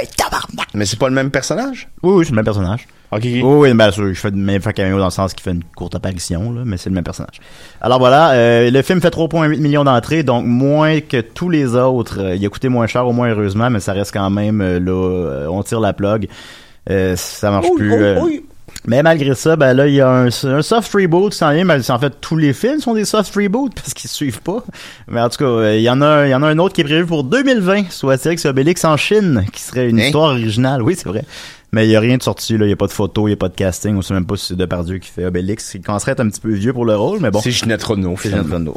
Mais 0.74 0.86
c'est 0.86 0.99
pas 0.99 1.09
le 1.09 1.14
même 1.14 1.30
personnage? 1.30 1.88
Oui, 2.03 2.12
oui, 2.14 2.24
c'est 2.24 2.30
le 2.30 2.36
même 2.36 2.44
personnage. 2.44 2.86
Ok. 3.11 3.20
Oui, 3.24 3.42
oui, 3.42 3.74
bien 3.74 3.90
sûr, 3.90 4.14
fait, 4.14 4.34
mais 4.34 4.57
il 4.57 4.61
fait 4.61 4.72
caméo 4.74 4.99
dans 4.99 5.07
le 5.07 5.11
sens 5.11 5.32
qu'il 5.32 5.42
fait 5.42 5.53
une 5.53 5.64
courte 5.64 5.94
apparition, 5.94 6.53
là, 6.53 6.62
mais 6.64 6.76
c'est 6.76 6.90
le 6.90 6.94
même 6.94 7.05
personnage. 7.05 7.40
Alors 7.80 7.99
voilà, 7.99 8.32
euh, 8.32 8.70
le 8.70 8.82
film 8.82 9.01
fait 9.01 9.09
3,8 9.09 9.59
millions 9.61 9.84
d'entrées, 9.84 10.22
donc 10.22 10.44
moins 10.44 11.01
que 11.01 11.20
tous 11.22 11.49
les 11.49 11.74
autres. 11.74 12.20
Euh, 12.20 12.34
il 12.36 12.44
a 12.44 12.49
coûté 12.51 12.68
moins 12.68 12.86
cher, 12.86 13.07
au 13.07 13.12
moins 13.12 13.28
heureusement, 13.30 13.70
mais 13.70 13.80
ça 13.80 13.92
reste 13.94 14.12
quand 14.12 14.28
même 14.30 14.61
euh, 14.61 14.78
là, 14.78 15.51
on 15.51 15.62
tire 15.62 15.80
la 15.80 15.92
plug. 15.94 16.28
Euh, 16.90 17.16
ça 17.16 17.51
marche 17.51 17.66
Oui, 17.70 17.76
plus. 17.78 17.92
oui, 17.92 18.03
euh, 18.03 18.20
oui. 18.22 18.44
Mais 18.86 19.02
malgré 19.02 19.34
ça, 19.34 19.56
ben 19.56 19.74
là, 19.74 19.86
il 19.86 19.94
y 19.94 20.00
a 20.00 20.08
un, 20.08 20.26
un 20.26 20.62
soft 20.62 20.92
reboot 20.94 21.32
qui 21.32 21.38
s'en 21.38 21.52
vient, 21.52 21.64
mais 21.64 21.90
en 21.90 21.98
fait, 21.98 22.14
tous 22.20 22.36
les 22.36 22.52
films 22.52 22.80
sont 22.80 22.94
des 22.94 23.04
soft 23.04 23.34
reboots 23.34 23.74
parce 23.74 23.92
qu'ils 23.94 24.10
suivent 24.10 24.40
pas. 24.40 24.62
Mais 25.08 25.20
en 25.20 25.28
tout 25.28 25.38
cas, 25.38 25.44
euh, 25.44 25.76
il 25.76 25.82
y 25.82 25.90
en 25.90 26.00
a, 26.00 26.26
il 26.26 26.30
y 26.30 26.34
en 26.34 26.42
a 26.42 26.48
un 26.48 26.58
autre 26.58 26.74
qui 26.74 26.80
est 26.80 26.84
prévu 26.84 27.04
pour 27.06 27.24
2020, 27.24 27.90
soit 27.90 28.14
Astérix 28.14 28.44
et 28.44 28.48
Obélix 28.48 28.84
en 28.84 28.96
Chine, 28.96 29.44
qui 29.52 29.60
serait 29.62 29.88
une 29.88 29.98
Hein? 30.00 30.04
histoire 30.04 30.30
originale. 30.30 30.82
Oui, 30.82 30.94
c'est 30.96 31.08
vrai. 31.08 31.24
Mais 31.72 31.86
il 31.86 31.90
y 31.90 31.96
a 31.96 32.00
rien 32.00 32.16
de 32.16 32.22
sorti, 32.22 32.56
là. 32.56 32.64
Il 32.64 32.70
y 32.70 32.72
a 32.72 32.76
pas 32.76 32.86
de 32.86 32.92
photo, 32.92 33.28
il 33.28 33.32
y 33.32 33.34
a 33.34 33.36
pas 33.36 33.50
de 33.50 33.54
casting. 33.54 33.94
On 33.96 34.02
sait 34.02 34.14
même 34.14 34.26
pas 34.26 34.36
si 34.36 34.46
c'est 34.46 34.56
Depardieu 34.56 34.98
qui 34.98 35.10
fait 35.10 35.26
Obélix. 35.26 35.74
Il 35.74 35.82
commencerait 35.82 36.12
à 36.12 36.14
être 36.14 36.20
un 36.20 36.28
petit 36.28 36.40
peu 36.40 36.50
vieux 36.52 36.72
pour 36.72 36.86
le 36.86 36.96
rôle, 36.96 37.18
mais 37.20 37.30
bon. 37.30 37.40
C'est 37.40 37.50
Ginette 37.50 37.82
Renault, 37.82 38.14
C'est 38.16 38.30
finalement. 38.30 38.54
Renaud. 38.54 38.72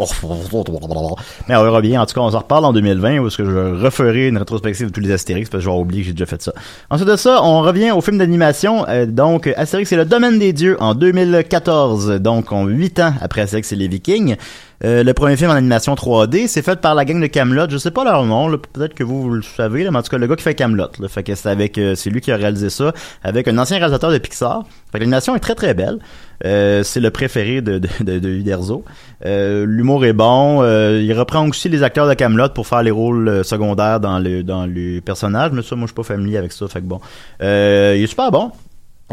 Mais 1.47 1.55
on 1.55 1.63
verra 1.63 1.81
bien. 1.81 2.01
En 2.01 2.05
tout 2.05 2.13
cas, 2.13 2.21
on 2.21 2.31
s'en 2.31 2.39
reparle 2.39 2.65
en 2.65 2.73
2020 2.73 3.19
où 3.19 3.27
est-ce 3.27 3.37
que 3.37 3.45
je 3.45 3.83
referai 3.83 4.27
une 4.27 4.37
rétrospective 4.37 4.87
de 4.87 4.91
tous 4.91 4.99
les 4.99 5.11
Astérix 5.11 5.49
parce 5.49 5.61
que 5.61 5.65
j'aurais 5.65 5.79
oublié 5.79 6.01
que 6.01 6.07
j'ai 6.07 6.13
déjà 6.13 6.25
fait 6.25 6.41
ça. 6.41 6.53
Ensuite 6.89 7.07
de 7.07 7.15
ça, 7.15 7.41
on 7.43 7.61
revient 7.61 7.91
au 7.91 8.01
film 8.01 8.17
d'animation. 8.17 8.85
Euh, 8.89 9.05
donc, 9.05 9.47
Astérix 9.55 9.91
et 9.93 9.95
le 9.95 10.05
domaine 10.05 10.37
des 10.37 10.51
dieux 10.51 10.75
en 10.81 10.93
2014. 10.93 12.19
Donc, 12.19 12.51
en 12.51 12.65
8 12.65 12.99
ans 12.99 13.13
après 13.21 13.41
Astérix 13.41 13.71
et 13.71 13.77
les 13.77 13.87
Vikings. 13.87 14.35
Euh, 14.84 15.03
le 15.03 15.13
premier 15.13 15.38
film 15.38 15.51
en 15.51 15.53
animation 15.53 15.93
3D, 15.93 16.47
c'est 16.47 16.63
fait 16.63 16.79
par 16.79 16.95
la 16.95 17.05
gang 17.05 17.21
de 17.21 17.27
Camelot. 17.27 17.69
Je 17.69 17.77
sais 17.77 17.91
pas 17.91 18.03
leur 18.03 18.25
nom, 18.25 18.49
peut-être 18.73 18.93
que 18.93 19.03
vous, 19.03 19.29
le 19.29 19.41
savez, 19.41 19.89
mais 19.89 19.97
en 19.97 20.01
tout 20.01 20.09
cas 20.09 20.17
le 20.17 20.27
gars 20.27 20.36
qui 20.36 20.43
fait 20.43 20.55
Camelot. 20.55 20.88
Fait 21.07 21.23
que 21.23 21.36
c'est 21.36 21.49
avec, 21.49 21.77
euh, 21.77 21.95
c'est 21.95 22.09
lui 22.09 22.21
qui 22.21 22.32
a 22.32 22.36
réalisé 22.36 22.69
ça 22.69 22.93
avec 23.23 23.47
un 23.47 23.57
ancien 23.57 23.77
réalisateur 23.77 24.11
de 24.11 24.17
Pixar. 24.17 24.63
L'animation 24.93 25.36
est 25.36 25.39
très 25.39 25.55
très 25.55 25.73
belle. 25.73 25.99
Euh, 26.43 26.82
c'est 26.84 26.99
le 26.99 27.11
préféré 27.11 27.61
de 27.61 27.77
de, 27.77 27.88
de, 27.99 28.19
de 28.19 28.29
Uderzo. 28.29 28.84
L'humour 29.23 30.05
est 30.05 30.13
bon. 30.13 30.63
Il 30.63 31.13
reprend 31.13 31.47
aussi 31.47 31.69
les 31.69 31.84
acteurs 31.84 32.07
de 32.07 32.13
Camelot 32.15 32.49
pour 32.49 32.65
faire 32.65 32.82
les 32.82 32.91
rôles 32.91 33.45
secondaires 33.45 33.99
dans 33.99 34.17
le 34.17 34.43
dans 34.43 34.65
les 34.65 35.01
personnages. 35.01 35.51
Mais 35.51 35.61
ça, 35.61 35.75
moi, 35.75 35.86
je 35.86 35.89
suis 35.89 35.95
pas 35.95 36.03
familier 36.03 36.38
avec 36.38 36.51
ça. 36.51 36.67
Fait 36.67 36.82
que 36.82 36.86
bon, 36.86 36.99
il 37.39 37.45
est 37.45 38.07
super 38.07 38.32
bon. 38.32 38.51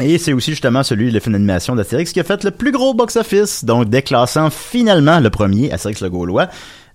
Et 0.01 0.19
c'est 0.19 0.33
aussi 0.33 0.53
justement 0.53 0.83
celui, 0.83 1.11
le 1.11 1.21
film 1.21 1.33
d'animation 1.33 1.75
d'Astérix, 1.75 2.13
qui 2.13 2.21
a 2.21 2.25
fait 2.25 2.45
le 2.45 2.51
plus 2.51 2.71
gros 2.71 2.95
box-office, 2.95 3.65
donc 3.65 3.89
déclassant 3.89 4.51
finalement 4.51 5.19
le 5.19 5.31
premier, 5.31 5.73
Astérix 5.73 6.01
le 6.03 6.11
Gaulois, 6.11 6.49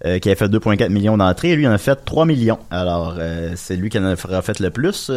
euh, 0.06 0.20
qui 0.20 0.30
a 0.30 0.36
fait 0.36 0.48
2,4 0.48 0.90
millions 0.90 1.18
d'entrées, 1.18 1.56
lui 1.56 1.68
en 1.68 1.72
a 1.72 1.78
fait 1.78 1.98
3 2.06 2.26
millions. 2.26 2.60
Alors, 2.72 3.16
euh, 3.20 3.54
c'est 3.56 3.76
lui 3.76 3.90
qui 3.90 4.00
en 4.00 4.06
a 4.06 4.16
fait 4.16 4.60
le 4.60 4.70
plus. 4.70 5.12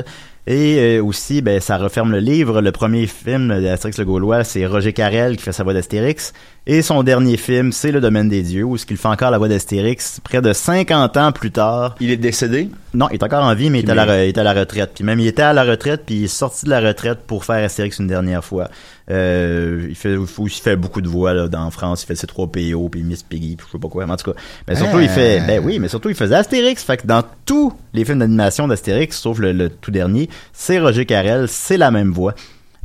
Et 0.49 0.77
euh, 0.79 1.03
aussi, 1.03 1.43
ben, 1.43 1.61
ça 1.61 1.77
referme 1.77 2.13
le 2.13 2.21
livre. 2.21 2.61
Le 2.61 2.71
premier 2.71 3.07
film 3.09 3.49
d'Astérix 3.61 3.99
le 3.99 4.05
Gaulois, 4.05 4.45
c'est 4.45 4.65
Roger 4.65 4.93
Carrel 4.93 5.37
qui 5.37 5.43
fait 5.43 5.53
sa 5.53 5.65
voix 5.65 5.75
d'Astérix. 5.75 6.33
Et 6.69 6.83
son 6.83 7.03
dernier 7.05 7.37
film, 7.37 7.71
c'est 7.71 7.93
Le 7.93 8.01
Domaine 8.01 8.29
des 8.29 8.43
Dieux, 8.43 8.65
où 8.65 8.77
ce 8.77 8.87
qu'il 8.87 8.97
fait 8.97 9.07
encore 9.07 9.31
la 9.31 9.39
voix 9.39 9.49
d'Astérix 9.49 10.21
près 10.25 10.43
de 10.43 10.53
50 10.53 11.17
ans 11.17 11.31
plus 11.33 11.53
tard. 11.53 11.95
Il 12.01 12.11
est 12.11 12.17
décédé? 12.17 12.69
Non, 12.93 13.07
il 13.11 13.15
est 13.15 13.23
encore 13.23 13.45
en 13.45 13.55
vie, 13.55 13.71
mais 13.71 13.81
il 13.81 13.87
est, 13.89 13.91
à 13.93 13.95
la, 13.95 14.25
il 14.25 14.29
est 14.31 14.39
à 14.39 14.43
la 14.43 14.53
retraite. 14.53 14.91
Puis 14.95 15.05
même, 15.05 15.21
il 15.21 15.29
était 15.29 15.43
à 15.43 15.53
la 15.53 15.63
retraite, 15.65 16.03
puis 16.07 16.17
il 16.17 16.25
est 16.25 16.29
sorti 16.29 16.65
de 16.65 16.71
la 16.71 16.81
retraite 16.81 17.21
pour 17.27 17.45
faire 17.45 17.65
Astérix 17.65 17.99
une 18.01 18.09
dernière 18.09 18.45
fois. 18.45 18.69
Euh, 19.09 19.87
il 19.89 19.95
fait, 19.95 20.17
il 20.17 20.51
fait 20.51 20.75
beaucoup 20.75 21.01
de 21.01 21.09
voix 21.09 21.33
là, 21.35 21.47
dans 21.47 21.71
France. 21.71 22.03
Il 22.03 22.07
fait 22.07 22.15
C3PO, 22.27 22.91
puis 22.91 23.05
Miss 23.05 23.23
Piggy, 23.23 23.55
puis 23.55 23.67
je 23.69 23.73
sais 23.73 23.79
pas 23.79 23.89
quoi. 23.89 24.05
Mais 24.07 24.13
en 24.13 24.17
tout 24.17 24.33
cas, 24.33 24.39
mais 24.67 24.75
surtout, 24.75 24.99
Ah. 24.99 25.03
il 25.03 25.09
fait, 25.09 25.41
ben 25.47 25.63
oui, 25.65 25.79
mais 25.79 25.87
surtout, 25.89 26.09
il 26.09 26.17
faisait 26.17 26.35
Astérix. 26.35 26.83
Fait 26.83 26.97
que 26.97 27.07
dans 27.07 27.23
tous 27.45 27.73
les 27.95 28.05
films 28.05 28.19
d'animation 28.19 28.67
d'Astérix, 28.67 29.17
sauf 29.17 29.39
le, 29.39 29.53
le 29.53 29.69
tout 29.71 29.93
dernier, 29.93 30.29
c'est 30.53 30.79
Roger 30.79 31.07
Carrel, 31.07 31.47
c'est 31.49 31.77
la 31.77 31.91
même 31.91 32.11
voix. 32.13 32.35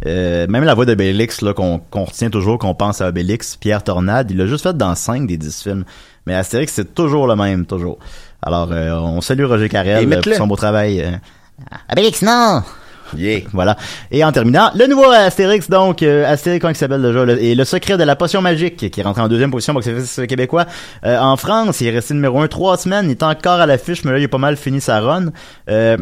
Euh, 0.07 0.47
même 0.47 0.63
la 0.63 0.73
voix 0.73 0.85
d'Obélix, 0.85 1.41
là, 1.41 1.53
qu'on 1.53 1.77
qu'on 1.79 2.05
retient 2.05 2.29
toujours, 2.31 2.57
qu'on 2.57 2.73
pense 2.73 3.01
à 3.01 3.07
Obélix, 3.09 3.55
Pierre 3.55 3.83
Tornade, 3.83 4.31
il 4.31 4.37
l'a 4.37 4.47
juste 4.47 4.63
fait 4.63 4.75
dans 4.75 4.95
5 4.95 5.27
des 5.27 5.37
10 5.37 5.61
films. 5.63 5.83
Mais 6.25 6.33
Astérix, 6.35 6.73
c'est 6.73 6.93
toujours 6.95 7.27
le 7.27 7.35
même, 7.35 7.65
toujours. 7.65 7.99
Alors, 8.41 8.69
euh, 8.71 8.91
on 8.93 9.21
salue 9.21 9.45
Roger 9.45 9.69
Carrel 9.69 10.03
euh, 10.17 10.21
pour 10.21 10.33
son 10.37 10.47
beau 10.47 10.55
travail. 10.55 11.01
euh, 11.01 11.11
Obélix, 11.91 12.21
non! 12.23 12.63
Yeah. 13.17 13.41
voilà. 13.51 13.75
Et 14.09 14.23
en 14.23 14.31
terminant, 14.31 14.71
le 14.73 14.87
nouveau 14.87 15.09
Astérix, 15.11 15.69
donc, 15.69 16.01
euh, 16.01 16.25
Astérix, 16.31 16.61
comment 16.61 16.71
il 16.71 16.75
s'appelle 16.77 17.01
déjà, 17.01 17.25
le- 17.25 17.43
et 17.43 17.55
le 17.55 17.65
secret 17.65 17.97
de 17.97 18.03
la 18.03 18.15
potion 18.15 18.41
magique, 18.41 18.89
qui 18.89 18.99
est 18.99 19.03
rentré 19.03 19.21
en 19.21 19.27
deuxième 19.27 19.51
position 19.51 19.73
au 19.73 19.75
box-office 19.75 20.21
québécois. 20.27 20.65
Euh, 21.05 21.19
en 21.19 21.35
France, 21.37 21.81
il 21.81 21.87
est 21.87 21.91
resté 21.91 22.13
numéro 22.13 22.39
un 22.41 22.47
trois 22.47 22.77
semaines, 22.77 23.05
il 23.07 23.11
est 23.11 23.23
encore 23.23 23.59
à 23.59 23.65
l'affiche, 23.65 24.05
mais 24.05 24.13
là, 24.13 24.19
il 24.19 24.23
a 24.23 24.27
pas 24.29 24.37
mal 24.37 24.55
fini 24.57 24.79
sa 24.79 25.01
run. 25.01 25.25
Euh, 25.69 25.97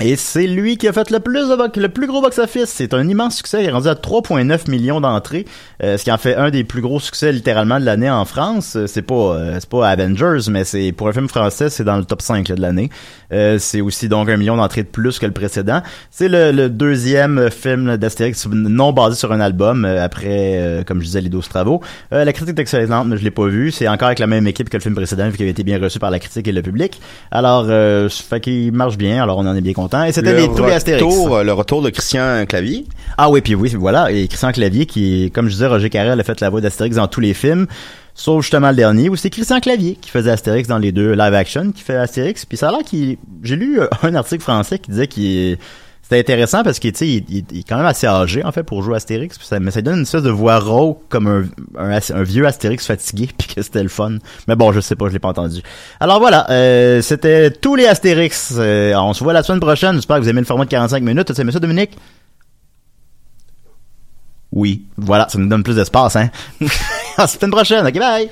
Et 0.00 0.16
c'est 0.16 0.46
lui 0.46 0.78
qui 0.78 0.88
a 0.88 0.92
fait 0.94 1.10
le 1.10 1.20
plus 1.20 1.50
de 1.50 1.80
le 1.80 1.88
plus 1.90 2.06
gros 2.06 2.22
box-office. 2.22 2.70
C'est 2.70 2.94
un 2.94 3.06
immense 3.06 3.36
succès. 3.36 3.62
Il 3.62 3.68
est 3.68 3.70
rendu 3.70 3.88
à 3.88 3.94
3,9 3.94 4.70
millions 4.70 5.02
d'entrées, 5.02 5.44
euh, 5.82 5.98
ce 5.98 6.04
qui 6.04 6.10
en 6.10 6.16
fait 6.16 6.34
un 6.34 6.48
des 6.48 6.64
plus 6.64 6.80
gros 6.80 6.98
succès 6.98 7.30
littéralement 7.30 7.78
de 7.78 7.84
l'année 7.84 8.08
en 8.08 8.24
France. 8.24 8.74
Euh, 8.74 8.86
C'est 8.86 9.02
pas 9.02 9.34
euh, 9.34 9.58
c'est 9.60 9.68
pas 9.68 9.86
Avengers, 9.86 10.48
mais 10.50 10.64
c'est 10.64 10.92
pour 10.92 11.08
un 11.08 11.12
film 11.12 11.28
français, 11.28 11.68
c'est 11.68 11.84
dans 11.84 11.98
le 11.98 12.06
top 12.06 12.22
5 12.22 12.48
là, 12.48 12.54
de 12.54 12.62
l'année. 12.62 12.88
Euh, 13.34 13.58
c'est 13.58 13.82
aussi 13.82 14.08
donc 14.08 14.30
un 14.30 14.38
million 14.38 14.56
d'entrées 14.56 14.82
de 14.82 14.88
plus 14.88 15.18
que 15.18 15.26
le 15.26 15.32
précédent. 15.32 15.82
C'est 16.10 16.28
le, 16.28 16.52
le 16.52 16.70
deuxième 16.70 17.50
film 17.50 17.98
d'Astérix 17.98 18.46
non 18.48 18.94
basé 18.94 19.16
sur 19.16 19.30
un 19.30 19.40
album 19.40 19.84
euh, 19.84 20.02
après, 20.02 20.56
euh, 20.56 20.84
comme 20.84 21.00
je 21.00 21.04
disais, 21.04 21.20
les 21.20 21.28
12 21.28 21.48
travaux. 21.50 21.82
La 22.10 22.32
critique 22.32 22.58
est 22.58 22.62
excellente, 22.62 23.08
mais 23.08 23.18
je 23.18 23.24
l'ai 23.24 23.30
pas 23.30 23.46
vu. 23.46 23.70
C'est 23.70 23.88
encore 23.88 24.06
avec 24.06 24.20
la 24.20 24.26
même 24.26 24.46
équipe 24.46 24.70
que 24.70 24.76
le 24.78 24.82
film 24.82 24.94
précédent, 24.94 25.28
vu 25.28 25.32
qu'il 25.32 25.42
avait 25.42 25.50
été 25.50 25.64
bien 25.64 25.78
reçu 25.78 25.98
par 25.98 26.10
la 26.10 26.18
critique 26.18 26.48
et 26.48 26.52
le 26.52 26.62
public. 26.62 26.98
Alors, 27.30 27.66
ça 27.66 28.08
fait 28.08 28.40
qu'il 28.40 28.72
marche 28.72 28.96
bien. 28.96 29.22
Alors, 29.22 29.38
on 29.38 29.46
en 29.46 29.54
est 29.54 29.60
bien 29.60 29.72
content. 29.72 29.81
Et 30.04 30.12
c'était 30.12 30.32
Le 30.32 30.38
les 30.38 30.48
tous 30.48 30.64
les 30.64 30.72
Astérix. 30.72 31.04
euh, 31.04 31.42
le 31.42 31.52
retour 31.52 31.82
de 31.82 31.90
Christian 31.90 32.44
Clavier. 32.46 32.86
Ah 33.18 33.30
oui, 33.30 33.40
puis 33.40 33.54
oui, 33.54 33.74
voilà. 33.78 34.10
Et 34.10 34.28
Christian 34.28 34.52
Clavier, 34.52 34.86
qui, 34.86 35.30
comme 35.34 35.46
je 35.46 35.52
disais, 35.52 35.66
Roger 35.66 35.90
Carrel 35.90 36.18
a 36.18 36.24
fait 36.24 36.40
la 36.40 36.50
voix 36.50 36.60
d'Astérix 36.60 36.96
dans 36.96 37.08
tous 37.08 37.20
les 37.20 37.34
films, 37.34 37.66
sauf 38.14 38.42
justement 38.42 38.70
le 38.70 38.76
dernier, 38.76 39.08
où 39.08 39.16
c'est 39.16 39.30
Christian 39.30 39.60
Clavier 39.60 39.96
qui 40.00 40.10
faisait 40.10 40.30
Astérix 40.30 40.68
dans 40.68 40.78
les 40.78 40.92
deux 40.92 41.12
live 41.12 41.34
action, 41.34 41.72
qui 41.72 41.82
fait 41.82 41.96
Astérix. 41.96 42.44
Puis 42.44 42.56
ça 42.56 42.68
a 42.68 42.72
l'air 42.72 42.82
qu'il... 42.84 43.18
J'ai 43.42 43.56
lu 43.56 43.80
euh, 43.80 43.86
un 44.02 44.14
article 44.14 44.42
français 44.42 44.78
qui 44.78 44.90
disait 44.90 45.06
qu'il... 45.06 45.58
C'était 46.12 46.32
intéressant 46.32 46.62
parce 46.62 46.78
qu'il 46.78 46.92
il, 47.00 47.24
il- 47.50 47.58
est 47.60 47.62
quand 47.66 47.76
même 47.78 47.86
assez 47.86 48.06
âgé 48.06 48.44
en 48.44 48.52
fait 48.52 48.64
pour 48.64 48.82
jouer 48.82 48.96
Astérix, 48.96 49.38
ça, 49.40 49.58
mais 49.60 49.70
ça 49.70 49.80
donne 49.80 49.96
une 49.96 50.02
espèce 50.02 50.22
de 50.22 50.28
voix 50.30 50.58
rauque 50.58 51.00
comme 51.08 51.26
un, 51.26 51.44
un, 51.78 51.98
un 52.14 52.22
vieux 52.22 52.46
Astérix 52.46 52.86
fatigué, 52.86 53.30
puis 53.38 53.48
que 53.54 53.62
c'était 53.62 53.82
le 53.82 53.88
fun. 53.88 54.18
Mais 54.46 54.54
bon, 54.54 54.72
je 54.72 54.80
sais 54.80 54.94
pas, 54.94 55.08
je 55.08 55.14
l'ai 55.14 55.18
pas 55.18 55.28
entendu. 55.30 55.62
Alors 56.00 56.20
voilà, 56.20 56.50
euh, 56.50 57.00
c'était 57.00 57.50
tous 57.50 57.76
les 57.76 57.86
Astérix. 57.86 58.52
Euh, 58.58 58.94
on 58.96 59.14
se 59.14 59.24
voit 59.24 59.32
la 59.32 59.42
semaine 59.42 59.60
prochaine. 59.60 59.94
J'espère 59.94 60.18
que 60.18 60.22
vous 60.22 60.28
aimez 60.28 60.40
le 60.40 60.46
format 60.46 60.64
de 60.66 60.70
45 60.70 61.02
minutes. 61.02 61.32
Tu 61.34 61.40
aimé 61.40 61.50
ça, 61.50 61.60
Dominique? 61.60 61.96
Oui. 64.52 64.84
Voilà, 64.98 65.26
ça 65.30 65.38
nous 65.38 65.48
donne 65.48 65.62
plus 65.62 65.76
d'espace, 65.76 66.14
hein? 66.16 66.28
à 67.16 67.22
la 67.22 67.26
semaine 67.26 67.50
prochaine. 67.50 67.86
Ok, 67.86 67.98
bye! 67.98 68.28